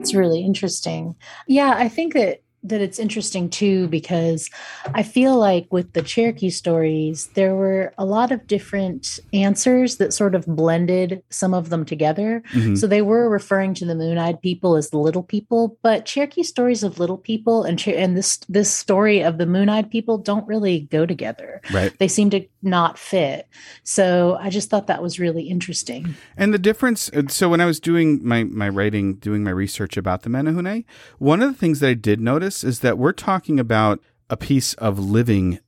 It's 0.00 0.14
really 0.14 0.40
interesting. 0.44 1.14
Yeah, 1.46 1.74
I 1.76 1.88
think 1.88 2.14
that 2.14 2.42
that 2.62 2.80
it's 2.80 2.98
interesting 2.98 3.48
too 3.48 3.88
because 3.88 4.50
I 4.94 5.02
feel 5.02 5.36
like 5.38 5.66
with 5.70 5.94
the 5.94 6.02
Cherokee 6.02 6.50
stories, 6.50 7.28
there 7.34 7.54
were 7.54 7.94
a 7.96 8.04
lot 8.04 8.32
of 8.32 8.46
different 8.46 9.18
answers 9.32 9.96
that 9.96 10.12
sort 10.12 10.34
of 10.34 10.44
blended 10.46 11.22
some 11.30 11.54
of 11.54 11.70
them 11.70 11.84
together. 11.84 12.42
Mhm. 12.52 12.76
So 12.76 12.86
they 12.86 13.02
were 13.02 13.30
referring 13.30 13.72
to 13.74 13.86
the 13.86 13.94
Moon-eyed 13.94 14.42
people 14.42 14.76
as 14.76 14.90
the 14.90 14.98
little 14.98 15.22
people, 15.22 15.78
but 15.82 16.04
Cherokee 16.04 16.42
stories 16.42 16.82
of 16.82 16.98
little 16.98 17.16
people 17.16 17.62
and 17.62 17.80
and 17.88 18.16
this 18.16 18.38
this 18.48 18.70
story 18.70 19.22
of 19.22 19.38
the 19.38 19.46
Moon-eyed 19.46 19.90
people 19.90 20.18
don't 20.18 20.46
really 20.46 20.80
go 20.90 21.06
together. 21.06 21.62
Right. 21.72 21.98
They 21.98 22.08
seem 22.08 22.28
to 22.30 22.44
not 22.62 22.98
fit. 22.98 23.46
So 23.84 24.36
I 24.38 24.50
just 24.50 24.68
thought 24.68 24.86
that 24.88 25.02
was 25.02 25.18
really 25.18 25.44
interesting. 25.44 26.14
And 26.36 26.52
the 26.52 26.58
difference, 26.58 27.10
uh, 27.14 27.22
so 27.28 27.48
when 27.48 27.60
I 27.60 27.64
was 27.64 27.80
doing 27.80 28.20
my, 28.22 28.44
my 28.44 28.68
writing, 28.68 29.14
doing 29.14 29.42
my 29.42 29.50
research 29.50 29.96
about 29.96 30.22
the 30.22 30.28
Menehune, 30.28 30.84
one 31.18 31.40
of 31.40 31.50
the 31.50 31.58
things 31.58 31.80
that 31.80 31.88
I 31.88 31.94
did 31.94 32.20
notice 32.20 32.49
is 32.64 32.80
that 32.80 32.98
we're 32.98 33.12
talking 33.12 33.60
about 33.60 34.00
a 34.28 34.36
piece 34.36 34.74
of 34.74 34.98
living 34.98 35.58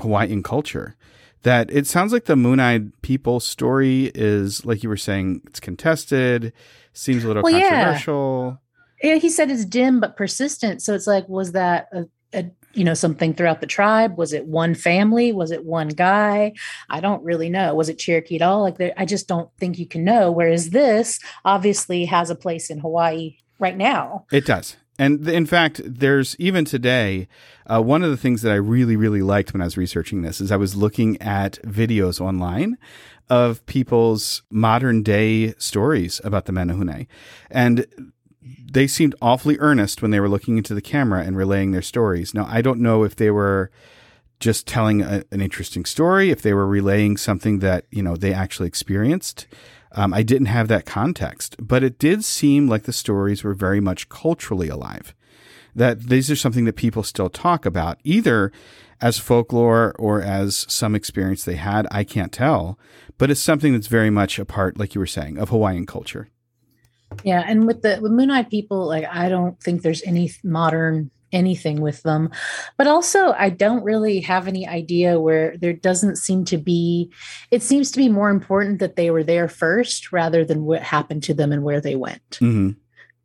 Hawaiian 0.00 0.42
culture. 0.42 0.96
That 1.42 1.70
it 1.70 1.86
sounds 1.86 2.12
like 2.12 2.24
the 2.24 2.36
Moon 2.36 2.58
Eyed 2.58 3.00
People 3.02 3.38
story 3.38 4.10
is, 4.14 4.64
like 4.64 4.82
you 4.82 4.88
were 4.88 4.96
saying, 4.96 5.42
it's 5.46 5.60
contested, 5.60 6.52
seems 6.94 7.22
a 7.22 7.26
little 7.26 7.42
Well, 7.42 7.52
yeah. 7.52 7.68
controversial. 7.68 8.60
Yeah, 9.02 9.16
he 9.16 9.28
said 9.28 9.50
it's 9.50 9.66
dim 9.66 10.00
but 10.00 10.16
persistent. 10.16 10.80
So 10.80 10.94
it's 10.94 11.06
like, 11.06 11.28
was 11.28 11.52
that 11.52 11.88
a, 11.92 12.06
a 12.32 12.46
you 12.72 12.82
know 12.82 12.94
something 12.94 13.34
throughout 13.34 13.60
the 13.60 13.66
tribe? 13.66 14.16
Was 14.16 14.32
it 14.32 14.46
one 14.46 14.74
family? 14.74 15.32
Was 15.32 15.50
it 15.50 15.66
one 15.66 15.88
guy? 15.88 16.54
I 16.88 17.00
don't 17.00 17.22
really 17.22 17.50
know. 17.50 17.74
Was 17.74 17.90
it 17.90 17.98
Cherokee 17.98 18.36
at 18.36 18.42
all? 18.42 18.62
Like, 18.62 18.78
there, 18.78 18.94
I 18.96 19.04
just 19.04 19.28
don't 19.28 19.50
think 19.58 19.78
you 19.78 19.86
can 19.86 20.02
know. 20.02 20.32
Whereas 20.32 20.70
this 20.70 21.20
obviously 21.44 22.06
has 22.06 22.30
a 22.30 22.34
place 22.34 22.70
in 22.70 22.78
Hawaii 22.78 23.36
right 23.58 23.76
now. 23.76 24.24
It 24.32 24.46
does. 24.46 24.76
And 24.98 25.28
in 25.28 25.46
fact, 25.46 25.80
there's 25.84 26.36
even 26.38 26.64
today, 26.64 27.26
uh, 27.66 27.82
one 27.82 28.04
of 28.04 28.10
the 28.10 28.16
things 28.16 28.42
that 28.42 28.52
I 28.52 28.56
really, 28.56 28.96
really 28.96 29.22
liked 29.22 29.52
when 29.52 29.60
I 29.60 29.64
was 29.64 29.76
researching 29.76 30.22
this 30.22 30.40
is 30.40 30.52
I 30.52 30.56
was 30.56 30.76
looking 30.76 31.20
at 31.20 31.60
videos 31.62 32.20
online 32.20 32.78
of 33.28 33.64
people's 33.66 34.42
modern 34.50 35.02
day 35.02 35.54
stories 35.54 36.20
about 36.22 36.44
the 36.44 36.52
Menehune. 36.52 37.06
And 37.50 37.86
they 38.70 38.86
seemed 38.86 39.14
awfully 39.20 39.58
earnest 39.58 40.02
when 40.02 40.10
they 40.10 40.20
were 40.20 40.28
looking 40.28 40.58
into 40.58 40.74
the 40.74 40.82
camera 40.82 41.22
and 41.22 41.36
relaying 41.36 41.72
their 41.72 41.82
stories. 41.82 42.34
Now, 42.34 42.46
I 42.48 42.60
don't 42.60 42.80
know 42.80 43.02
if 43.04 43.16
they 43.16 43.30
were 43.30 43.70
just 44.40 44.66
telling 44.66 45.02
a, 45.02 45.24
an 45.30 45.40
interesting 45.40 45.84
story, 45.84 46.30
if 46.30 46.42
they 46.42 46.52
were 46.52 46.66
relaying 46.66 47.16
something 47.16 47.60
that, 47.60 47.86
you 47.90 48.02
know, 48.02 48.16
they 48.16 48.32
actually 48.32 48.68
experienced. 48.68 49.46
Um, 49.92 50.12
I 50.12 50.22
didn't 50.22 50.46
have 50.46 50.68
that 50.68 50.86
context, 50.86 51.56
but 51.58 51.84
it 51.84 51.98
did 51.98 52.24
seem 52.24 52.68
like 52.68 52.82
the 52.82 52.92
stories 52.92 53.44
were 53.44 53.54
very 53.54 53.80
much 53.80 54.08
culturally 54.08 54.68
alive. 54.68 55.14
That 55.74 56.04
these 56.08 56.30
are 56.30 56.36
something 56.36 56.64
that 56.64 56.76
people 56.76 57.02
still 57.02 57.30
talk 57.30 57.64
about, 57.64 57.98
either 58.04 58.52
as 59.00 59.18
folklore 59.18 59.94
or 59.98 60.22
as 60.22 60.66
some 60.68 60.94
experience 60.94 61.44
they 61.44 61.56
had. 61.56 61.86
I 61.90 62.04
can't 62.04 62.32
tell, 62.32 62.78
but 63.18 63.30
it's 63.30 63.40
something 63.40 63.72
that's 63.72 63.86
very 63.86 64.10
much 64.10 64.38
a 64.38 64.44
part, 64.44 64.78
like 64.78 64.94
you 64.94 65.00
were 65.00 65.06
saying, 65.06 65.38
of 65.38 65.48
Hawaiian 65.50 65.86
culture. 65.86 66.28
Yeah, 67.22 67.44
and 67.46 67.66
with 67.66 67.82
the 67.82 67.98
with 68.00 68.12
Moon 68.12 68.30
Eyed 68.30 68.50
people, 68.50 68.86
like 68.86 69.04
I 69.04 69.28
don't 69.28 69.60
think 69.60 69.82
there's 69.82 70.02
any 70.02 70.32
modern 70.42 71.10
anything 71.34 71.80
with 71.80 72.02
them. 72.02 72.30
But 72.78 72.86
also 72.86 73.32
I 73.32 73.50
don't 73.50 73.82
really 73.82 74.20
have 74.20 74.48
any 74.48 74.66
idea 74.66 75.20
where 75.20 75.56
there 75.58 75.72
doesn't 75.72 76.16
seem 76.16 76.44
to 76.46 76.58
be 76.58 77.10
it 77.50 77.62
seems 77.62 77.90
to 77.90 77.98
be 77.98 78.08
more 78.08 78.30
important 78.30 78.78
that 78.78 78.96
they 78.96 79.10
were 79.10 79.24
there 79.24 79.48
first 79.48 80.12
rather 80.12 80.44
than 80.44 80.64
what 80.64 80.82
happened 80.82 81.22
to 81.24 81.34
them 81.34 81.52
and 81.52 81.62
where 81.62 81.80
they 81.80 81.96
went. 81.96 82.36
hmm 82.38 82.70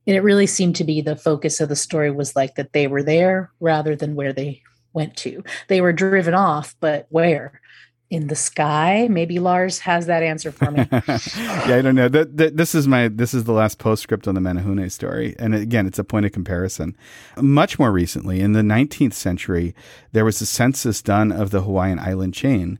And 0.07 0.15
it 0.15 0.23
really 0.23 0.47
seemed 0.47 0.75
to 0.77 0.83
be 0.83 1.01
the 1.01 1.15
focus 1.15 1.61
of 1.61 1.69
the 1.69 1.75
story 1.75 2.11
was 2.11 2.35
like 2.35 2.55
that 2.55 2.73
they 2.73 2.87
were 2.87 3.03
there 3.03 3.51
rather 3.59 3.95
than 3.95 4.15
where 4.15 4.33
they 4.33 4.61
went 4.93 5.15
to. 5.17 5.43
They 5.67 5.81
were 5.81 5.93
driven 5.93 6.33
off, 6.33 6.75
but 6.79 7.05
where? 7.09 7.61
In 8.09 8.25
the 8.25 8.35
sky? 8.35 9.07
Maybe 9.09 9.37
Lars 9.37 9.79
has 9.79 10.07
that 10.07 10.23
answer 10.23 10.51
for 10.51 10.71
me. 10.71 10.87
yeah, 10.91 11.75
I 11.75 11.81
don't 11.83 11.93
know. 11.93 12.09
That, 12.09 12.37
that 12.37 12.57
this 12.57 12.73
is 12.73 12.87
my 12.87 13.07
this 13.07 13.35
is 13.35 13.43
the 13.43 13.53
last 13.53 13.77
postscript 13.77 14.27
on 14.27 14.33
the 14.33 14.41
manahune 14.41 14.91
story, 14.91 15.35
and 15.37 15.53
again, 15.53 15.85
it's 15.85 15.99
a 15.99 16.03
point 16.03 16.25
of 16.25 16.31
comparison. 16.31 16.97
Much 17.37 17.77
more 17.77 17.91
recently, 17.91 18.39
in 18.39 18.53
the 18.53 18.61
19th 18.61 19.13
century, 19.13 19.75
there 20.11 20.25
was 20.25 20.41
a 20.41 20.47
census 20.47 21.03
done 21.03 21.31
of 21.31 21.51
the 21.51 21.61
Hawaiian 21.61 21.99
island 21.99 22.33
chain, 22.33 22.79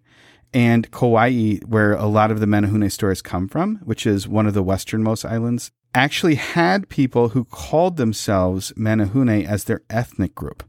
and 0.54 0.90
Kauai, 0.92 1.58
where 1.66 1.94
a 1.94 2.08
lot 2.08 2.32
of 2.32 2.40
the 2.40 2.48
manahune 2.48 2.92
stories 2.92 3.22
come 3.22 3.48
from, 3.48 3.76
which 3.84 4.08
is 4.08 4.28
one 4.28 4.48
of 4.48 4.56
the 4.56 4.64
westernmost 4.64 5.26
islands, 5.26 5.72
actually 5.94 6.36
had 6.36 6.90
people 6.90 7.30
who 7.30 7.46
called 7.46 7.98
themselves 7.98 8.72
manahune 8.78 9.46
as 9.46 9.66
their 9.66 9.82
ethnic 9.90 10.36
group. 10.36 10.64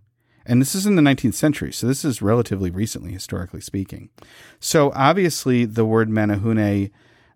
And 0.51 0.61
this 0.61 0.75
is 0.75 0.85
in 0.85 0.97
the 0.97 1.03
19th 1.03 1.35
century, 1.35 1.73
so 1.73 1.87
this 1.87 2.05
is 2.05 2.21
relatively 2.21 2.71
recently, 2.71 3.13
historically 3.13 3.61
speaking. 3.61 4.11
So 4.59 4.91
obviously, 4.97 5.65
the 5.65 5.85
word 5.85 6.11
Menehune 6.11 6.91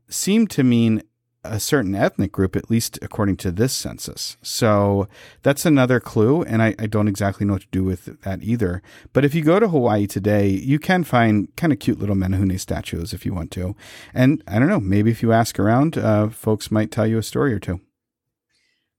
seemed 0.08 0.50
to 0.50 0.64
mean 0.64 1.00
a 1.44 1.60
certain 1.60 1.94
ethnic 1.94 2.32
group, 2.32 2.56
at 2.56 2.68
least 2.68 2.98
according 3.02 3.36
to 3.36 3.52
this 3.52 3.72
census. 3.72 4.36
So 4.42 5.06
that's 5.42 5.64
another 5.64 6.00
clue, 6.00 6.42
and 6.42 6.60
I, 6.60 6.74
I 6.76 6.86
don't 6.86 7.06
exactly 7.06 7.46
know 7.46 7.52
what 7.52 7.62
to 7.62 7.68
do 7.70 7.84
with 7.84 8.20
that 8.22 8.42
either. 8.42 8.82
But 9.12 9.24
if 9.24 9.32
you 9.32 9.44
go 9.44 9.60
to 9.60 9.68
Hawaii 9.68 10.08
today, 10.08 10.48
you 10.48 10.80
can 10.80 11.04
find 11.04 11.54
kind 11.54 11.72
of 11.72 11.78
cute 11.78 12.00
little 12.00 12.16
Menehune 12.16 12.58
statues 12.58 13.12
if 13.12 13.24
you 13.24 13.32
want 13.32 13.52
to. 13.52 13.76
And 14.12 14.42
I 14.48 14.58
don't 14.58 14.68
know, 14.68 14.80
maybe 14.80 15.12
if 15.12 15.22
you 15.22 15.30
ask 15.30 15.60
around, 15.60 15.96
uh, 15.96 16.30
folks 16.30 16.72
might 16.72 16.90
tell 16.90 17.06
you 17.06 17.18
a 17.18 17.22
story 17.22 17.52
or 17.54 17.60
two. 17.60 17.80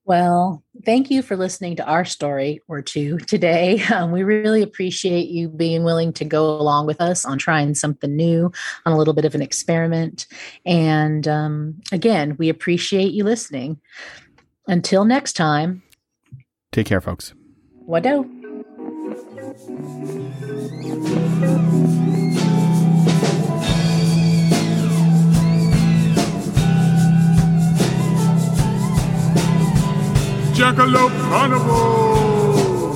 Well, 0.07 0.63
thank 0.85 1.09
you 1.09 1.23
for 1.23 1.35
listening 1.35 1.77
to 1.77 1.85
our 1.85 2.05
story 2.05 2.61
or 2.67 2.81
two 2.81 3.17
today. 3.17 3.83
Um, 3.95 4.11
we 4.11 4.23
really 4.23 4.61
appreciate 4.61 5.29
you 5.29 5.47
being 5.47 5.83
willing 5.83 6.11
to 6.13 6.25
go 6.25 6.49
along 6.59 6.85
with 6.85 6.99
us 6.99 7.23
on 7.23 7.37
trying 7.37 7.75
something 7.75 8.13
new, 8.13 8.51
on 8.85 8.91
a 8.91 8.97
little 8.97 9.13
bit 9.13 9.23
of 9.23 9.35
an 9.35 9.41
experiment. 9.41 10.27
And 10.65 11.25
um, 11.27 11.81
again, 11.93 12.35
we 12.37 12.49
appreciate 12.49 13.13
you 13.13 13.23
listening. 13.23 13.79
Until 14.67 15.05
next 15.05 15.33
time, 15.33 15.83
Take 16.71 16.87
care, 16.87 16.99
folks. 16.99 17.33
wado. 17.87 18.25
Jackalope 30.55 31.11
Carnival! 31.29 32.95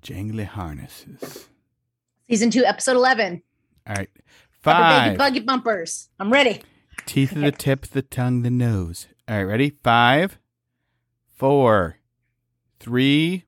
Jangly 0.00 0.46
harnesses. 0.46 1.48
Season 2.28 2.50
two, 2.50 2.64
episode 2.64 2.94
11. 2.96 3.42
All 3.86 3.94
right. 3.96 4.08
Rubber 4.64 4.80
Baby 4.80 5.08
Five. 5.10 5.18
Buggy 5.18 5.40
Bumpers. 5.40 6.08
I'm 6.20 6.32
ready. 6.32 6.62
Teeth 7.06 7.32
of 7.32 7.40
the 7.40 7.52
tip, 7.52 7.86
the 7.86 8.02
tongue, 8.02 8.42
the 8.42 8.50
nose. 8.50 9.08
All 9.28 9.36
right, 9.36 9.42
ready? 9.42 9.70
Five, 9.82 10.38
four, 11.36 11.98
three, 12.78 13.44